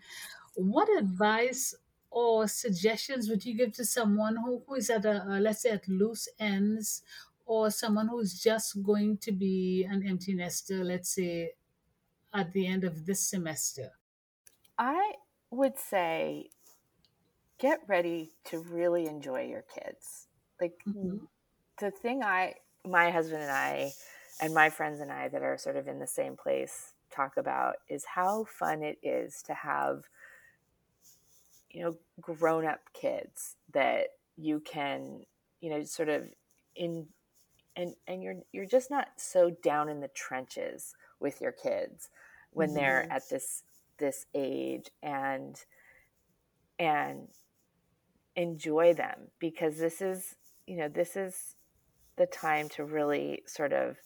What 0.56 0.90
advice 0.98 1.76
or 2.12 2.48
suggestions 2.48 3.30
would 3.30 3.46
you 3.46 3.54
give 3.56 3.74
to 3.74 3.86
someone 3.86 4.38
who, 4.38 4.64
who 4.68 4.76
is 4.76 4.90
at 4.90 5.06
a, 5.06 5.24
uh, 5.24 5.40
let's 5.40 5.62
say, 5.62 5.72
at 5.72 5.88
loose 5.88 6.28
ends, 6.40 7.04
or 7.50 7.72
someone 7.72 8.08
who's 8.10 8.34
just 8.42 8.84
going 8.84 9.18
to 9.20 9.32
be 9.34 9.84
an 9.90 10.08
empty 10.08 10.36
nester, 10.36 10.84
let's 10.86 11.12
say, 11.16 11.54
at 12.34 12.54
the 12.54 12.68
end 12.68 12.84
of 12.86 13.06
this 13.06 13.22
semester? 13.30 13.92
i 14.78 15.14
would 15.52 15.78
say 15.78 16.50
get 17.60 17.80
ready 17.88 18.34
to 18.46 18.60
really 18.60 19.06
enjoy 19.08 19.42
your 19.46 19.64
kids 19.64 20.28
like 20.62 20.86
Mhm. 20.86 21.28
the 21.80 21.92
thing 21.92 22.24
i 22.24 22.54
my 22.86 23.12
husband 23.12 23.42
and 23.42 23.52
i 23.52 23.94
and 24.40 24.54
my 24.54 24.70
friends 24.70 25.00
and 25.00 25.12
i 25.12 25.28
that 25.28 25.42
are 25.44 25.58
sort 25.58 25.76
of 25.76 25.88
in 25.88 26.00
the 26.00 26.08
same 26.08 26.36
place 26.38 26.94
talk 27.12 27.38
about 27.38 27.76
is 27.90 28.06
how 28.06 28.46
fun 28.46 28.84
it 28.84 28.98
is 29.04 29.42
to 29.44 29.54
have 29.54 30.04
you 31.70 31.84
know 31.84 31.98
grown 32.22 32.66
up 32.66 32.82
kids 32.94 33.56
that 33.74 34.08
you 34.38 34.60
can 34.60 35.24
you 35.62 35.70
know 35.70 35.84
sort 35.84 36.10
of 36.10 36.28
in 36.76 37.08
and 37.80 37.96
and 38.08 38.22
you're 38.22 38.36
you're 38.52 38.66
just 38.66 38.92
not 38.92 39.08
so 39.18 39.52
down 39.64 39.90
in 39.90 40.02
the 40.02 40.10
trenches 40.10 40.94
with 41.20 41.42
your 41.42 41.54
kids 41.54 42.10
when 42.52 42.74
they're 42.74 43.06
Mhm. 43.06 43.14
at 43.14 43.30
this 43.30 43.64
this 44.00 44.26
age 44.36 44.92
and 45.02 45.66
and 46.80 47.30
enjoy 48.36 48.94
them 48.94 49.30
because 49.40 49.78
this 49.78 50.02
is 50.02 50.36
you 50.68 50.78
know 50.78 50.88
this 50.90 51.16
is 51.16 51.56
the 52.18 52.28
time 52.28 52.70
to 52.70 52.86
really 52.86 53.44
sort 53.48 53.74
of 53.74 53.98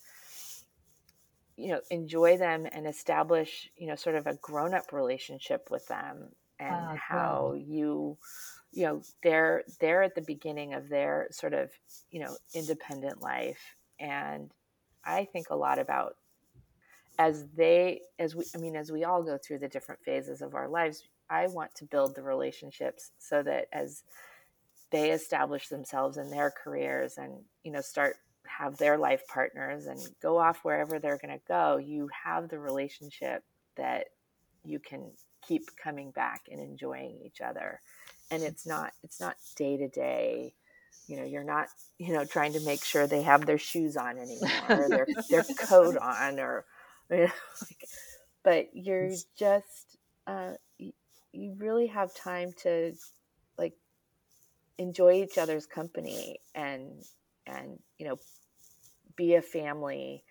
you 1.57 1.69
know 1.69 1.81
enjoy 1.91 2.37
them 2.37 2.67
and 2.71 2.87
establish 2.87 3.69
you 3.77 3.87
know 3.87 3.95
sort 3.95 4.15
of 4.15 4.27
a 4.27 4.35
grown-up 4.35 4.91
relationship 4.91 5.69
with 5.71 5.87
them 5.87 6.29
and 6.59 6.91
how 6.93 7.53
you 7.53 8.17
you 8.73 8.83
know 8.83 9.01
they're 9.21 9.63
they're 9.79 10.03
at 10.03 10.15
the 10.15 10.21
beginning 10.21 10.73
of 10.73 10.89
their 10.89 11.27
sort 11.31 11.53
of 11.53 11.69
you 12.11 12.19
know 12.19 12.35
independent 12.53 13.21
life 13.21 13.75
and 13.99 14.51
i 15.05 15.25
think 15.25 15.49
a 15.49 15.55
lot 15.55 15.79
about 15.79 16.15
as 17.19 17.45
they 17.55 18.01
as 18.19 18.35
we 18.35 18.43
i 18.55 18.57
mean 18.57 18.75
as 18.75 18.91
we 18.91 19.03
all 19.03 19.21
go 19.21 19.37
through 19.37 19.59
the 19.59 19.67
different 19.67 20.01
phases 20.03 20.41
of 20.41 20.55
our 20.55 20.67
lives 20.67 21.03
i 21.29 21.47
want 21.47 21.73
to 21.75 21.85
build 21.85 22.15
the 22.15 22.23
relationships 22.23 23.11
so 23.19 23.43
that 23.43 23.67
as 23.71 24.03
they 24.91 25.11
establish 25.11 25.67
themselves 25.69 26.17
in 26.17 26.29
their 26.29 26.51
careers 26.51 27.17
and 27.17 27.33
you 27.63 27.71
know 27.71 27.81
start 27.81 28.15
have 28.45 28.77
their 28.77 28.97
life 28.97 29.25
partners 29.27 29.87
and 29.87 29.99
go 30.21 30.37
off 30.37 30.63
wherever 30.63 30.99
they're 30.99 31.17
going 31.17 31.33
to 31.33 31.43
go, 31.47 31.77
you 31.77 32.09
have 32.25 32.49
the 32.49 32.59
relationship 32.59 33.43
that 33.75 34.07
you 34.63 34.79
can 34.79 35.11
keep 35.45 35.63
coming 35.81 36.11
back 36.11 36.41
and 36.51 36.59
enjoying 36.59 37.19
each 37.25 37.41
other. 37.41 37.81
And 38.31 38.43
it's 38.43 38.65
not 38.65 38.93
it's 39.03 39.19
not 39.19 39.35
day 39.55 39.77
to 39.77 39.87
day. 39.87 40.53
You 41.07 41.17
know, 41.17 41.25
you're 41.25 41.43
not 41.43 41.67
you 41.97 42.13
know 42.13 42.25
trying 42.25 42.53
to 42.53 42.59
make 42.61 42.83
sure 42.83 43.07
they 43.07 43.21
have 43.23 43.45
their 43.45 43.57
shoes 43.57 43.97
on 43.97 44.17
anymore, 44.17 44.49
or 44.69 44.89
their 44.89 45.07
their 45.29 45.43
coat 45.59 45.97
on, 45.97 46.39
or 46.39 46.65
you 47.09 47.17
know, 47.17 47.23
like, 47.61 47.87
but 48.43 48.69
you're 48.73 49.11
just 49.37 49.97
uh, 50.27 50.53
you, 50.77 50.93
you 51.31 51.55
really 51.57 51.87
have 51.87 52.15
time 52.15 52.53
to 52.63 52.93
like 53.57 53.73
enjoy 54.77 55.13
each 55.23 55.37
other's 55.37 55.65
company 55.65 56.39
and 56.55 57.03
and 57.45 57.79
you 57.97 58.07
know 58.07 58.17
be 59.15 59.35
a 59.35 59.41
family 59.41 60.23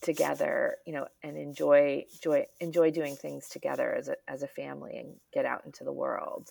together 0.00 0.76
you 0.86 0.92
know 0.92 1.06
and 1.22 1.36
enjoy 1.36 2.04
enjoy 2.12 2.46
enjoy 2.60 2.90
doing 2.90 3.16
things 3.16 3.48
together 3.48 3.92
as 3.94 4.08
a 4.08 4.16
as 4.28 4.42
a 4.42 4.48
family 4.48 4.96
and 4.96 5.16
get 5.32 5.44
out 5.44 5.64
into 5.66 5.82
the 5.82 5.92
world 5.92 6.50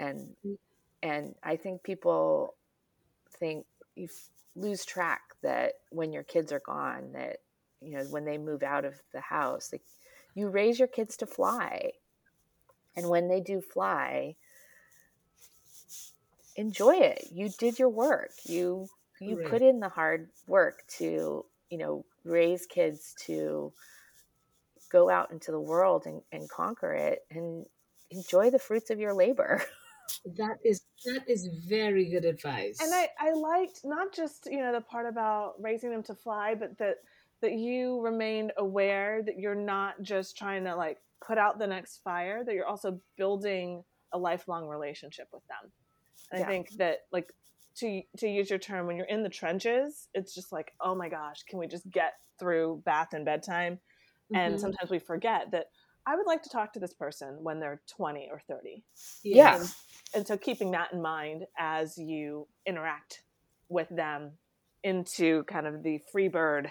and 0.00 0.34
mm. 0.44 0.58
and 1.02 1.34
i 1.44 1.54
think 1.54 1.82
people 1.84 2.54
think 3.38 3.64
you 3.94 4.08
lose 4.56 4.84
track 4.84 5.22
that 5.42 5.74
when 5.90 6.12
your 6.12 6.24
kids 6.24 6.50
are 6.50 6.62
gone 6.66 7.12
that 7.12 7.36
you 7.80 7.92
know 7.92 8.02
when 8.04 8.24
they 8.24 8.38
move 8.38 8.62
out 8.62 8.84
of 8.84 8.94
the 9.12 9.20
house 9.20 9.70
like 9.72 9.82
you 10.34 10.48
raise 10.48 10.78
your 10.78 10.88
kids 10.88 11.16
to 11.16 11.26
fly 11.26 11.92
and 12.96 13.08
when 13.08 13.28
they 13.28 13.40
do 13.40 13.60
fly 13.60 14.34
enjoy 16.56 16.96
it 16.96 17.28
you 17.32 17.48
did 17.58 17.78
your 17.78 17.88
work 17.88 18.32
you 18.44 18.88
you 19.20 19.38
right. 19.38 19.48
put 19.48 19.62
in 19.62 19.80
the 19.80 19.88
hard 19.88 20.28
work 20.46 20.82
to 20.88 21.44
you 21.70 21.78
know 21.78 22.04
raise 22.24 22.66
kids 22.66 23.14
to 23.18 23.72
go 24.90 25.08
out 25.08 25.30
into 25.30 25.52
the 25.52 25.60
world 25.60 26.04
and, 26.06 26.20
and 26.32 26.48
conquer 26.50 26.92
it 26.92 27.24
and 27.30 27.64
enjoy 28.10 28.50
the 28.50 28.58
fruits 28.58 28.90
of 28.90 28.98
your 28.98 29.14
labor 29.14 29.62
that 30.36 30.58
is 30.64 30.82
that 31.04 31.28
is 31.28 31.48
very 31.68 32.10
good 32.10 32.24
advice 32.24 32.78
and 32.80 32.92
i 32.94 33.08
i 33.18 33.32
liked 33.32 33.80
not 33.84 34.12
just 34.12 34.46
you 34.50 34.58
know 34.58 34.72
the 34.72 34.80
part 34.80 35.06
about 35.06 35.54
raising 35.60 35.90
them 35.90 36.02
to 36.02 36.14
fly 36.14 36.54
but 36.54 36.76
that 36.78 36.96
that 37.42 37.52
you 37.52 38.00
remained 38.00 38.52
aware 38.58 39.22
that 39.22 39.38
you're 39.38 39.54
not 39.54 40.00
just 40.02 40.36
trying 40.36 40.64
to 40.64 40.74
like 40.74 40.98
put 41.24 41.38
out 41.38 41.58
the 41.58 41.66
next 41.66 42.02
fire 42.02 42.44
that 42.44 42.54
you're 42.54 42.66
also 42.66 43.00
building 43.16 43.82
a 44.12 44.18
lifelong 44.18 44.66
relationship 44.66 45.28
with 45.32 45.42
them 45.48 45.70
and 46.32 46.40
yeah. 46.40 46.46
i 46.46 46.48
think 46.48 46.70
that 46.76 46.98
like 47.12 47.32
to 47.76 48.02
to 48.18 48.28
use 48.28 48.50
your 48.50 48.58
term 48.58 48.86
when 48.86 48.96
you're 48.96 49.06
in 49.06 49.22
the 49.22 49.28
trenches 49.28 50.08
it's 50.14 50.34
just 50.34 50.52
like 50.52 50.72
oh 50.80 50.94
my 50.94 51.08
gosh 51.08 51.42
can 51.48 51.58
we 51.58 51.66
just 51.66 51.88
get 51.90 52.14
through 52.38 52.82
bath 52.84 53.12
and 53.12 53.24
bedtime 53.24 53.74
mm-hmm. 53.74 54.36
and 54.36 54.60
sometimes 54.60 54.90
we 54.90 54.98
forget 54.98 55.50
that 55.52 55.66
i 56.06 56.16
would 56.16 56.26
like 56.26 56.42
to 56.42 56.50
talk 56.50 56.72
to 56.72 56.80
this 56.80 56.94
person 56.94 57.38
when 57.42 57.60
they're 57.60 57.80
20 57.96 58.28
or 58.30 58.40
30 58.48 58.82
yeah 59.24 59.56
and, 59.56 59.68
and 60.14 60.26
so 60.26 60.36
keeping 60.36 60.70
that 60.70 60.92
in 60.92 61.00
mind 61.00 61.44
as 61.58 61.96
you 61.98 62.46
interact 62.66 63.22
with 63.68 63.88
them 63.90 64.32
into 64.82 65.44
kind 65.44 65.66
of 65.66 65.82
the 65.82 66.00
free 66.10 66.28
bird 66.28 66.70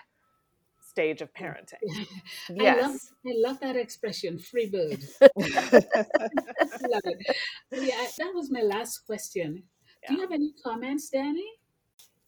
stage 0.89 1.21
of 1.21 1.33
parenting. 1.33 2.07
yes. 2.49 2.49
I 2.59 2.81
love, 2.81 2.99
I 3.25 3.49
love 3.49 3.59
that 3.61 3.75
expression, 3.75 4.39
free 4.39 4.69
bird. 4.69 4.99
love 5.21 7.03
it. 7.05 7.35
Yeah, 7.71 8.05
that 8.17 8.31
was 8.33 8.49
my 8.51 8.61
last 8.61 9.05
question. 9.05 9.63
Do 10.07 10.15
you 10.15 10.21
have 10.21 10.31
any 10.31 10.53
comments, 10.63 11.09
Danny? 11.09 11.45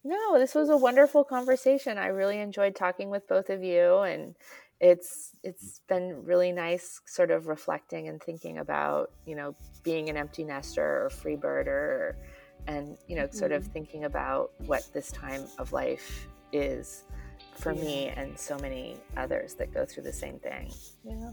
No, 0.04 0.38
this 0.38 0.56
was 0.56 0.70
a 0.70 0.78
wonderful 0.78 1.24
conversation. 1.24 1.98
I 1.98 2.08
really 2.08 2.40
enjoyed 2.40 2.76
talking 2.76 3.10
with 3.10 3.28
both 3.28 3.50
of 3.50 3.64
you 3.64 4.00
and 4.00 4.36
it's 4.82 5.36
it's 5.44 5.80
been 5.88 6.26
really 6.26 6.52
nice 6.52 7.02
sort 7.06 7.30
of 7.30 7.48
reflecting 7.48 8.08
and 8.08 8.22
thinking 8.22 8.58
about, 8.58 9.12
you 9.28 9.36
know, 9.36 9.56
being 9.84 10.10
an 10.10 10.18
empty 10.18 10.44
nester 10.44 11.06
or 11.06 11.10
free 11.12 11.36
birder 11.36 12.16
and, 12.68 12.98
you 13.08 13.16
know, 13.16 13.28
mm-hmm. 13.28 13.38
sort 13.38 13.52
of 13.52 13.64
mm-hmm. 13.64 13.74
thinking 13.74 14.04
about 14.06 14.52
what 14.66 14.88
this 14.92 15.12
time 15.12 15.46
of 15.60 15.72
life 15.72 16.28
is 16.52 17.04
for 17.54 17.74
yeah. 17.74 17.84
me 17.84 18.08
and 18.08 18.38
so 18.38 18.58
many 18.58 18.98
others 19.18 19.54
that 19.54 19.72
go 19.72 19.86
through 19.86 20.04
the 20.04 20.14
same 20.14 20.40
thing. 20.40 20.72
Yeah. 21.04 21.32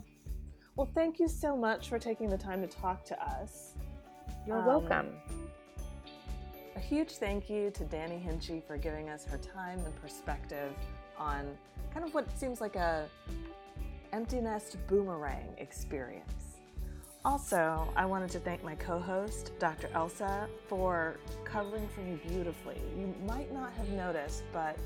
Well, 0.76 0.88
thank 0.94 1.18
you 1.18 1.26
so 1.26 1.56
much 1.56 1.88
for 1.88 1.98
taking 1.98 2.28
the 2.28 2.38
time 2.38 2.60
to 2.60 2.68
talk 2.68 3.02
to 3.06 3.20
us. 3.22 3.74
You're 4.46 4.58
um, 4.58 4.66
welcome. 4.66 5.08
A 6.76 6.80
huge 6.80 7.12
thank 7.12 7.48
you 7.48 7.70
to 7.70 7.84
Danny 7.84 8.22
Hinchey 8.24 8.62
for 8.62 8.76
giving 8.76 9.08
us 9.08 9.24
her 9.24 9.38
time 9.38 9.80
and 9.84 10.02
perspective 10.02 10.72
on 11.18 11.56
kind 11.92 12.06
of 12.06 12.14
what 12.14 12.26
seems 12.38 12.60
like 12.60 12.76
a 12.76 13.08
empty 14.12 14.40
nest 14.40 14.76
boomerang 14.86 15.48
experience. 15.58 16.56
Also, 17.24 17.92
I 17.96 18.06
wanted 18.06 18.30
to 18.30 18.38
thank 18.38 18.62
my 18.62 18.74
co-host, 18.76 19.52
Dr. 19.58 19.90
Elsa, 19.92 20.48
for 20.68 21.18
covering 21.44 21.88
for 21.88 22.00
me 22.00 22.18
beautifully. 22.28 22.80
You 22.98 23.12
might 23.26 23.52
not 23.52 23.72
have 23.72 23.88
noticed, 23.90 24.44
but 24.52 24.76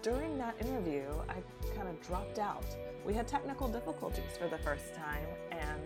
during 0.00 0.38
that 0.38 0.54
interview, 0.60 1.04
I 1.28 1.34
kind 1.76 1.88
of 1.88 2.00
dropped 2.06 2.38
out. 2.38 2.64
We 3.04 3.12
had 3.12 3.28
technical 3.28 3.68
difficulties 3.68 4.36
for 4.38 4.48
the 4.48 4.58
first 4.58 4.94
time, 4.94 5.26
and 5.50 5.80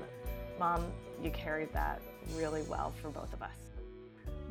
Mom, 0.59 0.87
you 1.23 1.31
carried 1.31 1.73
that 1.73 2.01
really 2.37 2.63
well 2.63 2.93
for 3.03 3.11
both 3.11 3.33
of 3.33 3.43
us. 3.43 3.57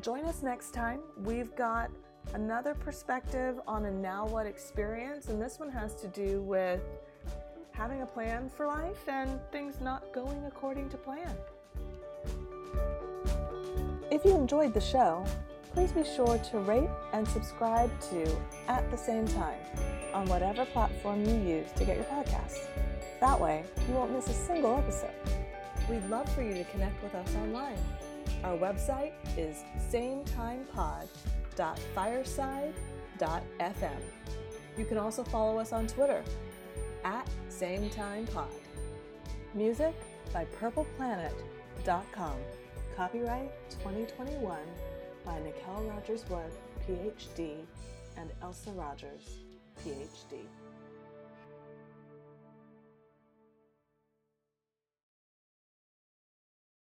Join 0.02 0.24
us 0.26 0.42
next 0.42 0.72
time. 0.72 1.00
We've 1.24 1.54
got 1.56 1.90
another 2.34 2.74
perspective 2.74 3.60
on 3.66 3.86
a 3.86 3.90
now 3.90 4.26
what 4.26 4.46
experience, 4.46 5.28
and 5.28 5.40
this 5.40 5.58
one 5.58 5.70
has 5.70 5.94
to 5.96 6.08
do 6.08 6.40
with 6.42 6.80
having 7.72 8.02
a 8.02 8.06
plan 8.06 8.50
for 8.56 8.66
life 8.66 9.08
and 9.08 9.38
things 9.52 9.80
not 9.80 10.12
going 10.12 10.44
according 10.46 10.88
to 10.88 10.96
plan. 10.96 11.34
If 14.10 14.24
you 14.24 14.34
enjoyed 14.34 14.72
the 14.72 14.80
show, 14.80 15.24
please 15.72 15.92
be 15.92 16.04
sure 16.04 16.38
to 16.38 16.58
rate 16.58 16.88
and 17.12 17.26
subscribe 17.28 17.90
to 18.10 18.36
At 18.68 18.90
the 18.90 18.96
Same 18.96 19.26
Time 19.28 19.58
on 20.14 20.26
whatever 20.26 20.64
platform 20.64 21.24
you 21.24 21.34
use 21.34 21.70
to 21.72 21.84
get 21.84 21.96
your 21.96 22.06
podcasts. 22.06 22.66
That 23.20 23.38
way, 23.38 23.64
you 23.88 23.94
won't 23.94 24.12
miss 24.12 24.28
a 24.28 24.32
single 24.32 24.76
episode. 24.76 25.10
We'd 25.90 26.08
love 26.08 26.28
for 26.34 26.42
you 26.42 26.54
to 26.54 26.64
connect 26.64 27.02
with 27.02 27.14
us 27.14 27.34
online. 27.36 27.78
Our 28.42 28.56
website 28.56 29.12
is 29.36 29.64
sametimepod.fireside.fm. 31.56 34.00
You 34.76 34.84
can 34.84 34.98
also 34.98 35.24
follow 35.24 35.58
us 35.58 35.72
on 35.72 35.86
Twitter 35.86 36.22
at 37.04 37.26
SameTimePod. 37.50 38.44
Music 39.54 39.94
by 40.32 40.44
PurplePlanet.com. 40.60 42.36
Copyright 42.94 43.50
2021 43.70 44.58
by 45.24 45.38
Nicole 45.40 45.82
Rogers 45.84 46.24
Wood, 46.28 46.52
PhD, 46.86 47.64
and 48.16 48.30
Elsa 48.42 48.70
Rogers, 48.72 49.38
PhD. 49.84 50.46